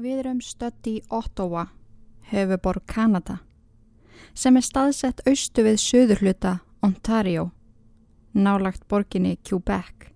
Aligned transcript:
Við 0.00 0.20
erum 0.22 0.38
stödd 0.40 0.86
í 0.88 0.94
Ottawa, 1.12 1.66
höfuborg 2.30 2.86
Kanada, 2.88 3.34
sem 4.32 4.56
er 4.56 4.64
staðsett 4.64 5.20
austu 5.28 5.64
við 5.66 5.76
söðurhluta 5.82 6.52
Ontario, 6.80 7.50
nálagt 8.32 8.86
borginni 8.88 9.34
Quebec. 9.44 10.08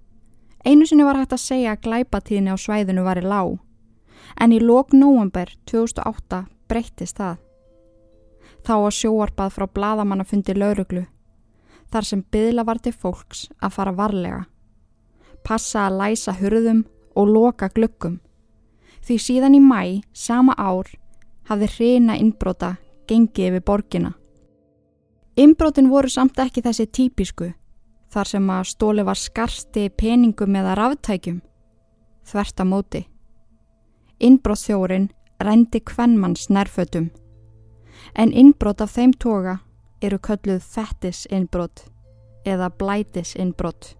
Einu 0.65 0.89
sinni 0.89 1.05
var 1.05 1.20
hægt 1.20 1.37
að 1.37 1.45
segja 1.45 1.77
að 1.77 1.84
glæpatíðinni 1.84 2.57
á 2.57 2.65
svæðinu 2.65 3.05
var 3.05 3.20
í 3.20 3.27
lág, 3.29 3.59
en 4.41 4.57
í 4.57 4.62
lók 4.65 4.97
nóvember 4.97 5.52
2008 5.69 6.41
breyttist 6.64 7.21
það. 7.21 7.45
Þá 8.64 8.75
var 8.87 8.98
sjóarpað 9.03 9.57
frá 9.59 9.69
bladamannafundi 9.69 10.57
lauruglu, 10.57 11.05
þar 11.93 12.09
sem 12.09 12.25
byðla 12.25 12.64
var 12.64 12.80
til 12.80 12.96
fólks 12.96 13.51
að 13.61 13.77
fara 13.77 13.98
varlega, 14.01 14.45
passa 15.45 15.91
að 15.91 16.01
læsa 16.01 16.41
hurðum 16.41 16.87
og 17.12 17.35
loka 17.37 17.69
glöggum 17.69 18.23
því 19.05 19.17
síðan 19.21 19.57
í 19.59 19.61
mæ 19.61 19.81
sama 20.17 20.55
ár 20.57 20.89
hafði 21.49 21.71
hreina 21.77 22.17
innbrota 22.17 22.77
gengið 23.09 23.51
yfir 23.51 23.65
borgina. 23.69 24.13
Innbrotin 25.37 25.91
voru 25.91 26.09
samt 26.09 26.39
ekki 26.39 26.63
þessi 26.65 26.87
típisku 26.87 27.51
þar 28.15 28.30
sem 28.30 28.51
að 28.51 28.69
stóli 28.71 29.05
var 29.05 29.19
skarsti 29.19 29.89
peningum 29.99 30.57
eða 30.57 30.77
ráftækjum 30.79 31.43
þvert 32.25 32.63
að 32.63 32.71
móti. 32.71 33.03
Innbrótþjórin 34.25 35.11
rendi 35.43 35.80
kvennmanns 35.83 36.49
nærfötum 36.49 37.11
en 38.15 38.33
innbrot 38.33 38.80
af 38.80 38.95
þeim 38.95 39.13
toga 39.19 39.59
eru 40.05 40.19
kölluð 40.19 40.63
fettis 40.63 41.25
innbrot 41.30 41.85
eða 42.47 42.71
blætis 42.71 43.35
innbrot. 43.41 43.95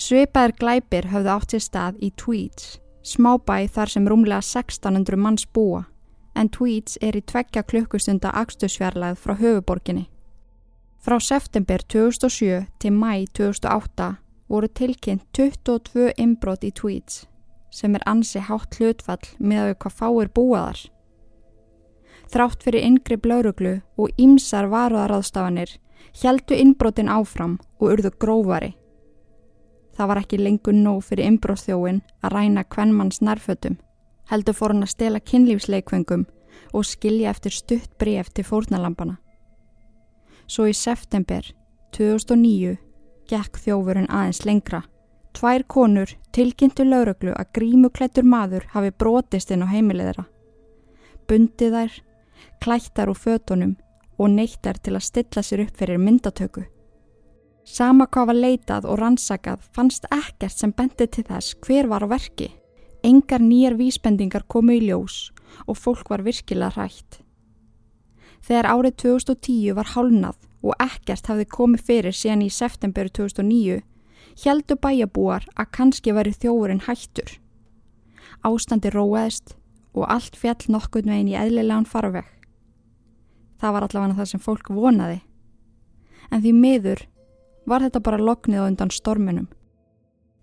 Sveipaðir 0.00 0.56
glæpir 0.56 1.10
höfðu 1.12 1.32
átt 1.34 1.54
sér 1.54 1.64
stað 1.64 1.98
í 2.00 2.10
tweets 2.16 2.78
smábæ 3.02 3.66
þar 3.68 3.88
sem 3.88 4.08
rúmlega 4.08 4.42
1600 4.44 5.16
manns 5.16 5.46
búa, 5.46 5.84
en 6.34 6.48
Tweeds 6.48 6.98
er 7.00 7.16
í 7.16 7.22
tveggja 7.22 7.62
klukkustunda 7.62 8.30
axtusfjarlæð 8.42 9.18
frá 9.18 9.34
höfuborginni. 9.40 10.06
Frá 11.00 11.18
september 11.20 11.80
2007 11.88 12.66
til 12.78 12.92
mæ 12.92 13.24
2008 13.34 14.14
voru 14.48 14.68
tilkynnt 14.68 15.26
22 15.32 16.12
inbrot 16.16 16.64
í 16.64 16.72
Tweeds, 16.72 17.26
sem 17.70 17.94
er 17.94 18.04
ansi 18.06 18.42
hátt 18.44 18.76
hlutfall 18.78 19.30
með 19.38 19.76
hvað 19.78 19.96
fáir 20.00 20.32
búaðar. 20.34 20.80
Þrátt 22.30 22.62
fyrir 22.62 22.86
yngri 22.86 23.16
bláruglu 23.18 23.80
og 23.98 24.12
ímsar 24.18 24.68
varuðaraðstafanir 24.70 25.78
heldu 26.22 26.58
innbrotin 26.58 27.10
áfram 27.10 27.58
og 27.80 27.94
urðu 27.94 28.12
grófari. 28.22 28.74
Það 30.00 30.08
var 30.08 30.18
ekki 30.22 30.36
lengur 30.40 30.72
nóg 30.72 31.02
fyrir 31.04 31.28
ymbróðþjóin 31.28 31.98
að 32.24 32.32
ræna 32.32 32.62
kvennmanns 32.72 33.18
nærfötum. 33.20 33.74
Heldur 34.30 34.56
fór 34.56 34.72
hann 34.72 34.86
að 34.86 34.94
stela 34.94 35.20
kynlífsleikvengum 35.20 36.22
og 36.72 36.86
skilja 36.88 37.28
eftir 37.34 37.52
stutt 37.52 37.98
bref 38.00 38.30
til 38.32 38.46
fórnalampana. 38.48 39.18
Svo 40.48 40.70
í 40.70 40.72
september 40.72 41.44
2009 41.92 42.78
gekk 43.28 43.60
þjófurinn 43.66 44.08
aðeins 44.08 44.40
lengra. 44.48 44.86
Tvær 45.36 45.68
konur 45.68 46.16
tilkynntu 46.32 46.88
lauruglu 46.88 47.36
að 47.36 47.52
grímuklættur 47.60 48.24
maður 48.24 48.70
hafi 48.72 48.96
brotist 48.96 49.52
inn 49.52 49.68
á 49.68 49.68
heimilegðara. 49.68 50.24
Bundið 51.28 51.76
þær, 51.76 52.02
klættar 52.64 53.12
úr 53.12 53.20
fötunum 53.20 53.76
og 54.16 54.32
neittar 54.32 54.80
til 54.80 54.96
að 54.96 55.10
stilla 55.12 55.44
sér 55.44 55.68
upp 55.68 55.76
fyrir 55.76 56.00
myndatöku. 56.00 56.64
Sama 57.64 58.06
hvað 58.06 58.30
var 58.30 58.38
leitað 58.38 58.86
og 58.88 58.98
rannsakað 59.00 59.64
fannst 59.74 60.06
ekkert 60.10 60.56
sem 60.56 60.72
bendi 60.72 61.06
til 61.06 61.24
þess 61.28 61.56
hver 61.66 61.90
var 61.90 62.04
á 62.04 62.08
verki. 62.10 62.50
Engar 63.04 63.40
nýjar 63.40 63.76
vísbendingar 63.78 64.46
komu 64.48 64.76
í 64.76 64.80
ljós 64.84 65.30
og 65.66 65.78
fólk 65.78 66.10
var 66.10 66.24
virkilega 66.24 66.74
hrætt. 66.76 67.20
Þegar 68.40 68.70
árið 68.72 68.96
2010 69.04 69.76
var 69.76 69.92
hálnað 69.94 70.38
og 70.64 70.74
ekkert 70.80 71.28
hafði 71.28 71.46
komið 71.48 71.86
fyrir 71.86 72.16
síðan 72.16 72.44
í 72.44 72.50
september 72.52 73.08
2009 73.08 73.80
heldu 74.44 74.76
bæjabúar 74.80 75.46
að 75.56 75.72
kannski 75.76 76.14
veri 76.16 76.32
þjófurinn 76.32 76.84
hættur. 76.86 77.38
Ástandi 78.46 78.92
róaðist 78.92 79.56
og 79.92 80.06
allt 80.08 80.36
fjall 80.38 80.70
nokkur 80.72 81.04
megin 81.04 81.32
í 81.32 81.36
eðlilegan 81.36 81.88
farveg. 81.88 82.24
Það 83.60 83.74
var 83.74 83.86
allavega 83.86 84.16
það 84.20 84.30
sem 84.32 84.40
fólk 84.40 84.70
vonaði. 84.72 85.20
En 86.30 86.40
því 86.40 86.52
miður 86.56 87.02
var 87.70 87.84
þetta 87.86 88.02
bara 88.02 88.18
loknið 88.18 88.66
á 88.66 88.68
undan 88.68 88.90
storminum. 88.90 89.46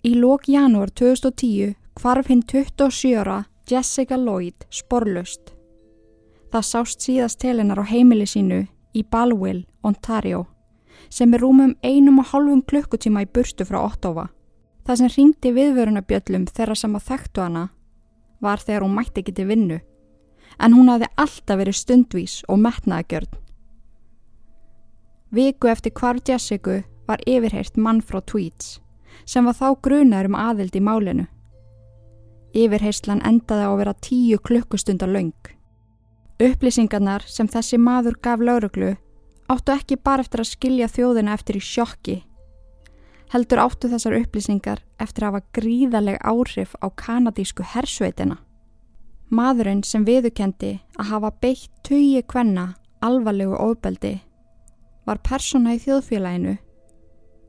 Í 0.07 0.15
lók 0.15 0.47
janúar 0.47 0.93
2010 0.95 1.75
kvarf 1.97 2.29
hinn 2.31 2.43
27 2.47 3.17
ára 3.19 3.43
Jessica 3.67 4.15
Lloyd 4.17 4.67
sporlust. 4.71 5.51
Það 6.51 6.63
sást 6.63 7.03
síðast 7.03 7.41
til 7.43 7.57
hennar 7.59 7.81
á 7.83 7.85
heimili 7.89 8.27
sínu 8.29 8.61
í 8.95 9.03
Balwell, 9.03 9.65
Ontario, 9.83 10.45
sem 11.09 11.33
er 11.33 11.43
rúmum 11.43 11.75
einum 11.83 12.21
og 12.21 12.31
hálfum 12.31 12.61
klukkutíma 12.63 13.25
í 13.25 13.31
burstu 13.33 13.67
frá 13.67 13.81
Ottawa. 13.83 14.29
Það 14.87 15.01
sem 15.01 15.11
ringdi 15.17 15.51
viðvörunabjöllum 15.57 16.47
þeirra 16.47 16.77
sem 16.79 16.95
að 16.95 17.07
þekktu 17.09 17.43
hana 17.43 17.65
var 18.39 18.61
þegar 18.63 18.85
hún 18.85 18.95
mætti 18.95 19.23
ekki 19.23 19.33
til 19.35 19.47
vinnu, 19.49 19.79
en 20.63 20.75
hún 20.77 20.91
hafði 20.93 21.09
alltaf 21.19 21.59
verið 21.59 21.79
stundvís 21.81 22.37
og 22.47 22.61
metnaðagjörn. 22.63 23.33
Viku 25.35 25.67
eftir 25.67 25.91
hvar 25.91 26.21
Jessica 26.23 26.83
var 27.07 27.23
yfirheirt 27.25 27.77
mann 27.77 28.01
frá 28.01 28.21
Tweeds 28.21 28.77
sem 29.25 29.45
var 29.47 29.55
þá 29.57 29.67
grunar 29.83 30.27
um 30.29 30.37
aðild 30.37 30.75
í 30.77 30.83
málinu. 30.83 31.25
Yfirheyslan 32.57 33.23
endaði 33.27 33.65
á 33.65 33.69
að 33.71 33.79
vera 33.81 33.95
tíu 34.03 34.37
klukkustundar 34.39 35.11
laung. 35.11 35.35
Upplýsingarnar 36.37 37.25
sem 37.27 37.49
þessi 37.49 37.79
maður 37.81 38.17
gaf 38.23 38.43
lauruglu 38.43 38.93
áttu 39.51 39.73
ekki 39.73 39.97
bara 40.03 40.23
eftir 40.23 40.43
að 40.43 40.51
skilja 40.51 40.89
þjóðina 40.91 41.33
eftir 41.33 41.59
í 41.59 41.63
sjokki. 41.63 42.17
Heldur 43.33 43.63
áttu 43.65 43.89
þessar 43.91 44.15
upplýsingar 44.21 44.83
eftir 45.03 45.25
að 45.25 45.33
hafa 45.33 45.47
gríðaleg 45.57 46.19
áhrif 46.23 46.75
á 46.79 46.87
kanadísku 46.95 47.65
hersveitina. 47.73 48.37
Maðurinn 49.27 49.83
sem 49.83 50.05
viðukendi 50.07 50.77
að 50.95 51.09
hafa 51.11 51.33
beitt 51.41 51.71
tugi 51.83 52.21
kvenna 52.23 52.75
alvarlegu 53.03 53.57
ofbeldi 53.59 54.13
var 55.07 55.19
persóna 55.23 55.75
í 55.75 55.81
þjóðfélaginu 55.83 56.55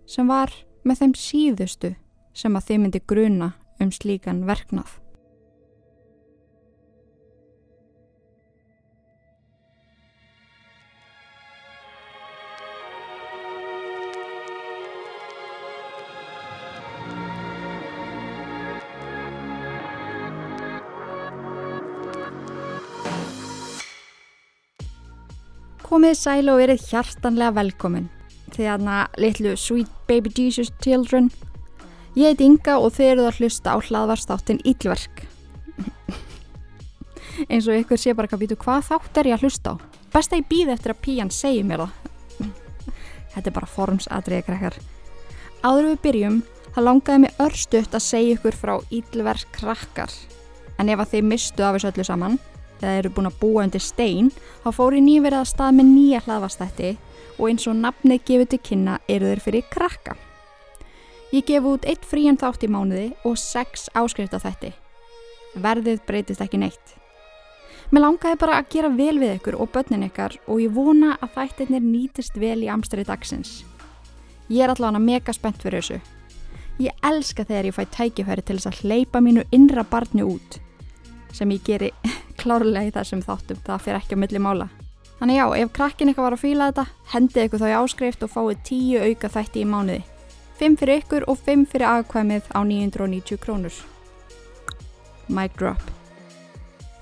sem 0.08 0.28
var 0.28 0.54
með 0.88 1.02
þeim 1.02 1.18
síðustu 1.20 1.92
sem 2.32 2.56
að 2.56 2.70
þið 2.70 2.80
myndi 2.84 3.04
gruna 3.12 3.52
um 3.82 3.92
slíkan 3.92 4.46
verknað. 4.48 4.96
Komið 25.88 26.18
sæl 26.20 26.50
og 26.52 26.58
verið 26.60 26.82
hjartanlega 26.90 27.54
velkomin 27.56 28.10
því 28.54 28.70
aðna 28.74 28.98
litlu 29.20 29.54
Sweet 29.56 29.90
Baby 30.08 30.32
Jesus 30.34 30.72
Children. 30.84 31.30
Ég 32.18 32.32
heit 32.32 32.42
Inga 32.44 32.78
og 32.82 32.94
þeir 32.96 33.14
eru 33.16 33.28
að 33.28 33.42
hlusta 33.42 33.74
á 33.74 33.76
hlaðvarstáttin 33.78 34.62
Ílverk 34.66 35.26
eins 37.52 37.68
og 37.68 37.78
ykkur 37.78 38.00
sé 38.00 38.14
bara 38.16 38.30
hvað 38.30 38.42
býtu 38.42 38.58
hvað 38.58 38.86
þátt 38.88 39.20
er 39.20 39.30
ég 39.30 39.38
að 39.38 39.46
hlusta 39.46 39.74
á? 39.74 39.80
Best 40.12 40.32
að 40.32 40.42
ég 40.42 40.48
býði 40.50 40.74
eftir 40.74 40.94
að 40.94 41.02
píjan 41.04 41.32
segi 41.34 41.64
mér 41.66 41.84
það. 41.84 41.92
Þetta 43.34 43.50
er 43.50 43.56
bara 43.60 43.70
formsadriði 43.70 44.46
krakkar. 44.48 44.78
Áður 45.62 45.90
við 45.90 46.00
byrjum 46.06 46.38
það 46.74 46.86
langaði 46.86 47.22
mig 47.24 47.42
örstuðt 47.44 47.96
að 47.98 48.06
segja 48.06 48.36
ykkur 48.38 48.58
frá 48.58 48.74
Ílverk 48.94 49.50
krakkar. 49.54 50.14
En 50.78 50.90
ef 50.90 51.02
að 51.02 51.14
þeir 51.14 51.28
mistu 51.32 51.66
af 51.66 51.76
þessu 51.76 51.92
öllu 51.92 52.06
saman 52.06 52.38
eða 52.78 52.96
eru 53.00 53.10
búin 53.10 53.26
að 53.30 53.38
búa 53.40 53.64
undir 53.66 53.82
stein 53.82 54.30
þá 54.62 54.68
fóri 54.76 55.00
nýverið 55.02 55.40
að 55.40 55.48
stað 55.50 55.78
með 55.78 55.88
nýja 55.92 56.20
hlaðvarstætti 56.26 56.92
og 57.38 57.48
eins 57.48 57.66
og 57.70 57.78
nafnið 57.78 58.24
gefur 58.26 58.50
til 58.52 58.60
kynna 58.70 58.98
eru 59.08 59.30
þeir 59.30 59.42
fyrir 59.44 59.70
krakka. 59.70 60.16
Ég 61.32 61.44
gef 61.48 61.66
út 61.68 61.84
eitt 61.88 62.06
frían 62.08 62.38
þátt 62.40 62.64
í 62.64 62.70
mánuði 62.72 63.08
og 63.28 63.38
sex 63.40 63.88
áskrifta 63.96 64.40
þætti. 64.42 64.72
Verðið 65.58 66.04
breytist 66.08 66.44
ekki 66.44 66.60
neitt. 66.60 66.94
Mér 67.88 68.04
langaði 68.04 68.36
bara 68.40 68.58
að 68.60 68.70
gera 68.74 68.90
vel 68.92 69.16
við 69.20 69.34
ykkur 69.38 69.56
og 69.60 69.70
börnin 69.72 70.06
ykkar 70.08 70.36
og 70.46 70.60
ég 70.60 70.72
vona 70.76 71.14
að 71.24 71.34
þættirnir 71.38 71.84
nýtist 71.84 72.36
vel 72.40 72.60
í 72.64 72.70
amstari 72.72 73.04
dagsins. 73.08 73.62
Ég 74.48 74.64
er 74.64 74.72
allavega 74.72 75.00
mega 75.04 75.32
spennt 75.36 75.60
fyrir 75.64 75.80
þessu. 75.80 76.00
Ég 76.80 77.04
elska 77.04 77.44
þegar 77.48 77.68
ég 77.68 77.76
fæ 77.76 77.84
tækifæri 77.96 78.44
til 78.44 78.58
þess 78.58 78.70
að 78.70 78.82
hleypa 78.84 79.22
mínu 79.24 79.44
innra 79.52 79.84
barni 79.88 80.24
út 80.24 80.60
sem 81.32 81.50
ég 81.52 81.64
geri 81.64 81.90
klárlega 82.40 82.88
í 82.88 82.92
þessum 82.94 83.24
þáttum, 83.24 83.60
það 83.66 83.82
fyrir 83.84 84.00
ekki 84.00 84.16
á 84.16 84.22
milli 84.24 84.40
mála. 84.42 84.68
Þannig 85.18 85.34
já, 85.40 85.46
ef 85.58 85.70
krakkin 85.74 86.10
eitthvað 86.10 86.26
var 86.28 86.34
að 86.36 86.42
fýla 86.44 86.66
þetta, 86.70 86.84
hendið 87.12 87.44
ykkur 87.48 87.62
þá 87.62 87.66
í 87.68 87.76
áskrift 87.80 88.20
og 88.22 88.30
fáið 88.30 88.58
tíu 88.68 89.00
auka 89.02 89.30
þætti 89.34 89.64
í 89.64 89.66
mánuði. 89.66 90.02
5 90.58 90.76
fyrir 90.78 91.00
ykkur 91.02 91.26
og 91.30 91.40
5 91.46 91.64
fyrir 91.72 91.90
aðkvæmið 91.90 92.46
á 92.54 92.60
990 92.62 93.40
krónur. 93.42 93.74
Mic 95.26 95.58
drop. 95.58 95.82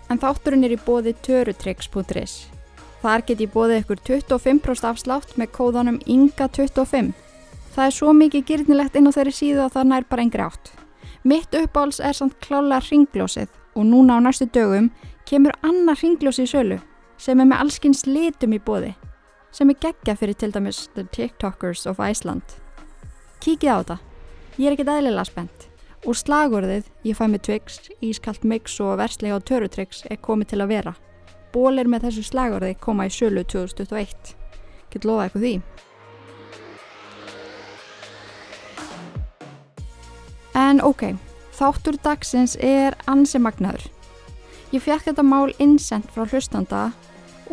En 0.08 0.20
þátturinn 0.22 0.64
er 0.64 0.76
í 0.76 0.80
bóði 0.80 1.12
törutryggs.is. 1.28 2.38
Þar 3.04 3.26
get 3.28 3.44
ég 3.44 3.52
bóðið 3.52 3.82
ykkur 3.82 4.02
25% 4.08 4.88
afslátt 4.88 5.36
með 5.36 5.52
kóðanum 5.58 6.00
INGA25. 6.08 7.12
Það 7.76 7.84
er 7.84 7.96
svo 7.98 8.16
mikið 8.16 8.48
gyrnilegt 8.48 8.96
inn 8.96 9.12
á 9.12 9.12
þeirri 9.12 9.36
síðu 9.36 9.64
að 9.66 9.76
það 9.76 9.88
nær 9.92 10.08
bara 10.08 10.24
engri 10.24 10.46
átt. 10.46 10.72
Mitt 11.20 11.52
uppáls 11.52 12.00
er 12.00 12.16
samt 12.16 12.40
klála 12.40 12.80
ringlósið 12.80 13.52
og 13.76 13.84
núna 13.84 14.16
á 14.16 14.24
næstu 14.24 14.48
dögum 14.48 14.88
kemur 15.28 15.52
annar 15.60 16.00
ringlósi 16.00 16.46
í 16.46 16.50
sölu 16.50 16.80
sem 17.18 17.40
er 17.40 17.48
með 17.48 17.62
allskins 17.64 18.06
litum 18.06 18.54
í 18.56 18.62
bóði 18.62 18.94
sem 19.56 19.70
er 19.72 19.78
geggja 19.80 20.16
fyrir 20.18 20.36
til 20.36 20.52
dæmis 20.52 20.82
The 20.94 21.06
TikTokers 21.16 21.86
of 21.88 22.00
Iceland. 22.02 22.58
Kíkið 23.40 23.72
á 23.72 23.76
þetta. 23.80 23.96
Ég 24.56 24.66
er 24.68 24.76
ekkert 24.76 24.92
eðlilega 24.92 25.24
spennt. 25.28 25.66
Og 26.06 26.18
slagurðið 26.18 26.90
ég 27.08 27.16
fæ 27.16 27.24
með 27.32 27.42
Twix, 27.48 27.80
Ískalt 28.04 28.44
Mix 28.44 28.76
og 28.84 28.98
verslega 29.00 29.40
á 29.40 29.40
Törutryggs 29.40 30.04
er 30.10 30.20
komið 30.20 30.52
til 30.52 30.60
að 30.60 30.72
vera. 30.74 30.92
Bólir 31.56 31.88
með 31.88 32.08
þessu 32.08 32.26
slagurði 32.28 32.76
koma 32.80 33.08
í 33.08 33.12
sölu 33.12 33.46
2021. 33.48 34.36
Get 34.92 35.08
lofa 35.08 35.26
eitthvað 35.26 35.46
því. 35.46 35.54
En 40.56 40.80
ok, 40.84 41.10
þáttur 41.56 41.96
dagsins 42.04 42.56
er 42.60 42.96
ansi 43.08 43.40
magnaður. 43.40 43.95
Ég 44.74 44.82
fekk 44.82 45.10
þetta 45.10 45.22
mál 45.26 45.52
innsend 45.62 46.08
frá 46.14 46.24
hlustanda 46.26 46.88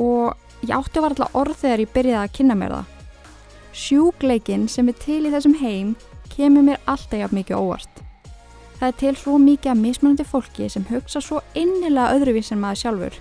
og 0.01 0.33
ég 0.65 0.73
átti 0.73 0.97
að 0.97 1.05
vera 1.05 1.13
alltaf 1.13 1.35
orð 1.37 1.59
þegar 1.61 1.83
ég 1.83 1.93
byrjaði 1.93 2.21
að 2.23 2.33
kynna 2.37 2.57
mér 2.57 2.75
það. 2.77 2.89
Sjúkleikin 3.73 4.65
sem 4.69 4.89
er 4.89 4.97
til 5.01 5.19
í 5.27 5.33
þessum 5.33 5.57
heim 5.61 5.93
kemur 6.33 6.65
mér 6.65 6.81
alltaf 6.89 7.19
jafn 7.19 7.37
mikið 7.39 7.59
óvart. 7.59 8.01
Það 8.79 8.87
er 8.89 8.97
til 8.99 9.13
svo 9.15 9.37
mikið 9.39 9.71
að 9.71 9.81
mismunandi 9.83 10.25
fólki 10.27 10.69
sem 10.69 10.85
hugsa 10.89 11.21
svo 11.21 11.43
innilega 11.55 12.17
öðruvís 12.17 12.51
en 12.51 12.61
maður 12.63 12.81
sjálfur. 12.81 13.19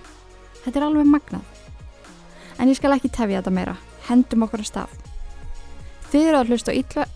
Þetta 0.63 0.79
er 0.79 0.87
alveg 0.87 1.07
magnað. 1.07 1.45
En 2.57 2.69
ég 2.71 2.79
skal 2.79 2.95
ekki 2.97 3.11
tefja 3.13 3.41
þetta 3.41 3.53
meira. 3.53 3.77
Hendum 4.09 4.43
okkur 4.47 4.63
að 4.63 4.69
stað. 4.71 4.97
Þið 6.11 6.27
eru 6.27 6.41
að 6.41 6.51
hlusta 6.53 6.73
á 6.73 6.79
ítla... 6.81 7.07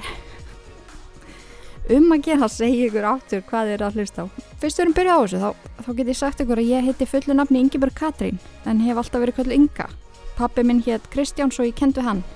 Um 1.87 2.09
að 2.11 2.25
gera 2.25 2.47
að 2.47 2.51
segja 2.51 2.87
ykkur 2.89 3.05
áttur 3.07 3.43
hvað 3.47 3.69
þið 3.69 3.73
eru 3.77 3.85
að 3.87 3.99
hlusta 3.99 4.23
á. 4.23 4.25
Fyrst 4.59 4.79
við 4.79 4.83
erum 4.83 4.95
byrjað 4.97 5.15
á 5.15 5.23
þessu 5.23 5.39
þá, 5.39 5.49
þá 5.85 5.89
get 5.99 6.11
ég 6.11 6.17
sagt 6.19 6.41
ykkur 6.43 6.61
að 6.61 6.71
ég 6.73 6.87
heiti 6.87 7.07
fullu 7.07 7.37
nafni 7.37 7.61
Ingeborg 7.63 7.95
Katrín 7.95 8.41
en 8.67 8.83
hef 8.83 8.99
alltaf 8.99 9.23
verið 9.23 9.37
kvöldu 9.37 9.55
Inga. 9.55 9.87
Pappi 10.35 10.65
minn 10.67 10.83
hétt 10.83 11.07
Kristján 11.13 11.53
svo 11.53 11.67
ég 11.67 11.77
kendu 11.77 12.03
hann. 12.03 12.23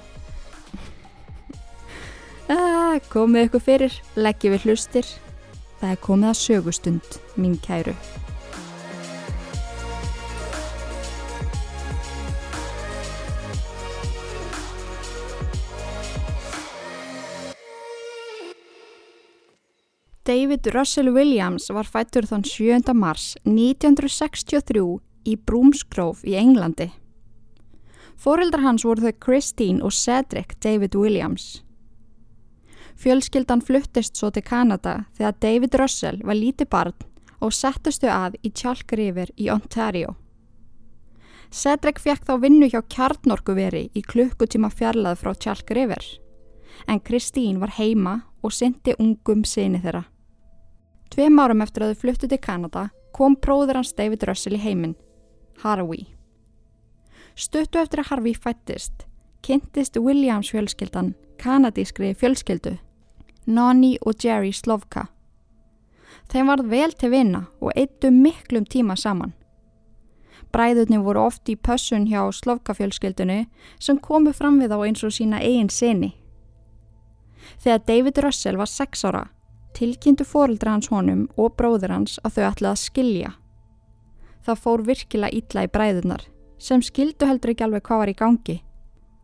Ah, 2.51 2.97
komið 3.07 3.45
ykkur 3.47 3.61
fyrir, 3.63 3.93
leggjum 4.19 4.57
við 4.57 4.65
hlustir. 4.65 5.07
Það 5.79 5.93
er 5.93 6.01
komið 6.03 6.33
að 6.33 6.41
sögustund, 6.41 7.15
mín 7.39 7.55
kæru. 7.63 7.95
David 20.31 20.67
Russell 20.67 21.09
Williams 21.11 21.65
var 21.75 21.83
fættur 21.83 22.23
þann 22.23 22.45
7. 22.47 22.93
mars 22.95 23.33
1963 23.43 24.83
í 25.27 25.33
Broomsgrove 25.35 26.23
í 26.23 26.37
Englandi. 26.39 26.85
Fóreldrar 28.15 28.63
hans 28.63 28.85
voru 28.87 29.03
þau 29.03 29.17
Christine 29.25 29.83
og 29.83 29.91
Cedric 29.91 30.53
David 30.63 30.95
Williams. 30.95 31.65
Fjölskyldan 32.95 33.63
fluttist 33.65 34.15
svo 34.15 34.29
til 34.31 34.45
Kanada 34.47 34.93
þegar 35.17 35.35
David 35.43 35.75
Russell 35.81 36.21
var 36.23 36.39
lítið 36.39 36.69
barn 36.77 36.95
og 37.43 37.51
settustu 37.57 38.07
að 38.07 38.39
í 38.39 38.53
Chalk 38.55 38.95
River 38.95 39.33
í 39.35 39.49
Ontario. 39.51 40.15
Cedric 41.51 41.99
fekk 41.99 42.23
þá 42.29 42.33
vinnu 42.45 42.71
hjá 42.71 42.79
kjarnorkuveri 42.87 43.89
í 43.91 44.05
klukkutíma 44.07 44.71
fjarlað 44.71 45.19
frá 45.25 45.33
Chalk 45.35 45.75
River, 45.75 46.07
en 46.87 47.03
Christine 47.03 47.59
var 47.59 47.75
heima 47.81 48.21
og 48.39 48.55
syndi 48.55 48.95
ungum 48.95 49.43
sinni 49.43 49.83
þeirra. 49.83 50.05
Tveim 51.11 51.39
árum 51.39 51.61
eftir 51.61 51.83
að 51.83 51.93
þau 51.93 52.01
fluttu 52.05 52.27
til 52.31 52.39
Kanada 52.39 52.89
kom 53.11 53.35
próður 53.35 53.81
hans 53.81 53.91
David 53.93 54.23
Russell 54.29 54.55
í 54.55 54.61
heiminn, 54.63 54.95
Harvey. 55.63 56.07
Stuttu 57.35 57.81
eftir 57.81 58.03
að 58.03 58.13
Harvey 58.13 58.35
fættist, 58.35 59.05
kynntist 59.43 59.99
Williams 59.99 60.51
fjölskyldan 60.53 61.13
kanadískri 61.41 62.13
fjölskyldu, 62.13 62.77
Nonni 63.45 63.97
og 64.01 64.13
Jerry 64.23 64.51
Slovka. 64.53 65.07
Þeim 66.29 66.51
varð 66.51 66.69
vel 66.69 66.93
til 66.93 67.11
vinna 67.11 67.45
og 67.59 67.73
eittu 67.75 68.11
miklum 68.13 68.67
tíma 68.69 68.95
saman. 68.95 69.33
Bræðurni 70.53 70.99
voru 71.01 71.25
oft 71.25 71.49
í 71.49 71.55
pössun 71.55 72.05
hjá 72.11 72.21
Slovka 72.35 72.75
fjölskyldunni 72.77 73.45
sem 73.79 73.97
komu 73.97 74.33
fram 74.35 74.59
við 74.61 74.75
á 74.75 74.79
eins 74.85 75.03
og 75.07 75.15
sína 75.15 75.39
eigin 75.41 75.71
sinni. 75.71 76.11
Þegar 77.63 77.85
David 77.87 78.21
Russell 78.23 78.59
var 78.59 78.69
6 78.69 79.05
ára, 79.09 79.23
tilkynntu 79.77 80.25
fóreldra 80.27 80.75
hans 80.75 80.89
honum 80.91 81.27
og 81.37 81.55
bróður 81.59 81.95
hans 81.95 82.17
að 82.25 82.37
þau 82.37 82.43
ætlaði 82.49 82.71
að 82.71 82.81
skilja. 82.81 83.31
Það 84.45 84.61
fór 84.63 84.83
virkilega 84.87 85.37
ítla 85.37 85.65
í 85.65 85.71
bræðurnar, 85.71 86.23
sem 86.57 86.81
skildu 86.81 87.27
heldur 87.29 87.53
ekki 87.53 87.65
alveg 87.65 87.83
hvað 87.87 88.01
var 88.01 88.11
í 88.11 88.17
gangi. 88.17 88.57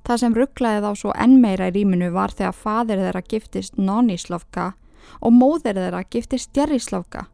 Það 0.08 0.22
sem 0.22 0.36
rugglaði 0.38 0.84
þá 0.84 0.92
svo 1.02 1.14
enn 1.20 1.40
meira 1.44 1.70
í 1.70 1.74
rýminu 1.76 2.12
var 2.16 2.32
þegar 2.32 2.56
fadir 2.56 3.02
þeirra 3.02 3.24
giftist 3.28 3.80
Nonníslovka 3.80 4.68
og 5.22 5.34
móðir 5.34 5.80
þeirra 5.80 6.04
giftist 6.08 6.56
Jerríslovka. 6.56 7.26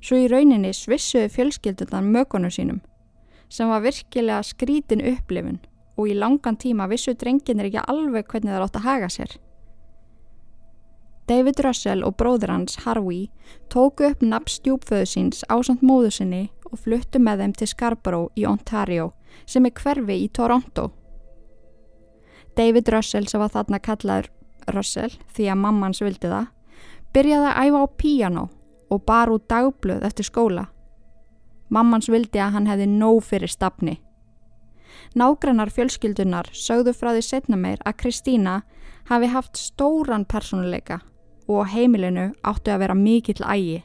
Svo 0.00 0.16
í 0.16 0.28
rauninni 0.30 0.70
svissuði 0.72 1.28
fjölskyldunan 1.34 2.08
mögunu 2.14 2.52
sínum, 2.54 2.78
sem 3.50 3.68
var 3.68 3.82
virkilega 3.82 4.44
skrítin 4.46 5.02
upplifun 5.02 5.58
og 5.98 6.06
í 6.06 6.14
langan 6.14 6.56
tíma 6.56 6.86
vissu 6.88 7.16
drenginir 7.18 7.68
ekki 7.68 7.82
alveg 7.90 8.28
hvernig 8.30 8.54
það 8.54 8.66
átt 8.68 8.78
að 8.78 8.86
haga 8.86 9.10
sér. 9.10 9.36
David 11.28 11.60
Russell 11.60 12.00
og 12.06 12.14
bróður 12.16 12.54
hans, 12.54 12.78
Harvey, 12.86 13.26
tóku 13.68 14.06
upp 14.08 14.22
nafn 14.24 14.48
stjúpföðu 14.48 15.04
síns 15.04 15.42
ásand 15.52 15.82
móðu 15.84 16.08
sinni 16.16 16.46
og 16.70 16.80
fluttu 16.80 17.20
með 17.20 17.42
þeim 17.42 17.52
til 17.58 17.68
Scarborough 17.68 18.38
í 18.40 18.46
Ontario 18.48 19.10
sem 19.44 19.66
er 19.68 19.74
hverfi 19.76 20.16
í 20.24 20.30
Toronto. 20.32 20.86
David 22.56 22.88
Russell 22.94 23.28
sem 23.28 23.42
var 23.42 23.52
þarna 23.52 23.80
kallaður 23.84 24.30
Russell 24.72 25.18
því 25.36 25.50
að 25.52 25.60
mammans 25.66 26.00
vildi 26.00 26.30
það, 26.32 26.48
byrjaði 27.12 27.50
að 27.50 27.60
æfa 27.66 27.84
á 27.84 27.86
piano 28.00 28.46
og 28.88 29.04
bar 29.04 29.34
út 29.34 29.44
dagblöð 29.52 30.08
eftir 30.08 30.30
skóla. 30.30 30.64
Mammans 31.68 32.08
vildi 32.08 32.40
að 32.40 32.56
hann 32.56 32.70
hefði 32.72 32.88
nóg 32.88 33.20
fyrir 33.28 33.52
stafni. 33.52 33.98
Nágrannar 35.12 35.68
fjölskyldunar 35.68 36.48
sögðu 36.56 36.96
frá 36.96 37.12
því 37.12 37.22
setna 37.28 37.60
meir 37.60 37.84
að 37.84 38.00
Kristína 38.00 38.62
hafi 39.12 39.28
haft 39.28 39.60
stóran 39.60 40.24
personuleika 40.24 41.02
og 41.48 41.68
heimilinu 41.72 42.30
áttu 42.44 42.72
að 42.72 42.82
vera 42.84 42.96
mikill 42.96 43.44
ægi. 43.44 43.82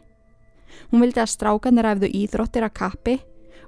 Hún 0.92 1.04
vildi 1.04 1.22
að 1.24 1.32
strákanir 1.34 1.88
æfðu 1.94 2.10
íþróttir 2.22 2.68
að 2.68 2.76
kappi 2.80 3.16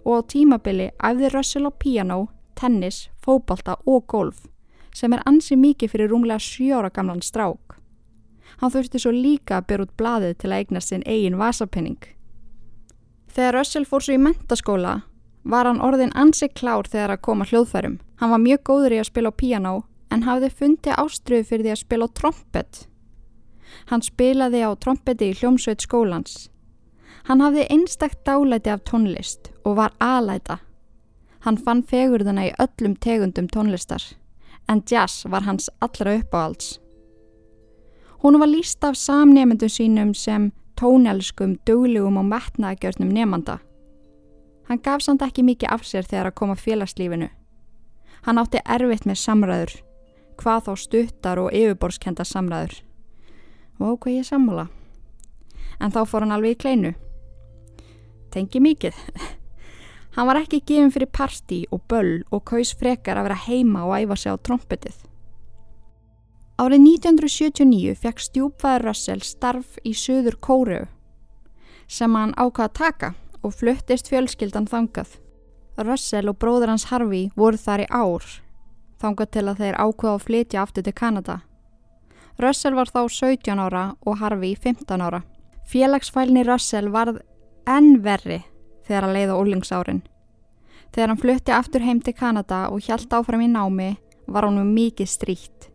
og 0.05 0.19
á 0.19 0.27
tímabili 0.31 0.89
æfði 0.99 1.31
Russell 1.33 1.69
á 1.69 1.71
piano, 1.71 2.19
tennis, 2.55 3.09
fóbalta 3.23 3.77
og 3.85 4.05
golf 4.07 4.45
sem 4.95 5.11
er 5.13 5.23
ansi 5.27 5.57
mikið 5.59 5.91
fyrir 5.91 6.11
rúmlega 6.11 6.39
sjóra 6.39 6.89
gamlan 6.93 7.23
strák. 7.23 7.75
Hann 8.61 8.71
þurfti 8.71 9.01
svo 9.01 9.11
líka 9.11 9.57
að 9.57 9.67
byrja 9.69 9.85
út 9.87 9.97
blaðið 9.99 10.37
til 10.39 10.51
að 10.51 10.59
eigna 10.61 10.81
sinn 10.81 11.03
eigin 11.03 11.39
vasapenning. 11.39 11.99
Þegar 13.35 13.57
Russell 13.59 13.87
fór 13.89 14.05
svo 14.05 14.15
í 14.15 14.21
mentaskóla 14.21 14.93
var 15.43 15.67
hann 15.67 15.83
orðin 15.83 16.15
ansi 16.15 16.47
klár 16.47 16.87
þegar 16.87 17.17
að 17.17 17.23
koma 17.27 17.47
hljóðfærum. 17.49 17.99
Hann 18.21 18.31
var 18.31 18.41
mjög 18.41 18.63
góður 18.69 18.95
í 18.95 19.01
að 19.01 19.09
spila 19.09 19.33
á 19.35 19.39
piano 19.41 19.73
en 20.13 20.23
hafði 20.23 20.49
fundið 20.61 20.99
ástriðu 21.01 21.47
fyrir 21.49 21.65
því 21.65 21.73
að 21.73 21.81
spila 21.83 22.07
á 22.07 22.15
trompet. 22.15 22.85
Hann 23.89 24.01
spilaði 24.01 24.63
á 24.65 24.71
trompeti 24.75 25.31
í 25.31 25.37
hljómsveit 25.39 25.83
skólans. 25.85 26.49
Hann 27.25 27.41
hafði 27.41 27.65
einstakt 27.73 28.21
dálæti 28.25 28.69
af 28.69 28.83
tónlist 28.85 29.51
og 29.65 29.77
var 29.79 29.93
alæta. 29.99 30.59
Hann 31.45 31.57
fann 31.57 31.83
fegurðuna 31.85 32.47
í 32.47 32.55
öllum 32.61 32.95
tegundum 32.97 33.47
tónlistar, 33.49 34.01
en 34.69 34.81
jazz 34.89 35.25
var 35.29 35.45
hans 35.45 35.69
allra 35.81 36.17
uppáhalds. 36.19 36.79
Hún 38.21 38.39
var 38.39 38.49
líst 38.49 38.83
af 38.83 38.97
samnefndum 38.97 39.69
sínum 39.69 40.13
sem 40.13 40.51
tónelskum, 40.77 41.59
duglegum 41.65 42.17
og 42.17 42.25
metnaðgjörnum 42.25 43.11
nefnda. 43.13 43.59
Hann 44.65 44.81
gaf 44.81 45.03
samt 45.05 45.21
ekki 45.21 45.45
mikið 45.45 45.69
af 45.69 45.85
sér 45.85 46.07
þegar 46.09 46.31
að 46.31 46.37
koma 46.39 46.55
félagslífinu. 46.57 47.29
Hann 48.25 48.41
átti 48.41 48.61
erfitt 48.65 49.05
með 49.05 49.21
samræður, 49.21 49.75
hvað 50.41 50.65
þá 50.65 50.73
stuttar 50.81 51.41
og 51.43 51.53
yfirborskenda 51.53 52.25
samræður. 52.25 52.81
Og 53.79 53.97
hvað 53.99 54.19
ég 54.19 54.27
sammála. 54.27 54.67
En 55.79 55.91
þá 55.91 56.03
fór 56.07 56.23
hann 56.23 56.35
alveg 56.35 56.55
í 56.55 56.61
kleinu. 56.61 56.93
Tengi 58.31 58.61
mikið. 58.63 58.95
Hann 60.15 60.29
var 60.29 60.39
ekki 60.39 60.61
gefin 60.63 60.93
fyrir 60.95 61.11
partí 61.11 61.65
og 61.75 61.81
böll 61.91 62.21
og 62.31 62.45
kaus 62.47 62.71
frekar 62.79 63.19
að 63.19 63.27
vera 63.27 63.41
heima 63.49 63.81
og 63.83 63.97
æfa 63.97 64.15
sig 64.15 64.31
á 64.31 64.39
trompetið. 64.39 64.95
Árið 66.55 66.85
1979 66.87 67.97
fekk 67.99 68.21
stjúpfæður 68.23 68.85
Russell 68.87 69.23
starf 69.27 69.75
í 69.83 69.91
söður 69.91 70.37
Kóru 70.39 70.85
sem 71.91 72.15
hann 72.15 72.31
ákvaða 72.39 72.69
að 72.69 72.77
taka 72.79 73.09
og 73.43 73.53
fluttist 73.53 74.07
fjölskyldan 74.09 74.69
þangað. 74.71 75.17
Russell 75.83 76.31
og 76.31 76.39
bróður 76.39 76.71
hans 76.71 76.87
Harvey 76.89 77.27
voru 77.35 77.59
þar 77.59 77.83
í 77.83 77.89
ár, 77.91 78.23
þangað 79.03 79.31
til 79.35 79.45
að 79.51 79.59
þeir 79.61 79.79
ákveða 79.83 80.13
að 80.15 80.25
flytja 80.29 80.63
aftur 80.63 80.87
til 80.87 80.95
Kanada. 80.95 81.37
Russell 82.41 82.75
var 82.75 82.91
þá 82.91 83.05
17 83.07 83.61
ára 83.61 83.85
og 84.05 84.19
Harvey 84.19 84.55
15 84.55 85.01
ára. 85.01 85.21
Félagsfælni 85.65 86.43
Russell 86.45 86.91
varð 86.91 87.21
enn 87.67 88.01
verri 88.03 88.41
þegar 88.85 89.07
að 89.07 89.15
leiða 89.17 89.37
ólingsárin. 89.39 90.01
Þegar 90.93 91.11
hann 91.11 91.21
flutti 91.21 91.51
aftur 91.51 91.83
heim 91.83 92.01
til 92.03 92.13
Kanada 92.15 92.65
og 92.71 92.83
hjælt 92.85 93.13
áfram 93.15 93.43
í 93.43 93.51
námi 93.51 93.95
var 94.27 94.47
hann 94.47 94.73
mikið 94.73 95.09
stríkt. 95.09 95.69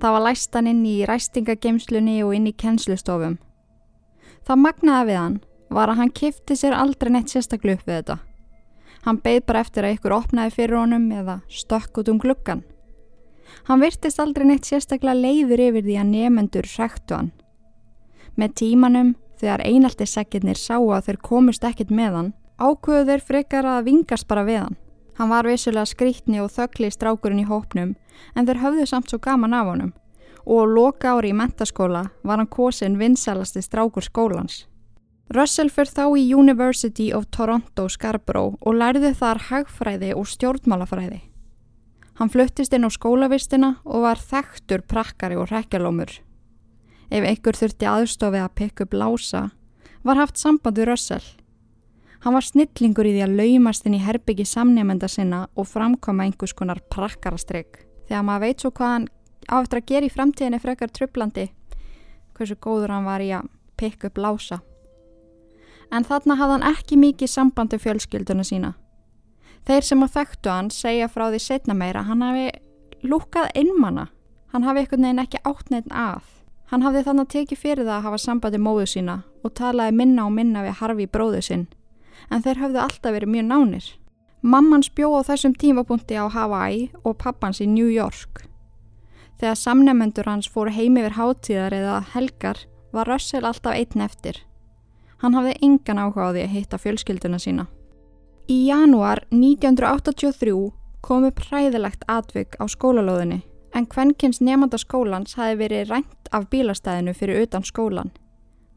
Það 0.00 0.12
var 0.12 0.24
læstan 0.26 0.68
inn 0.68 0.84
í 0.84 0.96
ræstingageimslunni 1.08 2.18
og 2.24 2.34
inn 2.36 2.48
í 2.50 2.56
kennslustofum. 2.56 3.38
Það 4.44 4.62
magnaði 4.62 5.08
við 5.10 5.20
hann 5.20 5.38
var 5.72 5.90
að 5.90 6.00
hann 6.00 6.12
kifti 6.14 6.56
sér 6.56 6.76
aldrei 6.76 7.10
neitt 7.12 7.32
sérstaklu 7.32 7.76
upp 7.76 7.86
við 7.88 8.00
þetta. 8.00 8.18
Hann 9.06 9.20
beigð 9.22 9.46
bara 9.48 9.62
eftir 9.64 9.86
að 9.86 9.96
ykkur 9.96 10.16
opnaði 10.16 10.52
fyrir 10.54 10.80
honum 10.80 11.06
eða 11.14 11.40
stökk 11.52 12.02
út 12.02 12.10
um 12.12 12.20
gluggan. 12.22 12.64
Hann 13.68 13.82
virtist 13.82 14.20
aldrei 14.22 14.46
neitt 14.46 14.68
sérstaklega 14.68 15.18
leiður 15.18 15.62
yfir 15.68 15.86
því 15.86 15.98
að 16.00 16.10
nefendur 16.12 16.70
hrektu 16.70 17.18
hann. 17.18 17.30
Með 18.36 18.56
tímanum, 18.60 19.12
þegar 19.40 19.64
einaltissekirnir 19.66 20.60
sáu 20.60 20.90
að 20.92 21.10
þeir 21.10 21.20
komust 21.24 21.64
ekkit 21.64 21.90
með 21.90 22.18
hann, 22.20 22.32
ákvöðu 22.58 23.10
þeir 23.10 23.26
frekar 23.28 23.68
að 23.68 23.86
vingast 23.90 24.28
bara 24.28 24.46
við 24.46 24.62
hann. 24.64 24.80
Hann 25.16 25.32
var 25.32 25.48
vissulega 25.48 25.88
skrítni 25.88 26.42
og 26.44 26.52
þöggli 26.52 26.90
strákurinn 26.92 27.44
í 27.44 27.48
hópnum 27.48 27.94
en 28.34 28.48
þeir 28.48 28.60
höfðu 28.64 28.86
samt 28.88 29.08
svo 29.10 29.18
gaman 29.22 29.56
af 29.56 29.70
honum 29.70 29.94
og 30.46 30.68
loka 30.70 31.16
ári 31.16 31.32
í 31.32 31.36
mentaskóla 31.36 32.04
var 32.22 32.38
hann 32.38 32.50
kosin 32.50 32.98
vinsalasti 33.00 33.62
strákur 33.64 34.04
skólans. 34.06 34.64
Russell 35.34 35.72
fyrir 35.74 35.90
þá 35.90 36.04
í 36.14 36.26
University 36.34 37.08
of 37.12 37.26
Toronto 37.34 37.88
Scarborough 37.90 38.54
og 38.62 38.78
lærði 38.78 39.10
þar 39.18 39.42
hagfræði 39.48 40.12
og 40.14 40.28
stjórnmálafræði. 40.30 41.18
Hann 42.16 42.32
fluttist 42.32 42.72
inn 42.72 42.86
á 42.86 42.90
skólavistina 42.90 43.76
og 43.84 44.06
var 44.06 44.20
þekktur 44.20 44.86
prakkari 44.88 45.36
og 45.36 45.50
rekjalómur. 45.52 46.10
Ef 47.12 47.22
einhver 47.22 47.58
þurfti 47.58 47.88
aðstofið 47.88 48.44
að 48.44 48.54
pikka 48.60 48.86
upp 48.86 48.94
lása 48.96 49.42
var 50.06 50.18
haft 50.18 50.40
samband 50.40 50.78
við 50.78 50.90
Russell 50.90 51.26
Hann 52.26 52.34
var 52.34 52.42
snillingur 52.42 53.06
í 53.06 53.12
því 53.14 53.20
að 53.22 53.34
laumast 53.38 53.84
inn 53.86 53.94
í 53.94 54.02
herbyggi 54.02 54.42
samnefnda 54.50 55.06
sinna 55.06 55.44
og 55.54 55.68
framkoma 55.70 56.24
einhvers 56.26 56.56
konar 56.58 56.80
prakkarastrygg. 56.90 57.84
Þegar 58.08 58.24
maður 58.26 58.42
veit 58.42 58.64
svo 58.64 58.70
hvað 58.74 58.90
hann 58.92 59.06
áeftir 59.46 59.78
að 59.78 59.86
gera 59.92 60.08
í 60.08 60.10
framtíðinni 60.10 60.60
frekar 60.64 60.90
trublandi, 60.90 61.44
hversu 62.34 62.56
góður 62.58 62.96
hann 62.96 63.06
var 63.06 63.22
í 63.22 63.28
að 63.36 63.46
pikka 63.78 64.10
upp 64.10 64.18
lása. 64.18 64.58
En 65.94 66.02
þarna 66.08 66.34
hafði 66.40 66.56
hann 66.56 66.68
ekki 66.72 66.98
mikið 66.98 67.30
sambandi 67.30 67.78
fjölskylduna 67.78 68.46
sína. 68.50 68.72
Þeir 69.66 69.82
sem 69.82 70.04
á 70.04 70.08
þekktu 70.14 70.52
hann 70.52 70.70
segja 70.70 71.08
frá 71.10 71.26
því 71.30 71.40
setna 71.42 71.74
meira 71.74 72.04
hann 72.06 72.22
hafi 72.22 72.50
lúkað 73.02 73.50
einmanna. 73.54 74.08
Hann 74.54 74.62
hafi 74.62 74.84
einhvern 74.84 75.02
veginn 75.08 75.22
ekki 75.24 75.42
átt 75.42 75.70
neitt 75.70 75.90
að. 75.90 76.22
Hann 76.70 76.82
hafði 76.82 77.02
þannig 77.06 77.28
tekið 77.30 77.58
fyrir 77.58 77.86
það 77.86 77.96
að 77.96 78.06
hafa 78.06 78.22
sambandi 78.22 78.60
móðu 78.62 78.86
sína 78.90 79.16
og 79.42 79.54
talaði 79.58 79.94
minna 79.98 80.26
og 80.26 80.32
minna 80.34 80.62
við 80.66 80.78
Harfi 80.80 81.06
bróðu 81.10 81.42
sinn 81.42 81.66
en 82.30 82.42
þeir 82.42 82.62
höfðu 82.62 82.82
alltaf 82.82 83.14
verið 83.14 83.32
mjög 83.34 83.46
nánir. 83.50 83.86
Mammans 84.42 84.90
bjó 84.94 85.12
á 85.18 85.22
þessum 85.26 85.54
tímapunkti 85.58 86.18
á 86.18 86.26
Hawaii 86.30 86.90
og 87.04 87.18
pappans 87.18 87.60
í 87.62 87.68
New 87.70 87.88
York. 87.90 88.44
Þegar 89.40 89.58
samnefnendur 89.60 90.28
hans 90.30 90.48
fóru 90.48 90.72
heim 90.72 90.96
yfir 90.98 91.16
hátíðar 91.18 91.76
eða 91.76 92.00
helgar 92.14 92.62
var 92.94 93.10
Russell 93.10 93.44
alltaf 93.44 93.76
einn 93.76 94.04
eftir. 94.04 94.40
Hann 95.22 95.36
hafði 95.36 95.56
engan 95.62 96.00
áhuga 96.00 96.30
á 96.30 96.34
því 96.34 96.44
að 96.44 96.54
hitta 96.54 96.80
fjölskylduna 96.80 97.40
sína. 97.42 97.66
Í 98.46 98.68
janúar 98.68 99.24
1983 99.34 100.52
komu 101.02 101.32
præðilegt 101.34 102.04
atvik 102.06 102.54
á 102.62 102.70
skólalóðinni 102.70 103.40
en 103.74 103.88
kvennkins 103.90 104.38
nefnda 104.38 104.78
skólans 104.78 105.34
hafi 105.34 105.56
verið 105.64 105.90
rænt 105.90 106.30
af 106.30 106.46
bílastæðinu 106.52 107.14
fyrir 107.18 107.42
utan 107.42 107.66
skólan. 107.66 108.12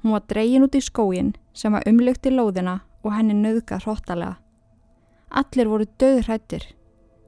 Hún 0.02 0.16
var 0.16 0.26
dreyin 0.26 0.66
út 0.66 0.74
í 0.74 0.82
skóin 0.82 1.36
sem 1.54 1.78
var 1.78 1.86
umlykt 1.86 2.26
í 2.26 2.34
lóðina 2.34 2.80
og 3.06 3.14
henni 3.14 3.38
nöðgað 3.38 3.86
hróttalega. 3.86 4.40
Allir 5.30 5.70
voru 5.70 5.86
döðrættir. 6.02 6.66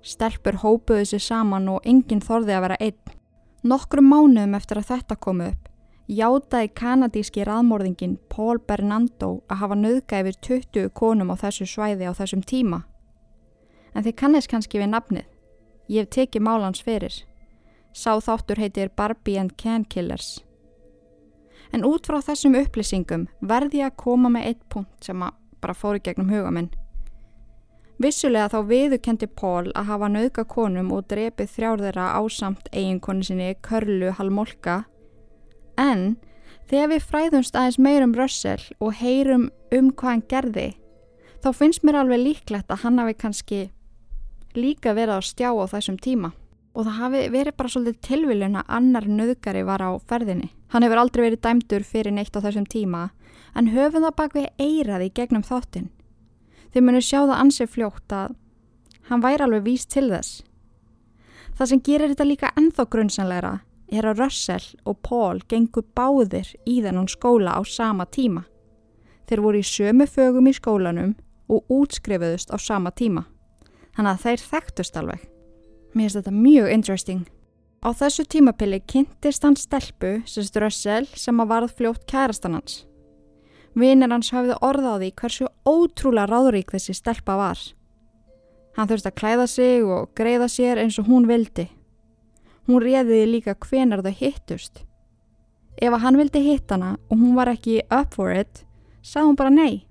Stelpur 0.02 0.58
hópuðu 0.64 1.06
sér 1.12 1.22
saman 1.22 1.70
og 1.70 1.86
enginn 1.86 2.26
þorði 2.26 2.58
að 2.58 2.66
vera 2.66 2.82
einn. 2.82 3.18
Nokkru 3.62 4.02
mánuðum 4.02 4.58
eftir 4.58 4.82
að 4.82 4.90
þetta 4.96 5.20
komu 5.22 5.52
upp, 5.54 5.70
játaði 6.12 6.70
kanadíski 6.76 7.46
raðmórðingin 7.48 8.18
Paul 8.30 8.60
Bernando 8.68 9.42
að 9.48 9.62
hafa 9.64 9.78
nöðgað 9.80 10.26
yfir 10.26 10.40
20 10.48 10.90
konum 10.98 11.32
á 11.32 11.36
þessu 11.40 11.68
svæði 11.70 12.10
á 12.10 12.14
þessum 12.18 12.44
tíma. 12.44 12.82
En 13.96 14.04
þið 14.04 14.18
kannist 14.20 14.52
kannski 14.52 14.82
við 14.82 14.92
nafnið. 14.92 15.28
Ég 15.88 16.06
hef 16.06 16.12
tekið 16.16 16.46
málans 16.48 16.84
fyrir. 16.84 17.16
Sá 17.94 18.20
þáttur 18.20 18.60
heitir 18.60 18.92
Barbie 18.96 19.40
and 19.40 19.56
Can 19.58 19.86
Killers. 19.86 20.42
En 21.72 21.88
út 21.88 22.08
frá 22.08 22.20
þessum 22.20 22.60
upplýsingum 22.60 23.28
verði 23.40 23.80
ég 23.80 23.92
að 23.92 24.00
koma 24.04 24.32
með 24.32 24.52
eitt 24.52 24.64
punkt 24.70 25.08
sem 25.08 25.24
að 25.24 25.36
bara 25.64 25.76
fóri 25.78 26.04
gegnum 26.04 26.32
huga 26.32 26.52
minn. 26.52 26.72
Vissulega 28.02 28.50
þá 28.50 28.60
viðukendi 28.68 29.28
Pól 29.30 29.70
að 29.78 29.92
hafa 29.92 30.08
nauðga 30.10 30.44
konum 30.50 30.90
og 30.96 31.06
drepið 31.12 31.52
þrjárðera 31.56 32.08
ásamt 32.18 32.72
eiginkonu 32.74 33.24
sinni 33.24 33.54
Körlu 33.62 34.10
Halmolka 34.18 34.82
en 35.80 36.18
þegar 36.70 36.92
við 36.94 37.08
fræðumst 37.12 37.56
aðeins 37.56 37.80
meirum 37.80 38.16
Russell 38.18 38.64
og 38.80 38.98
heyrum 39.00 39.50
um 39.72 39.92
hvað 39.92 40.12
hann 40.12 40.28
gerði 40.32 40.68
þá 41.44 41.50
finnst 41.58 41.86
mér 41.86 42.02
alveg 42.02 42.22
líklegt 42.22 42.72
að 42.72 42.84
hann 42.86 43.00
hafi 43.02 43.18
kannski 43.18 43.62
líka 44.56 44.94
verið 44.94 45.18
að 45.18 45.28
stjá 45.30 45.50
á 45.52 45.66
þessum 45.72 45.98
tíma 46.02 46.34
og 46.72 46.86
það 46.88 47.00
hafi 47.00 47.22
verið 47.32 47.58
bara 47.58 47.72
svolítið 47.72 48.04
tilviljun 48.08 48.60
að 48.62 48.76
annar 48.78 49.08
nöðgari 49.08 49.64
var 49.68 49.84
á 49.84 49.92
ferðinni. 50.08 50.52
Hann 50.72 50.86
hefur 50.86 51.02
aldrei 51.02 51.26
verið 51.26 51.42
dæmdur 51.44 51.84
fyrir 51.84 52.16
neitt 52.16 52.36
á 52.36 52.40
þessum 52.40 52.68
tíma 52.70 53.10
en 53.56 53.72
höfum 53.74 54.06
það 54.06 54.16
bak 54.16 54.38
við 54.38 54.48
eiraði 54.62 55.10
gegnum 55.12 55.44
þáttinn. 55.44 55.90
Þið 56.72 56.86
munum 56.88 57.04
sjá 57.04 57.20
það 57.26 57.42
ansið 57.42 57.74
fljótt 57.74 58.16
að 58.16 58.38
hann 59.10 59.24
væri 59.24 59.44
alveg 59.44 59.66
víst 59.66 59.92
til 59.92 60.08
þess. 60.14 60.44
Það 61.58 61.72
sem 61.74 61.84
gerir 61.84 62.14
þetta 62.14 62.30
líka 62.30 62.54
enþá 62.56 62.88
grunnsanleira 62.88 63.54
er 63.92 64.08
að 64.08 64.24
Russell 64.24 64.68
og 64.88 65.02
Paul 65.04 65.42
gengur 65.52 65.86
báðir 65.96 66.48
í 66.66 66.80
þennan 66.84 67.10
skóla 67.12 67.58
á 67.60 67.62
sama 67.68 68.08
tíma. 68.08 68.46
Þeir 69.28 69.44
voru 69.44 69.60
í 69.62 69.68
sömu 69.68 70.08
fögum 70.08 70.48
í 70.50 70.56
skólanum 70.56 71.14
og 71.52 71.68
útskrifuðust 71.72 72.52
á 72.52 72.58
sama 72.60 72.92
tíma. 72.92 73.26
Þannig 73.96 74.12
að 74.12 74.24
þeir 74.26 74.46
þekktust 74.54 74.98
alveg. 75.00 75.28
Mér 75.92 76.08
finnst 76.08 76.20
þetta 76.22 76.36
mjög 76.36 76.72
interesting. 76.72 77.26
Á 77.82 77.90
þessu 77.98 78.24
tímapili 78.30 78.80
kynntist 78.88 79.44
hann 79.44 79.58
stelpu, 79.60 80.22
sérst 80.30 80.60
Russell, 80.62 81.08
sem 81.18 81.40
að 81.42 81.52
varð 81.52 81.76
fljótt 81.80 82.06
kærastan 82.08 82.56
hans. 82.60 82.86
Vinnir 83.74 84.12
hans 84.12 84.32
hafði 84.36 84.58
orðaði 84.64 85.12
hversu 85.18 85.48
ótrúlega 85.68 86.30
ráðrík 86.30 86.72
þessi 86.76 86.96
stelpa 86.96 87.38
var. 87.40 87.60
Hann 88.76 88.88
þurfti 88.88 89.12
að 89.12 89.20
klæða 89.20 89.48
sig 89.52 89.84
og 89.84 90.12
greiða 90.16 90.48
sér 90.52 90.80
eins 90.84 91.00
og 91.00 91.08
hún 91.12 91.28
vildi. 91.28 91.68
Hún 92.68 92.84
réðiði 92.84 93.28
líka 93.30 93.56
hvenar 93.56 94.04
þau 94.06 94.14
hittust. 94.20 94.84
Ef 95.82 95.94
að 95.94 96.04
hann 96.04 96.20
vildi 96.20 96.44
hitt 96.46 96.72
hana 96.72 96.96
og 97.10 97.18
hún 97.18 97.36
var 97.36 97.50
ekki 97.52 97.82
up 97.90 98.14
for 98.14 98.34
it, 98.36 98.66
sað 99.02 99.30
hún 99.30 99.40
bara 99.40 99.54
nei. 99.54 99.88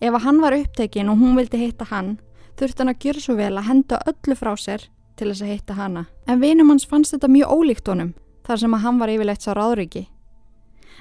Ef 0.00 0.12
að 0.12 0.24
hann 0.26 0.40
var 0.42 0.56
upptekinn 0.58 1.10
og 1.10 1.18
hún 1.18 1.38
vildi 1.38 1.60
hitta 1.60 1.88
hann, 1.90 2.18
þurfti 2.58 2.84
hann 2.84 2.94
að 2.94 3.02
gera 3.06 3.24
svo 3.24 3.38
vel 3.38 3.54
að 3.56 3.68
henda 3.70 4.02
öllu 4.10 4.38
frá 4.38 4.54
sér 4.60 4.88
til 5.18 5.30
þess 5.30 5.42
að 5.42 5.54
hitta 5.54 5.78
hana. 5.78 6.06
En 6.26 6.42
vinum 6.42 6.70
hans 6.70 6.86
fannst 6.86 7.14
þetta 7.14 7.30
mjög 7.30 7.54
ólíkt 7.54 7.90
honum, 7.90 8.14
þar 8.46 8.64
sem 8.64 8.74
að 8.74 8.84
hann 8.86 9.00
var 9.02 9.14
yfirleitt 9.14 9.46
sá 9.46 9.54
ráðríki 9.54 10.08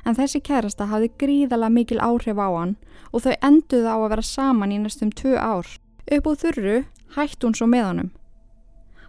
en 0.06 0.18
þessi 0.18 0.42
kærasta 0.44 0.88
hafði 0.92 1.12
gríðala 1.20 1.70
mikil 1.72 2.02
áhrif 2.04 2.40
á 2.40 2.50
hann 2.52 2.76
og 3.12 3.24
þau 3.26 3.34
enduði 3.46 3.88
á 3.88 3.98
að 3.98 4.10
vera 4.14 4.26
saman 4.28 4.74
í 4.74 4.82
næstum 4.82 5.14
tvö 5.14 5.38
ár. 5.38 5.68
Upp 6.12 6.28
á 6.28 6.32
þurru 6.44 6.78
hætti 7.16 7.46
hún 7.46 7.58
svo 7.58 7.70
með 7.70 7.86
honum. 7.90 8.12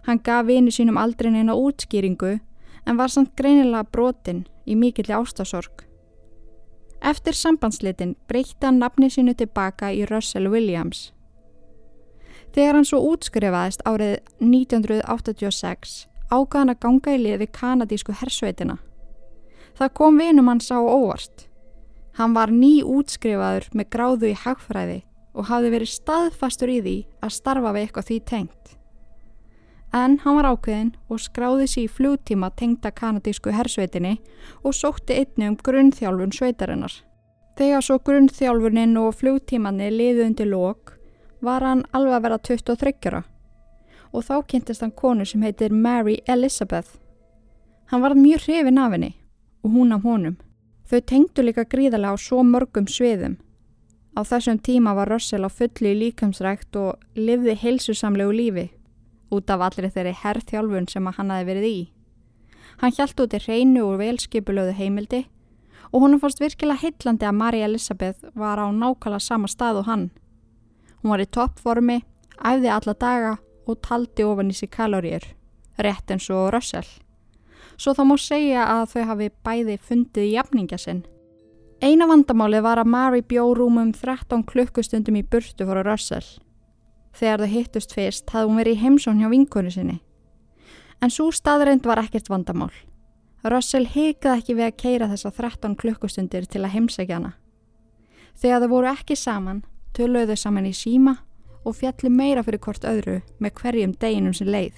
Hann 0.05 0.21
gaf 0.23 0.45
vini 0.45 0.71
sínum 0.71 0.99
aldrei 1.01 1.31
neina 1.33 1.55
útskýringu 1.57 2.35
en 2.85 2.97
var 2.97 3.09
samt 3.09 3.33
greinilega 3.37 3.83
brotin 3.89 4.45
í 4.65 4.75
mikilli 4.77 5.13
ástasorg. 5.17 5.85
Eftir 7.01 7.37
sambandslitin 7.37 8.15
breytti 8.29 8.65
hann 8.65 8.79
nafni 8.81 9.09
sínu 9.09 9.33
tilbaka 9.37 9.91
í 9.93 10.05
Russell 10.09 10.49
Williams. 10.49 11.11
Þegar 12.53 12.77
hann 12.77 12.87
svo 12.87 13.01
útskrifaðist 13.11 13.81
árið 13.85 14.19
1986 14.39 16.05
ágaði 16.29 16.61
hann 16.61 16.73
að 16.73 16.79
ganga 16.85 17.15
í 17.15 17.19
lið 17.21 17.41
við 17.41 17.51
kanadísku 17.57 18.15
hersveitina. 18.21 18.77
Það 19.75 19.93
kom 19.99 20.21
vinum 20.21 20.47
hans 20.47 20.71
á 20.71 20.79
óvart. 20.79 21.49
Hann 22.15 22.33
var 22.37 22.53
ný 22.53 22.79
útskrifaður 22.85 23.67
með 23.75 23.89
gráðu 23.91 24.31
í 24.31 24.37
hagfræði 24.45 25.01
og 25.35 25.49
hafði 25.49 25.73
verið 25.73 25.91
staðfastur 25.91 26.71
í 26.71 26.79
því 26.79 26.97
að 27.19 27.35
starfa 27.35 27.73
við 27.75 27.87
eitthvað 27.87 28.09
því 28.09 28.19
tengt. 28.31 28.75
En 29.95 30.17
hann 30.25 30.35
var 30.35 30.49
ákveðin 30.49 30.89
og 31.07 31.21
skráði 31.23 31.69
sér 31.71 31.85
í 31.85 31.91
fljóttíma 31.97 32.49
tengta 32.59 32.89
kanadísku 32.91 33.53
hersveitinni 33.55 34.17
og 34.67 34.75
sótti 34.75 35.15
einni 35.21 35.47
um 35.47 35.55
grunnþjálfun 35.55 36.35
sveitarinnar. 36.35 36.91
Þegar 37.55 37.85
svo 37.87 38.01
grunnþjálfurinn 38.03 38.97
og 38.99 39.15
flugtímanni 39.15 39.87
liði 39.93 40.25
undir 40.25 40.51
lok 40.51 40.97
var 41.39 41.63
hann 41.63 41.85
alveg 41.95 42.17
að 42.17 42.27
vera 42.27 42.41
23 42.49 43.23
og 44.15 44.23
þá 44.23 44.35
kynntist 44.51 44.83
hann 44.83 44.91
konu 44.91 45.23
sem 45.27 45.47
heitir 45.47 45.71
Mary 45.71 46.19
Elizabeth. 46.27 46.99
Hann 47.87 48.03
var 48.03 48.19
mjög 48.19 48.49
hrifin 48.49 48.83
af 48.83 48.91
henni 48.91 49.13
og 49.63 49.71
hún 49.71 49.95
af 49.95 50.03
honum. 50.03 50.35
Þau 50.91 51.01
tengdu 51.07 51.41
líka 51.41 51.63
gríðarlega 51.63 52.19
á 52.19 52.19
svo 52.19 52.43
mörgum 52.43 52.87
sviðum. 52.91 53.39
Á 54.15 54.27
þessum 54.27 54.59
tíma 54.59 54.93
var 54.95 55.07
Russell 55.09 55.47
á 55.47 55.49
fulli 55.49 55.95
líkamsrækt 56.03 56.75
og 56.75 56.99
livði 57.15 57.55
heilsusamlegu 57.63 58.35
lífi 58.35 58.71
út 59.35 59.51
af 59.53 59.63
allir 59.67 59.91
þeirri 59.91 60.15
herrþjálfun 60.23 60.89
sem 60.91 61.07
hann 61.17 61.31
hafi 61.33 61.47
verið 61.49 61.69
í. 61.69 61.79
Hann 62.81 62.95
hjælt 62.95 63.21
út 63.23 63.35
í 63.35 63.41
hreinu 63.45 63.85
og 63.85 63.99
velskipulöðu 64.01 64.75
heimildi 64.79 65.25
og 65.91 66.01
hún 66.03 66.19
fannst 66.19 66.41
virkilega 66.43 66.81
heitlandi 66.81 67.27
að 67.27 67.37
Mary 67.39 67.61
Elizabeth 67.63 68.25
var 68.35 68.59
á 68.59 68.67
nákvæmlega 68.67 69.21
sama 69.23 69.47
stað 69.47 69.81
og 69.81 69.89
hann. 69.89 70.05
Hún 70.99 71.13
var 71.13 71.23
í 71.23 71.29
toppformi, 71.29 72.01
æfði 72.41 72.71
alla 72.73 72.93
daga 72.99 73.33
og 73.65 73.81
taldi 73.85 74.25
ofan 74.25 74.51
í 74.51 74.55
sig 74.57 74.71
kaloríur, 74.73 75.23
rétt 75.79 76.11
eins 76.11 76.29
og 76.33 76.51
Russell. 76.53 76.87
Svo 77.77 77.93
þá 77.95 78.03
má 78.07 78.15
segja 78.19 78.65
að 78.71 78.85
þau 78.93 79.03
hafi 79.11 79.29
bæði 79.45 79.77
fundið 79.77 80.31
jafninga 80.31 80.79
sinn. 80.79 81.03
Eina 81.83 82.07
vandamáli 82.07 82.61
var 82.63 82.79
að 82.79 82.91
Mary 82.91 83.21
bjó 83.21 83.49
rúmum 83.55 83.91
13 83.93 84.45
klukkustundum 84.47 85.19
í 85.19 85.23
burtu 85.27 85.67
fór 85.67 85.83
Russell. 85.83 86.27
Þegar 87.15 87.45
þau 87.45 87.51
hittust 87.51 87.95
fyrst 87.95 88.33
hafði 88.33 88.49
hún 88.49 88.59
verið 88.59 88.75
í 88.75 88.81
heimsón 88.81 89.21
hjá 89.21 89.29
vinkonu 89.31 89.71
sinni. 89.71 90.01
En 91.01 91.11
svo 91.11 91.29
staðreind 91.31 91.85
var 91.87 92.01
ekkert 92.03 92.29
vandamál. 92.31 92.73
Russell 93.45 93.85
heikaði 93.85 94.41
ekki 94.41 94.55
við 94.57 94.65
að 94.65 94.77
keira 94.81 95.07
þessa 95.11 95.31
13 95.31 95.75
klukkustundir 95.79 96.47
til 96.49 96.63
að 96.63 96.73
heimsækja 96.75 97.19
hana. 97.19 97.35
Þegar 98.35 98.63
þau 98.63 98.71
voru 98.73 98.89
ekki 98.91 99.15
saman, 99.15 99.61
töluðu 99.95 100.33
þau 100.33 100.41
saman 100.41 100.67
í 100.67 100.73
síma 100.75 101.15
og 101.65 101.77
fjalli 101.77 102.11
meira 102.11 102.43
fyrir 102.43 102.61
hvort 102.65 102.87
öðru 102.89 103.21
með 103.39 103.55
hverjum 103.61 103.95
deginum 104.01 104.35
sem 104.35 104.49
leið. 104.49 104.75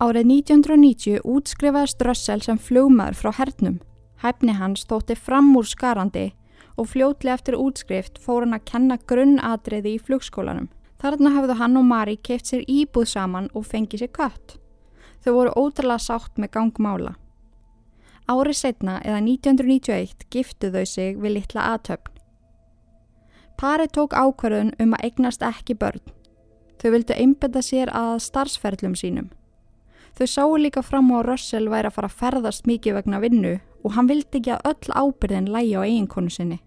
Árið 0.00 0.28
1990 0.28 1.22
útskrifaðist 1.24 2.02
Russell 2.04 2.42
sem 2.44 2.58
fljómaður 2.60 3.20
frá 3.20 3.30
hernum. 3.38 3.78
Hæfni 4.22 4.56
hans 4.56 4.84
stótti 4.84 5.16
fram 5.16 5.52
úr 5.56 5.68
skarandi 5.68 6.30
og 6.76 6.90
fljótli 6.92 7.32
eftir 7.32 7.56
útskrift 7.56 8.20
fór 8.20 8.44
hann 8.44 8.56
að 8.56 8.66
kenna 8.70 8.98
grunnatriði 9.08 9.96
í 9.96 10.02
flugskólanum. 10.02 10.68
Þarna 11.06 11.30
hafðu 11.36 11.54
hann 11.60 11.78
og 11.78 11.84
Mari 11.86 12.16
keift 12.18 12.48
sér 12.50 12.64
íbúð 12.66 13.04
saman 13.12 13.44
og 13.54 13.68
fengið 13.70 14.00
sér 14.02 14.08
kött. 14.16 14.56
Þau 15.22 15.32
voru 15.36 15.52
ótrúlega 15.54 16.02
sátt 16.02 16.40
með 16.42 16.50
gangmála. 16.56 17.12
Árið 18.26 18.58
setna 18.58 18.96
eða 19.06 19.20
1991 19.22 20.26
giftu 20.34 20.72
þau 20.74 20.82
sig 20.82 21.20
við 21.22 21.36
litla 21.36 21.68
aðtöfn. 21.76 22.10
Pari 23.54 23.86
tók 23.86 24.18
ákvarðun 24.18 24.74
um 24.82 24.98
að 24.98 25.06
eignast 25.06 25.46
ekki 25.46 25.78
börn. 25.78 26.02
Þau 26.82 26.90
vildu 26.96 27.14
einbetta 27.14 27.62
sér 27.62 27.94
að 27.94 28.18
starfsferðlum 28.26 28.98
sínum. 28.98 29.30
Þau 30.18 30.26
sáu 30.26 30.58
líka 30.58 30.82
fram 30.82 31.14
á 31.14 31.22
að 31.22 31.26
Russell 31.30 31.70
væri 31.70 31.86
að 31.86 32.00
fara 32.00 32.10
að 32.10 32.18
ferðast 32.24 32.66
mikið 32.66 32.98
vegna 32.98 33.22
vinnu 33.22 33.58
og 33.86 33.94
hann 33.94 34.10
vildi 34.10 34.42
ekki 34.42 34.58
að 34.58 34.72
öll 34.74 34.98
ábyrðin 35.06 35.52
lægi 35.54 35.78
á 35.78 35.86
eiginkonu 35.86 36.34
sinni. 36.34 36.58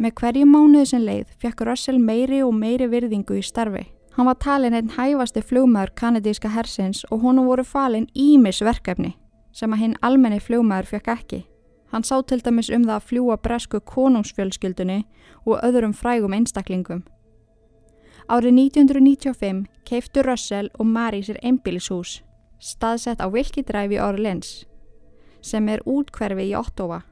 Með 0.00 0.14
hverju 0.16 0.46
mánuðu 0.48 0.86
sem 0.88 1.02
leið 1.04 1.32
fekk 1.42 1.66
Russell 1.68 1.98
meiri 2.00 2.38
og 2.40 2.54
meiri 2.56 2.86
virðingu 2.88 3.36
í 3.36 3.42
starfi. 3.44 3.82
Hann 4.16 4.26
var 4.26 4.38
talin 4.40 4.72
einn 4.72 4.94
hæfasti 4.94 5.42
flugmaður 5.44 5.92
kanadíska 6.00 6.48
hersins 6.54 7.02
og 7.10 7.20
honum 7.20 7.50
voru 7.50 7.64
falin 7.64 8.06
ímis 8.16 8.62
verkefni 8.64 9.12
sem 9.52 9.72
að 9.74 9.82
hinn 9.82 9.96
almenni 10.00 10.40
flugmaður 10.40 10.88
fekk 10.94 11.10
ekki. 11.14 11.40
Hann 11.92 12.06
sá 12.06 12.16
til 12.22 12.40
dæmis 12.40 12.70
um 12.72 12.86
það 12.86 12.96
að 12.96 13.06
fljúa 13.10 13.36
bresku 13.44 13.80
konungsfjölskyldunni 13.92 15.02
og 15.44 15.60
öðrum 15.66 15.92
frægum 15.92 16.32
einstaklingum. 16.32 17.02
Árið 18.30 18.56
1995 18.56 19.66
keiftu 19.84 20.22
Russell 20.24 20.70
og 20.78 20.86
Mari 20.86 21.20
sér 21.26 21.40
einbílishús 21.42 22.20
staðsett 22.60 23.20
á 23.20 23.26
Vilkidræfi 23.28 23.98
Orlins 24.00 24.64
sem 25.42 25.68
er 25.68 25.84
útkverfi 25.84 26.50
í 26.52 26.56
Ottawa. 26.56 27.02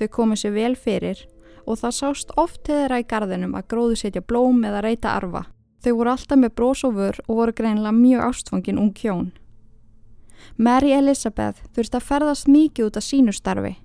Þau 0.00 0.08
komu 0.08 0.38
sér 0.40 0.56
vel 0.56 0.74
fyrir 0.74 1.26
og 1.66 1.78
það 1.80 1.96
sást 1.98 2.34
oft 2.36 2.62
til 2.64 2.78
þeirra 2.80 3.02
í 3.02 3.06
gardinum 3.08 3.54
að 3.58 3.68
gróðu 3.72 3.98
setja 4.00 4.22
blóm 4.22 4.64
eða 4.64 4.82
reyta 4.84 5.14
arfa. 5.16 5.46
Þau 5.82 5.92
voru 5.98 6.12
alltaf 6.12 6.38
með 6.38 6.54
brósofur 6.58 7.22
og 7.26 7.38
voru 7.38 7.54
greinilega 7.58 7.94
mjög 7.96 8.26
ástfangin 8.28 8.78
ung 8.78 8.92
hjón. 8.94 9.30
Mary 10.56 10.92
Elizabeth 10.92 11.62
þurfti 11.74 11.98
að 11.98 12.06
ferðast 12.10 12.50
mikið 12.50 12.90
út 12.90 12.98
af 12.98 13.06
sínu 13.06 13.34
starfi 13.34 13.76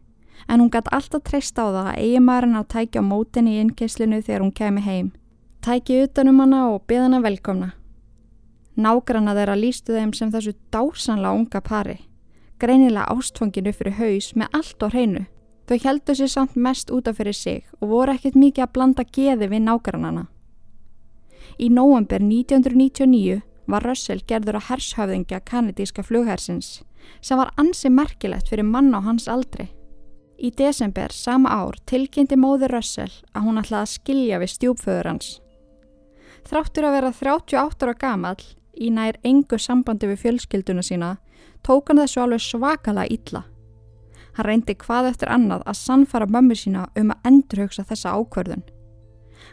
en 0.47 0.61
hún 0.61 0.71
gæti 0.71 0.93
alltaf 0.95 1.23
treyst 1.23 1.57
á 1.59 1.65
það 1.65 1.87
að 1.91 1.97
eiginmærin 2.03 2.59
að 2.59 2.69
tækja 2.73 3.01
mótin 3.03 3.49
í 3.51 3.57
innkesslinu 3.61 4.21
þegar 4.21 4.45
hún 4.45 4.53
kemi 4.55 4.81
heim. 4.81 5.09
Tæki 5.61 6.03
utanum 6.05 6.39
hana 6.39 6.61
og 6.71 6.85
beða 6.87 7.07
hana 7.07 7.21
velkomna. 7.23 7.71
Nágranna 8.77 9.33
þeirra 9.35 9.57
lístu 9.57 9.95
þeim 9.97 10.13
sem 10.13 10.31
þessu 10.31 10.53
dásanlega 10.71 11.33
unga 11.33 11.61
pari, 11.61 11.97
greinilega 12.61 13.09
ástfanginu 13.09 13.73
fyrir 13.73 13.97
haus 13.97 14.33
með 14.35 14.53
allt 14.53 14.85
á 14.85 14.87
hreinu. 14.93 15.25
Þau 15.67 15.77
heldu 15.83 16.15
sér 16.15 16.31
samt 16.31 16.55
mest 16.55 16.91
útaf 16.95 17.17
fyrir 17.19 17.35
sig 17.35 17.63
og 17.81 17.89
voru 17.91 18.13
ekkert 18.15 18.37
mikið 18.39 18.63
að 18.63 18.73
blanda 18.73 19.03
geði 19.03 19.49
við 19.51 19.65
nágrannana. 19.65 20.27
Í 21.59 21.67
nóvember 21.73 22.23
1999 22.23 23.41
var 23.67 23.83
Russell 23.83 24.21
gerður 24.27 24.61
að 24.61 24.69
hershöfðingja 24.69 25.41
kanadíska 25.43 26.05
flughersins 26.07 26.77
sem 27.21 27.39
var 27.39 27.51
ansi 27.59 27.91
merkilegt 27.91 28.47
fyrir 28.51 28.67
mann 28.67 28.95
á 28.95 29.03
hans 29.03 29.27
aldri. 29.27 29.67
Í 30.37 30.51
desember 30.55 31.11
sama 31.11 31.49
ár 31.49 31.75
tilkynnti 31.89 32.37
móði 32.39 32.69
Russell 32.71 33.11
að 33.33 33.47
hún 33.47 33.59
ætlaði 33.59 33.83
að 33.83 33.93
skilja 33.95 34.39
við 34.39 34.53
stjúpföður 34.53 35.11
hans. 35.11 35.29
Þráttur 36.47 36.87
að 36.87 36.95
vera 36.95 37.11
38 37.11 37.87
ára 37.87 37.97
gamall 37.97 38.43
í 38.77 38.91
nær 38.93 39.17
engu 39.25 39.59
sambandi 39.59 40.07
við 40.07 40.23
fjölskylduna 40.23 40.85
sína 40.85 41.15
tók 41.65 41.89
hann 41.89 41.99
þessu 42.03 42.23
alveg 42.23 42.43
svakala 42.45 43.07
illa. 43.09 43.43
Hann 44.37 44.45
reyndi 44.45 44.75
hvað 44.77 45.07
eftir 45.09 45.31
annað 45.33 45.63
að 45.65 45.79
sannfara 45.79 46.27
mömmu 46.29 46.55
sína 46.55 46.83
um 46.99 47.09
að 47.09 47.29
endurhaugsa 47.29 47.87
þessa 47.89 48.11
ákverðun. 48.19 48.61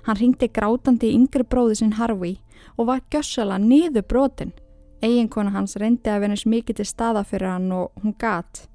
Hann 0.04 0.18
ringdi 0.18 0.50
grátandi 0.52 1.08
í 1.08 1.14
yngri 1.16 1.46
bróði 1.48 1.78
sinn 1.78 1.94
Harvey 1.96 2.36
og 2.76 2.90
var 2.90 3.00
gjössala 3.12 3.56
niður 3.62 4.04
brotin. 4.10 4.52
Eginkona 5.00 5.54
hans 5.54 5.78
reyndi 5.80 6.12
að 6.12 6.26
venast 6.26 6.48
mikið 6.48 6.82
til 6.82 6.88
staða 6.88 7.24
fyrir 7.24 7.54
hann 7.54 7.72
og 7.72 7.96
hún 8.02 8.12
gat. 8.20 8.66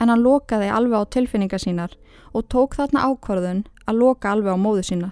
En 0.00 0.12
hann 0.12 0.20
lokaði 0.20 0.68
alveg 0.68 1.00
á 1.00 1.12
tilfinningar 1.16 1.64
sínar 1.64 1.96
og 2.36 2.44
tók 2.52 2.76
þarna 2.76 3.06
ákvarðun 3.08 3.64
að 3.88 4.00
loka 4.02 4.34
alveg 4.36 4.52
á 4.52 4.58
móðu 4.60 4.84
sína. 4.84 5.10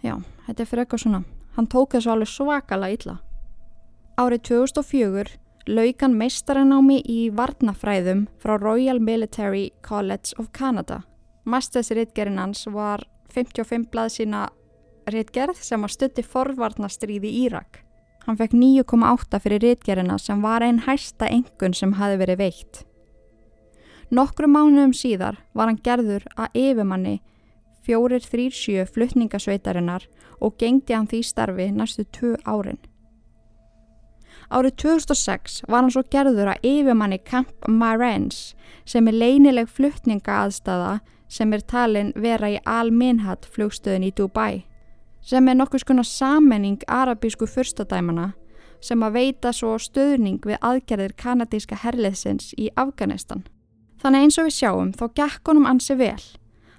Já, 0.00 0.16
þetta 0.46 0.62
er 0.62 0.70
fyrir 0.70 0.86
eitthvað 0.86 1.04
svona. 1.04 1.22
Hann 1.58 1.68
tók 1.68 1.92
þessu 1.92 2.14
alveg 2.14 2.32
svakala 2.32 2.88
illa. 2.88 3.18
Árið 4.16 4.46
2004 4.48 5.36
laukan 5.68 6.14
meistaranámi 6.16 7.00
í 7.04 7.28
varnafræðum 7.34 8.26
frá 8.40 8.56
Royal 8.60 9.00
Military 9.00 9.70
College 9.82 10.36
of 10.38 10.50
Canada. 10.52 11.02
Mastersritgerinn 11.44 12.38
hans 12.40 12.66
var 12.70 13.04
55 13.34 13.88
blað 13.92 14.14
sína 14.16 14.48
ritgerð 15.10 15.60
sem 15.60 15.80
var 15.80 15.92
stutti 15.92 16.22
forvarnastríði 16.22 17.30
Írak. 17.44 17.82
Hann 18.26 18.36
fekk 18.36 18.54
9,8 18.54 19.40
fyrir 19.40 19.64
ritgerina 19.64 20.18
sem 20.18 20.42
var 20.42 20.64
einn 20.64 20.82
hæsta 20.84 21.28
engun 21.30 21.74
sem 21.74 21.96
hafi 21.98 22.20
verið 22.20 22.40
veikt. 22.44 22.84
Nokkru 24.10 24.48
mánuðum 24.50 24.92
síðar 24.96 25.38
var 25.54 25.70
hann 25.70 25.80
gerður 25.84 26.26
að 26.36 26.56
yfirmanni 26.58 27.20
437 27.86 28.86
flutningasveitarinnar 28.92 30.06
og 30.40 30.56
gengdi 30.60 30.96
hann 30.96 31.08
því 31.08 31.22
starfi 31.24 31.70
næstu 31.72 32.04
2 32.18 32.36
árin. 32.44 32.80
Árið 34.50 34.74
2006 34.82 35.60
var 35.68 35.84
hann 35.84 35.92
svo 35.94 36.02
gerður 36.10 36.50
að 36.50 36.64
yfirmanni 36.66 37.20
Camp 37.22 37.68
Marens 37.68 38.56
sem 38.84 39.06
er 39.06 39.14
leinileg 39.14 39.70
fluttninga 39.70 40.40
aðstafa 40.44 40.98
sem 41.30 41.52
er 41.54 41.62
talin 41.62 42.10
vera 42.18 42.50
í 42.50 42.58
Al-Minhad 42.66 43.46
flugstöðin 43.46 44.08
í 44.08 44.10
Dubai 44.10 44.64
sem 45.22 45.48
er 45.48 45.54
nokkus 45.54 45.84
konar 45.86 46.08
sammenning 46.08 46.82
arabísku 46.88 47.46
fyrstadæmana 47.46 48.32
sem 48.82 49.02
að 49.04 49.16
veita 49.18 49.52
svo 49.54 49.76
stöðning 49.78 50.40
við 50.42 50.58
aðgerðir 50.64 51.14
kanadíska 51.14 51.76
herliðsins 51.82 52.54
í 52.56 52.70
Afganistan. 52.80 53.44
Þannig 54.00 54.24
eins 54.24 54.38
og 54.40 54.48
við 54.48 54.56
sjáum 54.56 54.92
þá 54.96 55.04
gekk 55.20 55.50
honum 55.52 55.68
ansi 55.68 55.94
vel. 56.00 56.22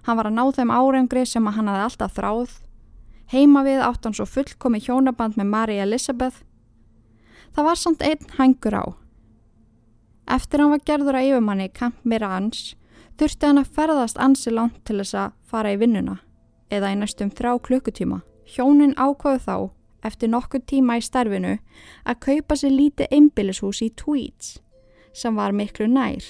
Hann 0.07 0.17
var 0.17 0.27
að 0.27 0.37
ná 0.39 0.45
þeim 0.57 0.73
árengri 0.73 1.25
sem 1.29 1.47
að 1.47 1.59
hann 1.59 1.69
hafði 1.69 1.83
alltaf 1.85 2.15
þráð. 2.17 2.55
Heima 3.31 3.61
við 3.63 3.83
átt 3.85 4.07
hann 4.07 4.17
svo 4.17 4.25
fullkomi 4.25 4.81
hjónaband 4.81 5.37
með 5.37 5.51
Mari 5.53 5.77
Elisabeth 5.79 6.41
Það 7.55 7.67
var 7.67 7.79
samt 7.79 8.03
einn 8.05 8.29
hangur 8.37 8.77
á. 8.79 8.85
Eftir 10.31 10.61
hann 10.63 10.71
var 10.71 10.83
gerður 10.87 11.17
að 11.19 11.29
yfirmanni 11.29 11.67
Camp 11.75 11.97
Mirans 12.07 12.75
þurfti 13.19 13.47
hann 13.49 13.59
að 13.61 13.71
ferðast 13.75 14.19
ansi 14.21 14.53
langt 14.53 14.79
til 14.87 15.01
þess 15.01 15.17
að 15.19 15.33
fara 15.51 15.73
í 15.73 15.79
vinnuna 15.81 16.21
eða 16.71 16.93
í 16.93 16.97
næstum 17.01 17.31
þrá 17.35 17.57
klukkutíma. 17.59 18.21
Hjónin 18.47 18.95
ákvaðu 18.95 19.41
þá, 19.43 19.55
eftir 20.07 20.31
nokkur 20.31 20.63
tíma 20.67 20.97
í 20.99 21.03
starfinu, 21.03 21.57
að 22.07 22.21
kaupa 22.25 22.57
sér 22.57 22.73
lítið 22.73 23.11
einbillishús 23.11 23.83
í 23.83 23.91
Tweeds 23.99 24.57
sem 25.13 25.35
var 25.35 25.51
miklu 25.51 25.89
nær. 25.91 26.23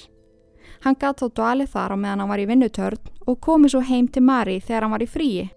Hann 0.82 0.98
gatt 0.98 1.22
þá 1.22 1.28
dvalið 1.38 1.70
þar 1.70 1.94
á 1.94 1.96
meðan 1.96 2.22
hann 2.24 2.32
var 2.32 2.42
í 2.42 2.46
vinnutörn 2.50 3.10
og 3.30 3.38
komi 3.40 3.70
svo 3.70 3.84
heim 3.86 4.08
til 4.10 4.24
Mari 4.26 4.58
þegar 4.58 4.88
hann 4.88 4.94
var 4.96 5.04
í 5.06 5.10
fríi. 5.10 5.50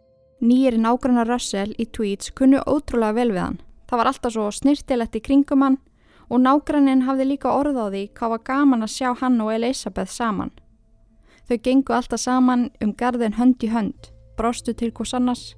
Nýjir 0.45 0.77
nágrannar 0.77 1.29
Russell 1.31 1.73
í 1.81 1.87
Tweeds 1.89 2.29
kunnu 2.37 2.61
ótrúlega 2.69 3.17
vel 3.17 3.31
við 3.33 3.41
hann. 3.41 3.61
Það 3.85 3.99
var 4.01 4.09
alltaf 4.11 4.33
svo 4.33 4.47
snirtilegt 4.51 5.17
í 5.17 5.23
kringum 5.23 5.65
hann 5.65 5.77
og 6.29 6.41
nágrannin 6.41 7.05
hafði 7.05 7.27
líka 7.31 7.51
orð 7.53 7.77
á 7.77 7.85
því 7.89 8.03
hvað 8.17 8.33
var 8.33 8.45
gaman 8.49 8.85
að 8.85 8.95
sjá 8.95 9.11
hann 9.21 9.37
og 9.41 9.53
Elisabeth 9.53 10.11
saman. 10.11 10.51
Þau 11.45 11.57
gengu 11.61 11.93
alltaf 11.93 12.21
saman 12.23 12.69
um 12.81 12.95
garðin 12.97 13.37
hönd 13.37 13.61
í 13.61 13.69
hönd, 13.69 14.09
brástu 14.37 14.73
til 14.73 14.91
hvers 14.91 15.13
annars 15.13 15.53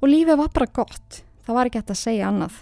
og 0.00 0.08
lífið 0.08 0.38
var 0.40 0.52
bara 0.54 0.72
gott, 0.72 1.22
það 1.44 1.56
var 1.56 1.68
ekki 1.68 1.80
hægt 1.80 1.92
að 1.92 2.00
segja 2.00 2.28
annað. 2.30 2.54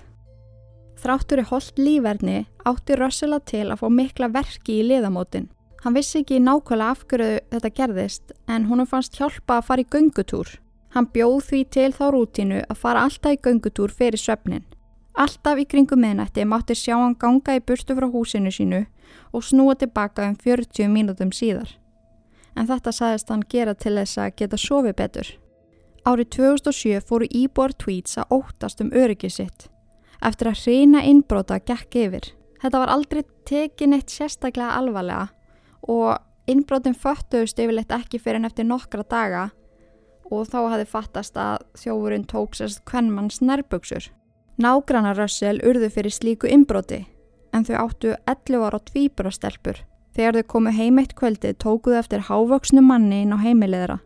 Þráttur 0.98 1.42
í 1.42 1.46
holdt 1.46 1.78
lífverðni 1.78 2.38
átti 2.66 2.96
Russella 2.98 3.38
til 3.46 3.68
að 3.68 3.84
fá 3.84 3.88
mikla 3.94 4.30
verki 4.34 4.80
í 4.80 4.86
liðamótin. 4.88 5.46
Hann 5.84 5.94
vissi 5.94 6.24
ekki 6.24 6.40
nákvæmlega 6.42 6.90
af 6.90 7.04
hverju 7.06 7.42
þetta 7.52 7.74
gerðist 7.76 8.32
en 8.50 8.66
húnum 8.66 8.88
fannst 8.90 9.14
hjálpa 9.14 9.60
að 9.60 9.68
fara 9.68 9.84
í 9.84 9.90
göngutúr. 9.92 10.56
Hann 10.94 11.08
bjóð 11.12 11.38
því 11.48 11.62
til 11.74 11.90
þá 11.92 12.04
rútínu 12.14 12.60
að 12.64 12.80
fara 12.80 13.04
alltaf 13.06 13.36
í 13.36 13.40
göngutúr 13.44 13.92
fyrir 13.92 14.20
svefnin. 14.20 14.64
Alltaf 15.18 15.58
í 15.58 15.66
kringum 15.68 16.00
miðnætti 16.00 16.46
mátti 16.46 16.76
sjá 16.78 16.94
hann 16.96 17.16
ganga 17.18 17.56
í 17.58 17.60
burtu 17.60 17.96
frá 17.98 18.06
húsinu 18.08 18.52
sínu 18.54 18.84
og 19.32 19.44
snúa 19.44 19.74
tilbaka 19.76 20.28
um 20.28 20.36
40 20.36 20.88
mínútum 20.92 21.32
síðar. 21.34 21.74
En 22.56 22.68
þetta 22.70 22.92
saðist 22.94 23.32
hann 23.32 23.44
gera 23.50 23.74
til 23.74 23.96
þess 23.98 24.18
að 24.18 24.36
geta 24.38 24.60
sofið 24.60 24.96
betur. 25.00 25.32
Árið 26.06 26.30
2007 26.38 27.02
fóru 27.04 27.26
Íbor 27.30 27.74
Tweets 27.74 28.16
að 28.18 28.38
óttast 28.38 28.80
um 28.80 28.94
öryggið 28.94 29.34
sitt 29.34 29.68
eftir 30.24 30.50
að 30.50 30.62
hreina 30.64 31.02
innbróta 31.06 31.60
gekk 31.62 31.94
yfir. 31.94 32.24
Þetta 32.58 32.80
var 32.82 32.90
aldrei 32.90 33.22
tekin 33.46 33.94
eitt 33.94 34.10
sérstaklega 34.10 34.74
alvarlega 34.78 35.28
og 35.86 36.18
innbrótin 36.50 36.96
föttuðust 36.96 37.60
yfirleitt 37.60 37.92
ekki 37.94 38.18
fyrir 38.18 38.40
en 38.40 38.48
eftir 38.48 38.66
nokkra 38.66 39.04
daga 39.06 39.44
og 40.30 40.48
þá 40.50 40.58
hafði 40.72 40.86
fattast 40.88 41.36
að 41.40 41.64
þjófurinn 41.80 42.26
tók 42.28 42.56
sérst 42.58 42.84
kvennmanns 42.88 43.40
nærböksur. 43.40 44.08
Nágrannar 44.58 45.18
Rössel 45.18 45.60
urðu 45.62 45.90
fyrir 45.94 46.14
slíku 46.14 46.48
innbróti 46.50 47.04
en 47.54 47.64
þau 47.64 47.76
áttu 47.84 48.14
11 48.26 48.64
ára 48.66 48.80
tvíburastelpur. 48.90 49.84
Þegar 50.16 50.40
þau 50.40 50.48
komu 50.52 50.72
heim 50.74 50.98
eitt 50.98 51.14
kvöldi 51.18 51.54
tókuðu 51.54 51.98
eftir 52.00 52.26
hávöksnu 52.26 52.82
manni 52.82 53.22
inn 53.24 53.34
á 53.34 53.38
heimileðra 53.38 54.00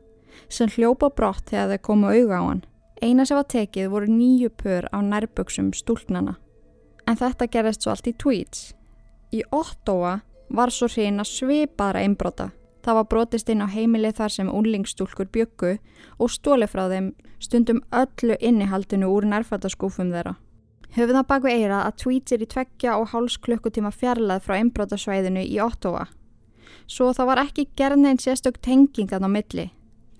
sem 0.52 0.68
hljópa 0.68 1.08
brott 1.16 1.48
þegar 1.48 1.72
þau 1.72 1.82
komu 1.88 2.12
auga 2.12 2.38
á 2.38 2.42
hann. 2.44 2.64
Eina 3.02 3.24
sem 3.26 3.38
var 3.38 3.48
tekið 3.50 3.90
voru 3.90 4.10
nýju 4.12 4.50
pör 4.62 4.86
á 4.92 4.98
nærböksum 5.02 5.72
stúlknana. 5.74 6.36
En 7.08 7.18
þetta 7.18 7.48
gerðist 7.50 7.82
svo 7.82 7.94
allt 7.94 8.06
í 8.06 8.14
tweets. 8.14 8.72
Í 9.32 9.42
Ottawa 9.50 10.20
var 10.52 10.70
svo 10.70 10.86
hreina 10.92 11.24
sveipaðra 11.26 12.04
einbrota. 12.04 12.50
Það 12.82 12.98
var 12.98 13.08
brotist 13.10 13.50
inn 13.52 13.62
á 13.62 13.68
heimilið 13.70 14.16
þar 14.18 14.34
sem 14.36 14.50
unlingstúlkur 14.50 15.28
byggu 15.32 15.76
og 16.18 16.32
stóli 16.34 16.66
frá 16.66 16.88
þeim 16.90 17.12
stundum 17.42 17.82
öllu 17.94 18.38
innihaldinu 18.40 19.10
úr 19.10 19.26
nærfættaskúfum 19.30 20.10
þeirra. 20.14 20.34
Höfum 20.92 21.16
það 21.16 21.28
baku 21.30 21.48
eira 21.48 21.84
að 21.86 21.98
tweets 22.02 22.34
er 22.34 22.42
í 22.44 22.50
tveggja 22.50 22.98
og 22.98 23.12
háls 23.14 23.38
klukkutíma 23.40 23.94
fjarlað 23.94 24.44
frá 24.44 24.58
einbrotasvæðinu 24.58 25.46
í 25.46 25.58
Ottawa. 25.62 26.08
Svo 26.86 27.12
það 27.16 27.30
var 27.30 27.44
ekki 27.46 27.68
gerðneins 27.78 28.26
sérstök 28.26 28.58
tengingan 28.60 29.24
á 29.24 29.30
milli 29.30 29.70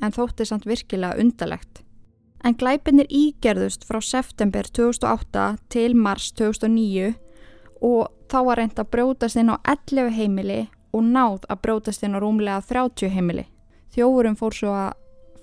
en 0.03 0.15
þótti 0.15 0.47
samt 0.49 0.67
virkilega 0.67 1.19
undalegt 1.21 1.83
en 2.45 2.57
glæpinir 2.59 3.07
ígerðust 3.11 3.87
frá 3.87 4.01
september 4.03 4.67
2008 4.67 5.47
til 5.73 5.95
mars 5.97 6.31
2009 6.39 7.13
og 7.83 8.11
þá 8.31 8.39
var 8.49 8.61
reynd 8.61 8.79
að 8.79 8.91
brótast 8.95 9.39
inn 9.39 9.53
á 9.53 9.57
11 9.63 10.11
heimili 10.17 10.61
og 10.93 11.05
náð 11.05 11.47
að 11.49 11.63
brótast 11.65 12.05
inn 12.05 12.17
á 12.17 12.23
rúmlega 12.23 12.61
30 12.69 13.13
heimili. 13.13 13.47
Þjófurum 13.93 14.37
fór 14.37 14.57
svo 14.57 14.73
að 14.77 14.93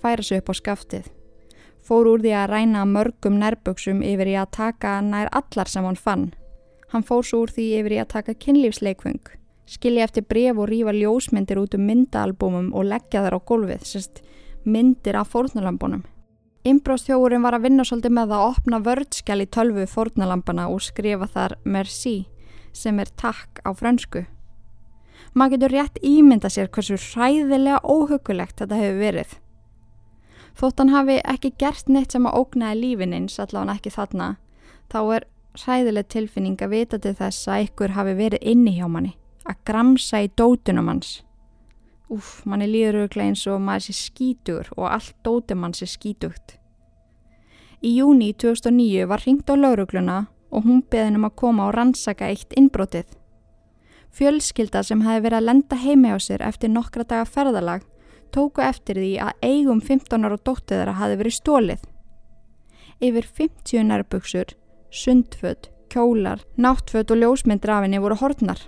færa 0.02 0.24
sig 0.24 0.42
upp 0.42 0.50
á 0.50 0.56
skaftið. 0.58 1.10
Fór 1.86 2.08
úr 2.12 2.22
því 2.22 2.34
að 2.38 2.50
ræna 2.52 2.86
mörgum 2.86 3.40
nærböksum 3.42 4.04
yfir 4.06 4.30
í 4.30 4.36
að 4.38 4.52
taka 4.58 5.00
nær 5.02 5.30
allar 5.34 5.70
sem 5.70 5.86
hann 5.86 5.98
fann. 5.98 6.30
Hann 6.94 7.06
fór 7.06 7.26
svo 7.26 7.44
úr 7.46 7.54
því 7.54 7.66
yfir 7.80 7.96
í 7.96 8.00
að 8.02 8.12
taka 8.14 8.38
kynlífsleikfung, 8.46 9.22
skilja 9.70 10.06
eftir 10.08 10.26
bref 10.30 10.58
og 10.58 10.70
rífa 10.70 10.94
ljósmyndir 10.94 11.62
út 11.62 11.78
um 11.78 11.86
myndaalbumum 11.86 12.72
og 12.74 12.90
leggja 12.90 13.26
þar 13.26 13.38
á 13.38 13.48
gólfið, 13.52 13.86
sérst 13.86 14.24
myndir 14.66 15.18
af 15.20 15.30
fórnulambunum. 15.34 16.04
Imbróstjóðurinn 16.68 17.46
var 17.46 17.56
að 17.56 17.70
vinna 17.70 17.86
svolítið 17.88 18.16
með 18.18 18.34
að 18.36 18.48
opna 18.50 18.80
vördskjál 18.84 19.40
í 19.46 19.48
tölvu 19.48 19.86
fórnalampana 19.88 20.68
og 20.70 20.82
skrifa 20.84 21.30
þar 21.32 21.56
merci 21.64 22.18
sem 22.76 23.00
er 23.00 23.10
takk 23.18 23.62
á 23.64 23.72
frönsku. 23.72 24.26
Maður 25.34 25.56
getur 25.56 25.76
rétt 25.76 26.02
ímynda 26.06 26.50
sér 26.50 26.70
hversu 26.74 26.98
hræðilega 26.98 27.80
óhugulegt 27.84 28.60
þetta 28.62 28.80
hefur 28.80 29.00
verið. 29.00 29.38
Þótt 30.60 30.82
hann 30.82 30.92
hafi 30.92 31.20
ekki 31.24 31.54
gert 31.62 31.88
neitt 31.88 32.12
sem 32.12 32.26
að 32.28 32.40
ógnaði 32.42 32.80
lífinins, 32.82 33.38
allavega 33.40 33.78
ekki 33.78 33.94
þarna, 33.94 34.30
þá 34.92 35.00
er 35.16 35.26
hræðileg 35.60 36.10
tilfinning 36.12 36.62
að 36.62 36.74
vita 36.74 37.00
til 37.00 37.16
þess 37.16 37.48
að 37.48 37.66
ykkur 37.68 37.96
hafi 37.96 38.16
verið 38.18 38.48
inni 38.54 38.76
hjá 38.76 38.88
manni, 38.92 39.14
að 39.46 39.62
gramsa 39.70 40.24
í 40.26 40.32
dótunum 40.36 40.90
hans. 40.92 41.20
Úf, 42.10 42.40
manni 42.50 42.66
líður 42.66 43.04
auðvitað 43.04 43.26
eins 43.28 43.46
og 43.48 43.62
maður 43.62 43.86
sé 43.86 43.96
skítur 44.00 44.72
og 44.76 44.90
allt 44.90 45.16
dótum 45.24 45.62
mann 45.62 45.76
sé 45.78 45.86
skítugt. 45.86 46.58
Í 47.86 47.94
júni 48.02 48.34
2009 48.34 49.06
var 49.08 49.24
ringt 49.24 49.48
á 49.48 49.56
laurugluna 49.56 50.18
og 50.50 50.66
hún 50.66 50.82
beðin 50.90 51.20
um 51.22 51.30
að 51.30 51.38
koma 51.40 51.70
og 51.70 51.76
rannsaka 51.78 52.28
eitt 52.28 52.56
innbrotið. 52.58 53.06
Fjölskylda 54.16 54.84
sem 54.84 55.04
hefði 55.06 55.26
verið 55.26 55.40
að 55.40 55.48
lenda 55.48 55.80
heimi 55.80 56.12
á 56.14 56.18
sér 56.22 56.44
eftir 56.46 56.72
nokkra 56.74 57.06
daga 57.08 57.28
ferðalag 57.30 57.86
tóku 58.34 58.62
eftir 58.62 59.00
því 59.00 59.14
að 59.26 59.46
eigum 59.46 59.82
15 59.82 60.26
ára 60.26 60.38
dóttiðara 60.38 60.98
hafi 61.00 61.18
verið 61.22 61.38
stólið. 61.38 61.86
Yfir 63.00 63.30
50 63.40 63.86
nærbuksur, 63.90 64.54
sundfödd, 64.92 65.70
kjólar, 65.90 66.44
náttfödd 66.58 67.14
og 67.14 67.22
ljósmyndrafinni 67.24 68.02
voru 68.04 68.20
hortnar. 68.20 68.62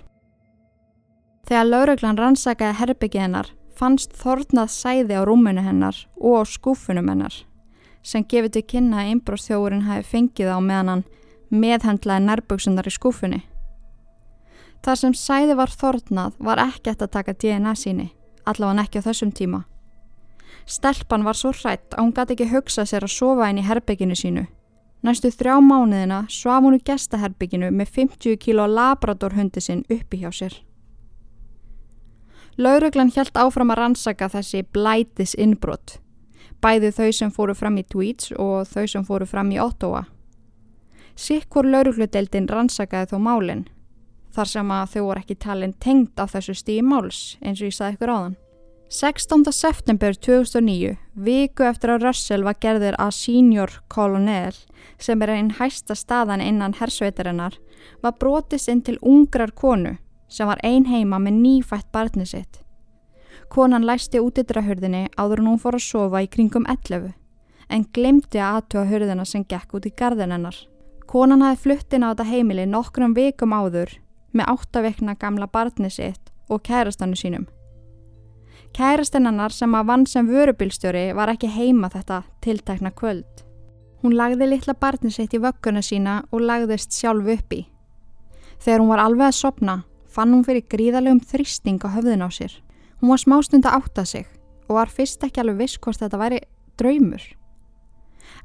Þegar 1.46 1.68
lauruglan 1.68 2.18
rannsakaði 2.18 2.78
herbyggið 2.80 3.26
hennar 3.26 3.54
fannst 3.76 4.14
þornað 4.18 4.70
sæði 4.72 5.18
á 5.18 5.22
rúmunu 5.26 5.62
hennar 5.64 5.96
og 6.20 6.42
á 6.42 6.42
skúfunum 6.46 7.10
hennar 7.10 7.42
sem 8.02 8.24
gefið 8.26 8.56
til 8.56 8.62
kynna 8.72 9.02
að 9.02 9.12
einbróðstjóðurinn 9.12 9.86
hafi 9.86 10.08
fengið 10.10 10.50
á 10.50 10.58
meðan 10.58 10.90
hann 10.90 11.04
meðhendlaði 11.52 12.26
nærböksunar 12.26 12.88
í 12.88 12.94
skúfunni. 12.94 13.40
Þar 14.82 14.98
sem 14.98 15.12
sæði 15.14 15.54
var 15.58 15.70
þornað 15.70 16.38
var 16.42 16.58
ekki 16.58 16.90
eftir 16.90 17.06
að 17.06 17.14
taka 17.16 17.34
DNA 17.38 17.74
síni, 17.78 18.08
allavega 18.44 18.82
ekki 18.82 18.98
á 18.98 19.06
þessum 19.06 19.30
tíma. 19.30 19.62
Stelpan 20.66 21.22
var 21.26 21.38
svo 21.38 21.52
hrætt 21.54 21.94
að 21.94 22.02
hún 22.02 22.12
gæti 22.16 22.34
ekki 22.36 22.50
hugsa 22.50 22.84
sér 22.86 23.06
að 23.06 23.14
sofa 23.14 23.50
inn 23.50 23.60
í 23.62 23.66
herbygginu 23.66 24.16
sínu. 24.18 24.44
Næstu 25.02 25.32
þrjá 25.34 25.56
mánuðina 25.62 26.24
svaf 26.30 26.62
hún 26.62 26.76
úr 26.76 26.84
gestaherbygginu 26.86 27.72
með 27.74 27.94
50 27.96 28.38
kíló 28.42 28.68
labradorhundi 28.70 29.62
sinn 29.62 29.82
uppi 29.90 30.20
hjá 30.22 30.30
sér. 30.30 30.54
Lauruglan 32.58 33.10
hjælt 33.10 33.38
áfram 33.38 33.72
að 33.72 33.80
rannsaka 33.80 34.28
þessi 34.30 34.62
blætis 34.74 35.34
innbrott, 35.34 35.98
bæði 36.62 36.90
þau 36.94 37.10
sem 37.18 37.30
fóru 37.34 37.54
fram 37.58 37.78
í 37.80 37.86
Tweeds 37.86 38.34
og 38.38 38.68
þau 38.70 38.86
sem 38.86 39.06
fóru 39.06 39.26
fram 39.26 39.50
í 39.54 39.58
Ottawa. 39.62 40.04
Sikkur 41.16 41.66
laurugludeldin 41.66 42.50
rannsakaði 42.50 43.10
þó 43.14 43.18
málinn, 43.24 43.64
þar 44.32 44.48
sem 44.48 44.70
að 44.72 44.94
þau 44.94 45.02
voru 45.06 45.22
ekki 45.22 45.36
talin 45.40 45.74
tengt 45.80 46.20
á 46.20 46.24
þessu 46.28 46.54
stíi 46.56 46.82
máls, 46.82 47.36
eins 47.42 47.60
og 47.60 47.68
ég 47.68 47.76
saði 47.76 47.96
ykkur 47.96 48.12
áðan. 48.12 48.38
16. 48.92 49.46
september 49.56 50.12
2009, 50.12 50.98
viku 51.16 51.64
eftir 51.64 51.94
að 51.94 52.02
Russell 52.04 52.44
var 52.44 52.58
gerðir 52.60 52.96
að 53.00 53.14
senior 53.16 53.72
kolonel, 53.88 54.52
sem 55.00 55.22
er 55.24 55.32
einn 55.32 55.48
hæsta 55.56 55.96
staðan 55.96 56.44
innan 56.44 56.76
hersveitarinnar, 56.76 57.56
var 58.04 58.18
brotist 58.20 58.68
inn 58.68 58.82
til 58.84 58.98
ungrar 59.00 59.54
konu 59.56 59.96
sem 60.28 60.48
var 60.48 60.60
ein 60.64 60.84
heima 60.88 61.16
með 61.20 61.40
nýfætt 61.40 61.88
barni 61.92 62.26
sitt. 62.28 62.60
Konan 63.52 63.88
læsti 63.88 64.20
útidrahörðinni 64.20 65.06
áður 65.16 65.40
en 65.40 65.50
hún 65.50 65.60
fór 65.60 65.76
að 65.76 65.86
sofa 65.86 66.22
í 66.24 66.28
kringum 66.28 66.68
11 66.68 67.12
en 67.72 67.88
glemti 67.96 68.40
að 68.40 68.60
aðtöa 68.60 68.86
hörðina 68.92 69.24
sem 69.28 69.44
gekk 69.48 69.72
út 69.76 69.88
í 69.88 69.92
gardin 69.96 70.32
hennar. 70.36 70.56
Konan 71.08 71.44
hafi 71.44 71.64
fluttin 71.64 72.04
á 72.04 72.12
þetta 72.12 72.28
heimili 72.28 72.68
nokkrum 72.68 73.16
vikum 73.16 73.56
áður 73.56 74.01
með 74.32 74.48
áttavekna 74.54 75.16
gamla 75.20 75.46
barni 75.46 75.90
sitt 75.90 76.32
og 76.48 76.62
kærastannu 76.66 77.16
sínum. 77.16 77.46
Kærastinn 78.72 79.28
hennar 79.28 79.52
sem 79.52 79.74
að 79.76 79.88
vann 79.90 80.04
sem 80.08 80.28
vörubilstjóri 80.28 81.10
var 81.16 81.28
ekki 81.28 81.50
heima 81.52 81.90
þetta 81.92 82.22
tiltekna 82.44 82.92
kvöld. 82.96 83.42
Hún 84.02 84.16
lagði 84.16 84.48
litla 84.48 84.74
barni 84.74 85.12
sitt 85.12 85.34
í 85.36 85.40
vögguna 85.42 85.82
sína 85.84 86.22
og 86.32 86.40
lagðist 86.40 86.96
sjálf 86.96 87.28
upp 87.36 87.52
í. 87.52 87.66
Þegar 88.62 88.80
hún 88.80 88.92
var 88.94 89.02
alveg 89.04 89.28
að 89.28 89.38
sopna 89.38 89.76
fann 90.12 90.32
hún 90.32 90.46
fyrir 90.46 90.64
gríðalegum 90.72 91.20
þrýsting 91.20 91.84
á 91.84 91.88
höfðun 91.92 92.24
á 92.24 92.28
sér. 92.32 92.54
Hún 93.00 93.12
var 93.12 93.20
smástund 93.20 93.68
að 93.68 93.76
átta 93.82 94.06
sig 94.08 94.26
og 94.68 94.76
var 94.78 94.92
fyrst 94.92 95.24
ekki 95.26 95.42
alveg 95.42 95.60
viss 95.64 95.78
hvort 95.78 96.00
þetta 96.00 96.20
væri 96.20 96.40
draumur. 96.80 97.22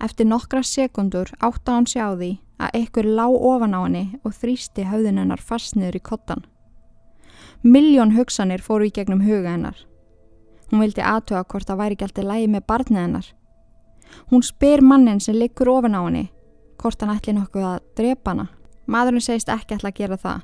Eftir 0.04 0.28
nokkra 0.28 0.64
sekundur 0.64 1.32
átta 1.40 1.78
hún 1.78 1.88
sig 1.88 2.04
á 2.04 2.12
því 2.12 2.32
að 2.58 2.80
einhver 2.80 3.06
lá 3.06 3.26
ofan 3.30 3.76
á 3.78 3.82
henni 3.86 4.06
og 4.24 4.34
þrýsti 4.34 4.88
höfðun 4.90 5.22
hennar 5.22 5.42
fast 5.42 5.76
niður 5.78 6.00
í 6.00 6.04
kottan. 6.04 6.46
Miljón 7.64 8.16
hugsanir 8.18 8.62
fóru 8.62 8.88
í 8.90 8.94
gegnum 8.94 9.24
huga 9.26 9.54
hennar. 9.54 9.78
Hún 10.72 10.84
vildi 10.84 11.02
aðtöga 11.02 11.46
hvort 11.48 11.68
það 11.70 11.82
væri 11.82 11.98
ekki 11.98 12.08
alltaf 12.08 12.28
lægi 12.28 12.48
með 12.54 12.66
barnið 12.68 13.02
hennar. 13.02 13.28
Hún 14.32 14.44
spyr 14.44 14.82
mannin 14.82 15.22
sem 15.24 15.36
liggur 15.36 15.72
ofan 15.72 15.96
á 15.98 16.02
henni 16.04 16.28
hvort 16.78 17.02
hann 17.02 17.16
ætli 17.16 17.34
nokkuð 17.34 17.66
að 17.66 17.80
drepa 17.98 18.34
hana. 18.34 18.48
Madurinn 18.88 19.24
segist 19.24 19.50
ekki 19.50 19.78
ætla 19.78 19.92
að 19.92 20.00
gera 20.00 20.18
það. 20.22 20.44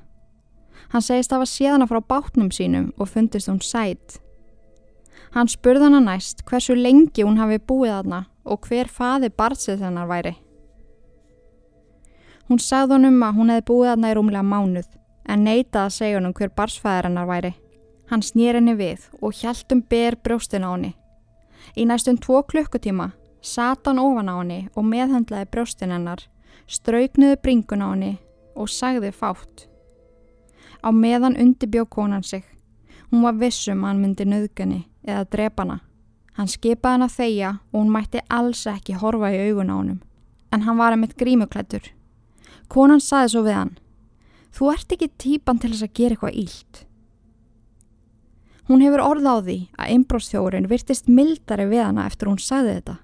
Hann 0.91 1.06
segist 1.06 1.32
að 1.32 1.43
hafa 1.43 1.52
séðana 1.52 1.88
frá 1.89 1.99
bátnum 2.02 2.49
sínum 2.52 2.89
og 2.97 3.10
fundist 3.12 3.49
hún 3.52 3.62
sætt. 3.63 4.19
Hann 5.34 5.49
spurði 5.49 5.88
hana 5.88 6.02
næst 6.04 6.43
hversu 6.49 6.76
lengi 6.76 7.26
hún 7.26 7.39
hafi 7.41 7.60
búið 7.62 7.99
aðna 7.99 8.23
og 8.43 8.67
hver 8.67 8.89
faði 8.91 9.30
barnsið 9.30 9.86
hennar 9.86 10.10
væri. 10.10 10.36
Hún 12.49 12.60
sagði 12.60 12.97
honum 12.97 13.21
að 13.23 13.38
hún 13.38 13.51
hefði 13.53 13.65
búið 13.69 13.91
aðna 13.93 14.12
í 14.12 14.15
rúmlega 14.17 14.43
mánuð 14.43 14.89
en 15.29 15.45
neitaði 15.47 15.86
að 15.86 15.95
segja 15.97 16.17
honum 16.19 16.34
hver 16.36 16.51
barsfæðir 16.58 17.08
hennar 17.08 17.29
væri. 17.29 17.53
Hann 18.12 18.21
snýr 18.21 18.60
henni 18.60 18.75
við 18.75 19.08
og 19.21 19.38
hjæltum 19.39 19.84
ber 19.89 20.17
brjóstin 20.19 20.67
á 20.67 20.71
henni. 20.73 20.91
Í 21.79 21.86
næstum 21.88 22.19
tvo 22.19 22.41
klukkutíma 22.43 23.13
sat 23.41 23.88
hann 23.88 24.01
ofan 24.03 24.32
á 24.32 24.36
henni 24.41 24.60
og 24.75 24.88
meðhendlaði 24.88 25.49
brjóstin 25.51 25.95
hennar, 25.95 26.19
strauknuði 26.67 27.39
bringun 27.43 27.86
á 27.86 27.88
henni 27.93 28.12
og 28.56 28.69
sagði 28.69 29.13
fátt. 29.15 29.67
Á 30.84 30.91
meðan 30.91 31.39
undirbjó 31.39 31.86
konan 31.88 32.23
sig. 32.23 32.43
Hún 33.10 33.23
var 33.23 33.39
vissum 33.39 33.84
að 33.84 33.88
hann 33.93 34.03
myndi 34.03 34.25
nöðgani 34.27 34.84
eða 35.08 35.25
drepana. 35.32 35.79
Hann 36.34 36.49
skipaði 36.49 36.93
hann 36.97 37.08
að 37.08 37.17
þeia 37.17 37.49
og 37.71 37.79
hún 37.79 37.91
mætti 37.93 38.23
alls 38.29 38.65
ekki 38.67 38.97
horfa 38.99 39.32
í 39.32 39.41
augun 39.47 39.71
á 39.71 39.75
honum. 39.77 39.99
En 40.51 40.65
hann 40.67 40.77
var 40.77 40.93
að 40.93 41.03
mitt 41.03 41.15
grímuklættur. 41.17 41.93
Konan 42.73 43.01
saði 43.03 43.36
svo 43.36 43.43
við 43.45 43.57
hann. 43.59 43.75
Þú 44.53 44.71
ert 44.73 44.93
ekki 44.95 45.09
típan 45.21 45.59
til 45.62 45.69
þess 45.73 45.86
að 45.86 45.95
gera 45.99 46.15
eitthvað 46.15 46.39
ílt. 46.41 46.79
Hún 48.69 48.81
hefur 48.81 49.03
orð 49.03 49.27
á 49.29 49.36
því 49.43 49.57
að 49.77 49.93
einbróðstjórin 49.93 50.69
virtist 50.71 51.09
mildari 51.12 51.67
við 51.69 51.83
hana 51.83 52.07
eftir 52.09 52.31
hún 52.31 52.39
sagði 52.41 52.77
þetta. 52.77 52.95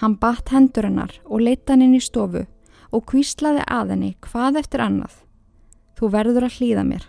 Hann 0.00 0.16
batt 0.20 0.52
hendur 0.54 0.86
hennar 0.86 1.16
og 1.24 1.42
leita 1.42 1.74
hann 1.74 1.82
inn 1.86 1.96
í 1.98 2.02
stofu 2.04 2.44
og 2.94 3.06
kvíslaði 3.10 3.64
að 3.66 3.94
henni 3.94 4.14
hvað 4.26 4.60
eftir 4.62 4.84
annað. 4.84 5.14
Þú 5.98 6.12
verður 6.14 6.46
að 6.46 6.58
hlýða 6.60 6.84
mér. 6.86 7.04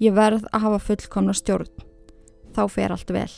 Ég 0.00 0.14
verð 0.14 0.44
að 0.52 0.66
hafa 0.66 0.82
fullkomna 0.86 1.34
stjórn. 1.36 1.72
Þá 2.54 2.62
fer 2.72 2.92
allt 2.94 3.10
vel. 3.12 3.32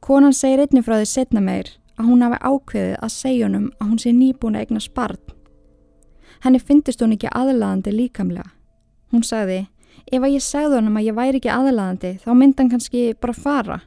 Konan 0.00 0.34
segir 0.36 0.64
einnig 0.64 0.84
frá 0.86 0.98
því 0.98 1.08
setna 1.08 1.42
meir 1.44 1.76
að 2.00 2.08
hún 2.08 2.24
hafi 2.24 2.40
ákveðið 2.40 2.96
að 2.98 3.14
segja 3.14 3.46
honum 3.46 3.68
að 3.78 3.92
hún 3.92 4.00
sé 4.00 4.14
nýbúin 4.16 4.56
að 4.56 4.66
egna 4.66 4.82
sparn. 4.82 5.20
Henni 6.44 6.60
fyndist 6.60 7.02
hún 7.02 7.16
ekki 7.16 7.28
aðlaðandi 7.28 7.92
líkamlega. 7.92 8.48
Hún 9.12 9.26
sagði 9.26 9.66
Ef 10.08 10.24
að 10.24 10.34
ég 10.34 10.42
segði 10.42 10.78
honum 10.78 10.96
að 10.98 11.06
ég 11.06 11.16
væri 11.16 11.38
ekki 11.38 11.50
aðlaðandi 11.52 12.10
þá 12.22 12.30
myndi 12.34 12.62
hann 12.62 12.70
kannski 12.72 13.02
bara 13.20 13.36
fara. 13.36 13.78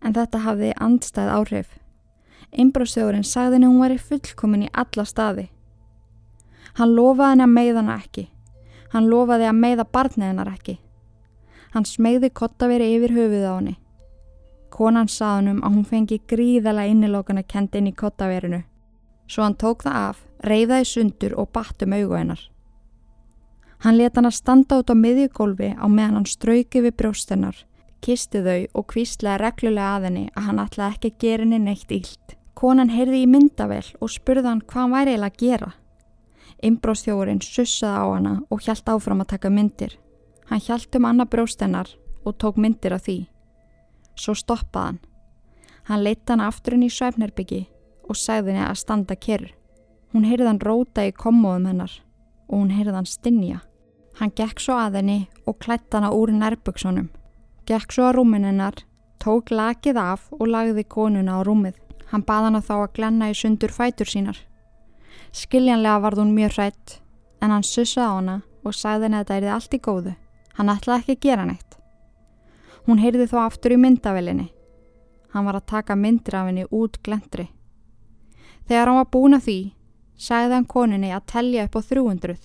En 0.00 0.14
þetta 0.16 0.42
hafði 0.46 0.70
andstæð 0.80 1.32
áhrif. 1.36 1.68
Einbróðsjóðurinn 2.50 3.26
sagði 3.26 3.58
henni 3.58 3.68
hún 3.68 3.82
væri 3.84 3.98
fullkomin 4.00 4.64
í 4.66 4.70
alla 4.72 5.04
staði. 5.06 5.50
Hann 6.80 6.94
lofaði 6.96 7.34
henni 7.34 7.46
að 7.46 7.54
meiða 7.54 7.82
henni 7.82 7.96
ekki. 7.96 8.24
Hann 8.94 9.10
lofaði 9.10 9.46
að 9.50 9.60
meiða 9.60 9.86
barnið 9.92 10.26
hennar 10.30 10.50
ekki. 10.50 10.78
Hann 11.74 11.86
smegði 11.86 12.32
kottaveri 12.34 12.90
yfir 12.96 13.14
höfuð 13.14 13.46
á 13.46 13.52
henni. 13.52 13.76
Konan 14.74 15.10
sagði 15.10 15.36
hennum 15.44 15.62
að 15.62 15.76
hún 15.76 15.86
fengi 15.92 16.18
gríðala 16.30 16.88
innilókan 16.90 17.38
að 17.38 17.50
kendi 17.52 17.78
inn 17.78 17.92
í 17.92 17.94
kottaverinu. 17.94 18.64
Svo 19.30 19.46
hann 19.46 19.58
tók 19.58 19.84
það 19.86 20.00
af, 20.08 20.24
reyðaði 20.44 20.88
sundur 20.88 21.36
og 21.38 21.50
battum 21.54 21.94
augu 21.96 22.16
hennar. 22.16 22.42
Hann 23.80 23.96
leta 23.96 24.20
hann 24.20 24.28
að 24.28 24.36
standa 24.36 24.80
út 24.80 24.92
á 24.92 24.96
miðjugólfi 24.96 25.70
á 25.80 25.86
meðan 25.88 26.18
hann 26.20 26.28
strauki 26.28 26.82
við 26.84 26.96
brjóstennar, 27.00 27.56
kisti 28.04 28.42
þau 28.44 28.66
og 28.76 28.86
kvíslega 28.92 29.38
reglulega 29.40 29.94
að 29.96 30.06
henni 30.08 30.24
að 30.34 30.46
hann 30.48 30.62
ætlaði 30.64 30.96
ekki 30.96 31.10
að 31.10 31.20
gera 31.24 31.46
henni 31.46 31.60
neitt 31.64 31.94
ílt. 31.96 32.36
Konan 32.60 32.92
heyrði 32.92 33.22
í 33.24 33.28
myndavel 33.30 33.86
og 34.00 34.12
spurði 34.12 34.50
hann 34.50 34.60
hvað 34.60 34.82
hann 34.82 34.94
væri 34.96 35.14
eiginlega 35.14 35.32
að 35.32 35.44
gera. 35.44 35.70
Imbróstjóðurinn 36.60 37.40
sussaði 37.40 38.00
á 38.00 38.06
hana 38.10 38.32
og 38.52 38.60
hjælt 38.66 38.90
áfram 38.92 39.22
að 39.24 39.30
taka 39.32 39.52
myndir. 39.54 39.94
Hann 40.50 40.60
hjælt 40.60 40.96
um 40.98 41.06
annað 41.08 41.30
brjóstennar 41.32 41.94
og 42.24 42.36
tók 42.36 42.60
myndir 42.60 42.92
af 42.92 43.06
því. 43.06 43.18
Svo 44.12 44.34
stoppaði 44.36 44.90
hann. 44.90 45.00
Hann 45.88 46.04
leita 46.04 46.34
hann 46.34 46.44
aftur 46.44 46.76
inn 46.76 46.84
í 46.84 46.92
svæfnerbyggi 46.92 47.62
og 48.10 48.18
sagði 48.18 48.52
henni 48.52 48.66
að 48.68 48.82
standa 48.82 49.16
kyrr. 49.16 49.48
Hún 50.12 50.26
heyrði 50.26 50.48
hann 50.48 50.62
róta 50.64 51.04
í 51.06 51.12
kommóðum 51.14 51.68
hennar 51.70 51.92
og 52.48 52.56
hún 52.58 52.72
heyrði 52.74 52.96
hann 52.98 53.06
stinja. 53.06 53.60
Hann 54.18 54.32
gekk 54.36 54.60
svo 54.60 54.74
að 54.76 54.98
henni 55.00 55.18
og 55.46 55.60
klætt 55.62 55.94
hana 55.94 56.10
úr 56.12 56.32
nærbuksunum. 56.34 57.08
Gekk 57.68 57.94
svo 57.94 58.08
að 58.08 58.16
rúmin 58.18 58.44
hennar, 58.48 58.74
tók 59.22 59.52
lakið 59.54 60.00
af 60.02 60.26
og 60.34 60.50
lagði 60.50 60.84
konuna 60.84 61.38
á 61.38 61.46
rúmið. 61.46 61.78
Hann 62.10 62.26
bað 62.26 62.48
hana 62.48 62.60
þá 62.60 62.74
að 62.80 62.92
glenna 62.98 63.30
í 63.30 63.36
sundur 63.38 63.70
fætur 63.70 64.10
sínar. 64.10 64.38
Skiljanlega 65.30 66.02
varð 66.02 66.24
hún 66.24 66.34
mjög 66.34 66.56
hrætt 66.58 66.96
en 67.40 67.54
hann 67.54 67.66
sussaði 67.66 68.16
hana 68.16 68.40
og 68.66 68.74
sagði 68.74 69.06
henni 69.06 69.20
að 69.20 69.24
þetta 69.24 69.36
erði 69.38 69.52
allt 69.54 69.76
í 69.76 69.82
góðu. 69.86 70.14
Hann 70.58 70.72
ætlaði 70.74 71.00
ekki 71.00 71.16
að 71.16 71.26
gera 71.28 71.44
neitt. 71.46 71.76
Hún 72.86 72.98
heyrði 72.98 73.28
þó 73.30 73.38
aftur 73.44 73.76
í 73.76 73.78
myndavelinni. 73.80 74.48
Hann 75.30 75.46
var 75.46 75.60
að 75.60 75.68
taka 75.70 75.94
myndir 75.94 76.34
af 76.34 76.48
henni 76.50 76.66
út 76.74 76.98
glendri. 77.06 77.46
Þegar 78.66 78.90
hann 78.90 78.98
var 78.98 79.10
búin 79.14 79.36
að 79.38 79.46
því, 79.46 79.58
sagði 80.20 80.58
hann 80.58 80.68
koninni 80.68 81.12
að 81.16 81.28
tellja 81.32 81.66
upp 81.66 81.78
á 81.78 81.80
300. 81.88 82.36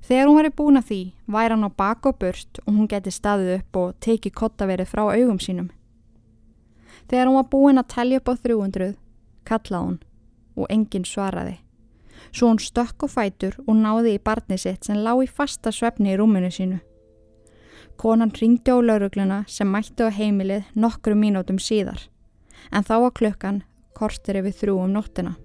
Þegar 0.00 0.26
hún 0.26 0.38
væri 0.40 0.52
búin 0.58 0.80
að 0.80 0.88
því 0.88 1.00
væri 1.30 1.54
hann 1.54 1.68
á 1.68 1.70
bak 1.82 2.06
og 2.08 2.18
burt 2.18 2.60
og 2.64 2.72
hún 2.74 2.88
geti 2.90 3.12
staðið 3.14 3.52
upp 3.58 3.80
og 3.80 3.96
tekið 4.02 4.36
kottaverið 4.40 4.90
frá 4.90 5.02
augum 5.06 5.38
sínum. 5.38 5.70
Þegar 7.06 7.28
hún 7.28 7.38
var 7.38 7.50
búin 7.52 7.80
að 7.80 7.90
tellja 7.94 8.20
upp 8.20 8.30
á 8.32 8.34
300 8.42 8.94
kallaði 9.46 9.86
hún 9.86 9.98
og 10.56 10.70
enginn 10.74 11.06
svaraði. 11.06 11.58
Svo 12.30 12.50
hún 12.50 12.60
stökk 12.60 13.06
og 13.06 13.12
fætur 13.14 13.56
og 13.66 13.74
náði 13.76 14.16
í 14.16 14.22
barni 14.22 14.58
sitt 14.58 14.86
sem 14.86 14.98
lá 15.00 15.12
í 15.22 15.28
fasta 15.28 15.72
svefni 15.72 16.14
í 16.14 16.18
rúmunu 16.20 16.50
sínu. 16.52 16.80
Konan 18.00 18.32
ringdi 18.32 18.72
á 18.72 18.78
laurugluna 18.80 19.44
sem 19.48 19.68
mætti 19.68 20.06
á 20.06 20.10
heimilið 20.10 20.68
nokkru 20.74 21.14
mínútum 21.14 21.58
síðar 21.60 22.08
en 22.72 22.84
þá 22.84 22.94
var 23.04 23.14
klukkan 23.16 23.62
kortir 23.96 24.40
yfir 24.40 24.56
þrjú 24.56 24.76
um 24.84 24.94
nóttina. 24.94 25.36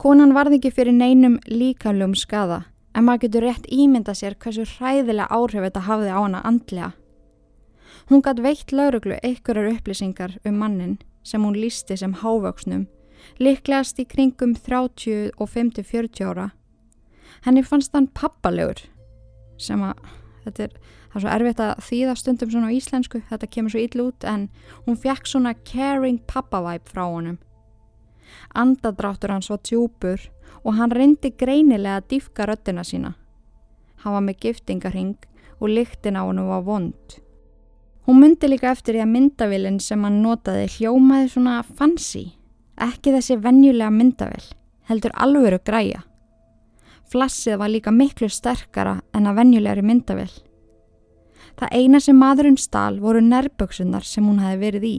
Konan 0.00 0.34
varði 0.34 0.58
ekki 0.58 0.72
fyrir 0.74 0.96
neinum 0.96 1.38
líkamlum 1.46 2.14
skada 2.18 2.64
en 2.94 3.06
maður 3.06 3.26
getur 3.26 3.44
rétt 3.46 3.66
ímynda 3.70 4.14
sér 4.14 4.36
hversu 4.38 4.66
hræðilega 4.76 5.30
áhrif 5.30 5.66
þetta 5.66 5.82
hafði 5.88 6.10
á 6.14 6.18
hana 6.18 6.42
andlega. 6.46 6.90
Hún 8.10 8.22
gætt 8.22 8.42
veitt 8.44 8.74
lauruglu 8.74 9.18
einhverjar 9.22 9.70
upplýsingar 9.72 10.36
um 10.44 10.58
mannin 10.58 10.98
sem 11.24 11.42
hún 11.42 11.56
lísti 11.56 11.96
sem 11.96 12.14
hávöksnum, 12.20 12.86
liklegast 13.38 14.02
í 14.02 14.06
kringum 14.06 14.54
30 14.54 15.32
og 15.38 15.48
50-40 15.48 16.26
ára. 16.26 16.50
Henni 17.46 17.64
fannst 17.64 17.94
hann 17.94 18.10
pappalegur 18.12 18.82
sem 19.58 19.80
að, 19.82 19.96
þetta 20.44 20.66
er, 20.66 20.76
er 21.14 21.22
svo 21.22 21.32
erfitt 21.32 21.62
að 21.62 21.74
þýða 21.88 22.18
stundum 22.18 22.52
svona 22.52 22.70
á 22.70 22.76
íslensku, 22.76 23.22
þetta 23.30 23.50
kemur 23.56 23.74
svo 23.74 23.82
ill 23.86 24.06
út 24.08 24.26
en 24.28 24.48
hún 24.84 25.00
fekk 25.00 25.30
svona 25.30 25.54
caring 25.64 26.20
pappavæp 26.28 26.90
frá 26.90 27.06
honum. 27.06 27.38
Andadráttur 28.54 29.32
hans 29.34 29.50
var 29.50 29.60
tjúpur 29.64 30.22
og 30.64 30.78
hann 30.78 30.94
reyndi 30.94 31.32
greinilega 31.36 32.00
að 32.00 32.08
dýfka 32.14 32.46
röttina 32.48 32.84
sína. 32.84 33.14
Hann 34.04 34.16
var 34.16 34.24
með 34.24 34.40
giftingarhing 34.44 35.16
og 35.60 35.70
lyktin 35.70 36.18
á 36.20 36.22
hann 36.24 36.42
var 36.48 36.64
vond. 36.64 37.20
Hún 38.04 38.20
myndi 38.20 38.50
líka 38.50 38.70
eftir 38.72 38.98
því 38.98 39.04
að 39.04 39.12
myndavilin 39.14 39.78
sem 39.80 40.02
hann 40.04 40.20
notaði 40.22 40.66
hljómaði 40.76 41.30
svona 41.32 41.60
fancy. 41.64 42.34
Ekki 42.76 43.14
þessi 43.14 43.38
vennjulega 43.40 43.92
myndavill, 43.94 44.48
heldur 44.90 45.14
alvöru 45.14 45.60
græja. 45.64 46.02
Flassið 47.08 47.60
var 47.60 47.70
líka 47.72 47.92
miklu 47.94 48.28
sterkara 48.28 48.98
en 49.14 49.30
að 49.30 49.38
vennjulegri 49.40 49.84
myndavill. 49.86 50.34
Það 51.54 51.74
eina 51.78 52.00
sem 52.02 52.18
maðurinn 52.18 52.58
stál 52.60 52.98
voru 53.00 53.22
nærböksunar 53.24 54.04
sem 54.04 54.26
hún 54.26 54.42
hafi 54.42 54.60
verið 54.60 54.86
í. 54.88 54.96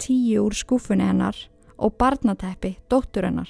Tíu 0.00 0.46
úr 0.46 0.56
skúfunni 0.56 1.04
hennar 1.04 1.36
og 1.78 1.96
barnateppi 2.00 2.76
dóttur 2.90 3.28
hennar. 3.28 3.48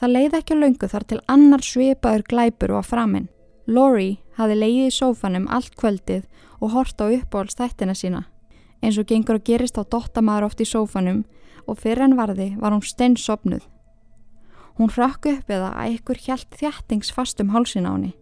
Það 0.00 0.14
leiði 0.14 0.38
ekki 0.40 0.56
á 0.56 0.60
laungu 0.60 0.88
þar 0.90 1.06
til 1.08 1.20
annar 1.30 1.64
svipaður 1.64 2.26
glæpur 2.28 2.74
var 2.76 2.86
framinn. 2.86 3.28
Lori 3.66 4.18
hafi 4.36 4.56
leiðið 4.58 4.88
í 4.90 4.94
sófanum 4.94 5.46
allt 5.48 5.76
kvöldið 5.80 6.26
og 6.60 6.74
hort 6.74 7.00
á 7.00 7.06
uppáhaldstættina 7.08 7.94
sína. 7.96 8.24
Eins 8.82 8.98
og 9.00 9.08
gengur 9.08 9.38
að 9.38 9.46
gerist 9.48 9.78
á 9.80 9.82
dottamæður 9.86 10.50
oft 10.50 10.60
í 10.60 10.68
sófanum 10.68 11.22
og 11.64 11.78
fyrir 11.80 12.04
en 12.04 12.18
varði 12.18 12.50
var 12.60 12.74
hún 12.74 12.84
steinsopnuð. 12.84 13.64
Hún 14.76 14.90
rökku 14.90 15.38
upp 15.38 15.50
eða 15.50 15.70
að 15.78 15.96
ykkur 15.96 16.20
hjælt 16.26 16.58
þjættingsfast 16.58 17.40
um 17.40 17.54
hálsin 17.54 17.86
á 17.88 17.94
henni. 17.94 18.12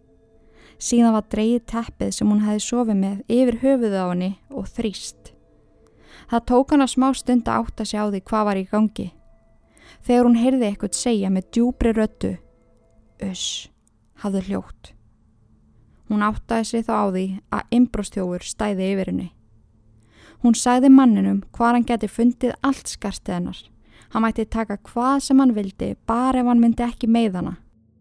Síðan 0.79 1.15
var 1.17 1.27
dreyið 1.31 1.65
teppið 1.73 2.11
sem 2.13 2.29
hún 2.29 2.43
hefði 2.45 2.63
sofið 2.63 2.99
með 3.01 3.21
yfir 3.27 3.59
höfuðu 3.63 3.99
á 3.99 4.07
henni 4.13 4.31
og 4.53 4.69
þrýst. 4.69 5.32
Það 6.31 6.45
tók 6.51 6.73
hann 6.73 6.85
að 6.85 6.93
smá 6.93 7.09
stund 7.17 7.47
að 7.47 7.59
átta 7.65 7.85
sig 7.85 7.99
á 7.99 8.05
því 8.07 8.23
hvað 8.29 8.47
var 8.47 8.59
í 8.61 8.65
gangi. 8.71 9.07
Þegar 10.03 10.27
hún 10.27 10.39
heyrði 10.39 10.67
eitthvað 10.67 10.97
segja 10.99 11.29
með 11.31 11.49
djúbri 11.55 11.93
röttu, 11.95 12.33
Öss, 13.23 13.69
hafði 14.19 14.41
hljótt. 14.49 14.93
Hún 16.09 16.25
áttaði 16.25 16.65
sig 16.67 16.85
þá 16.87 16.93
á 16.93 17.05
því 17.07 17.25
að 17.55 17.75
imbróstjófur 17.77 18.43
stæði 18.43 18.89
yfir 18.93 19.11
henni. 19.11 19.29
Hún 20.43 20.57
sagði 20.59 20.89
manninum 20.91 21.43
hvað 21.55 21.77
hann 21.77 21.85
geti 21.87 22.09
fundið 22.11 22.57
allt 22.67 22.91
skartið 22.91 23.37
hennar. 23.37 23.59
Hann 24.11 24.25
mætti 24.25 24.43
taka 24.45 24.75
hvað 24.77 25.21
sem 25.25 25.39
hann 25.39 25.55
vildi 25.55 25.93
bara 26.05 26.41
ef 26.41 26.49
hann 26.49 26.59
myndi 26.61 26.83
ekki 26.83 27.07
með 27.07 27.39
hana. 27.39 27.53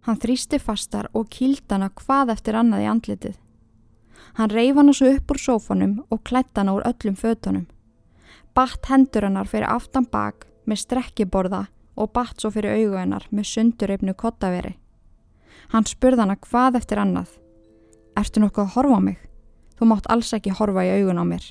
Hann 0.02 0.18
þrýsti 0.18 0.58
fastar 0.58 1.06
og 1.14 1.30
kýld 1.30 1.70
hana 1.70 1.92
hvað 1.94 2.34
eftir 2.34 2.58
annað 2.58 2.82
í 2.82 2.88
andlitið. 2.90 3.36
Hann 4.34 4.50
reyf 4.50 4.76
hana 4.76 4.92
svo 4.96 5.12
upp 5.14 5.30
úr 5.30 5.40
sófanum 5.40 5.94
og 6.10 6.24
klætt 6.26 6.58
hana 6.58 6.74
úr 6.74 6.84
öllum 6.88 7.14
fötunum. 7.16 7.68
Batt 8.52 8.88
hendur 8.90 9.24
hennar 9.24 9.48
fyrir 9.48 9.70
aftan 9.72 10.04
bak 10.12 10.46
með 10.68 10.82
strekkiborða 10.82 11.66
og 11.96 12.12
batt 12.12 12.40
svo 12.40 12.50
fyrir 12.52 12.76
augu 12.76 12.98
hennar 13.00 13.24
með 13.30 13.48
sundurreifnu 13.48 14.14
kottaveri. 14.18 14.74
Hann 15.72 15.88
spurð 15.88 16.20
hana 16.20 16.36
hvað 16.36 16.76
eftir 16.82 17.00
annað. 17.00 17.30
Ertu 18.18 18.42
nokkuð 18.42 18.64
að 18.66 18.74
horfa 18.76 18.98
á 18.98 19.02
mig? 19.08 19.18
Þú 19.78 19.88
mátt 19.88 20.08
alls 20.12 20.32
ekki 20.36 20.52
horfa 20.58 20.84
í 20.84 20.92
augun 20.98 21.22
á 21.22 21.24
mér. 21.24 21.46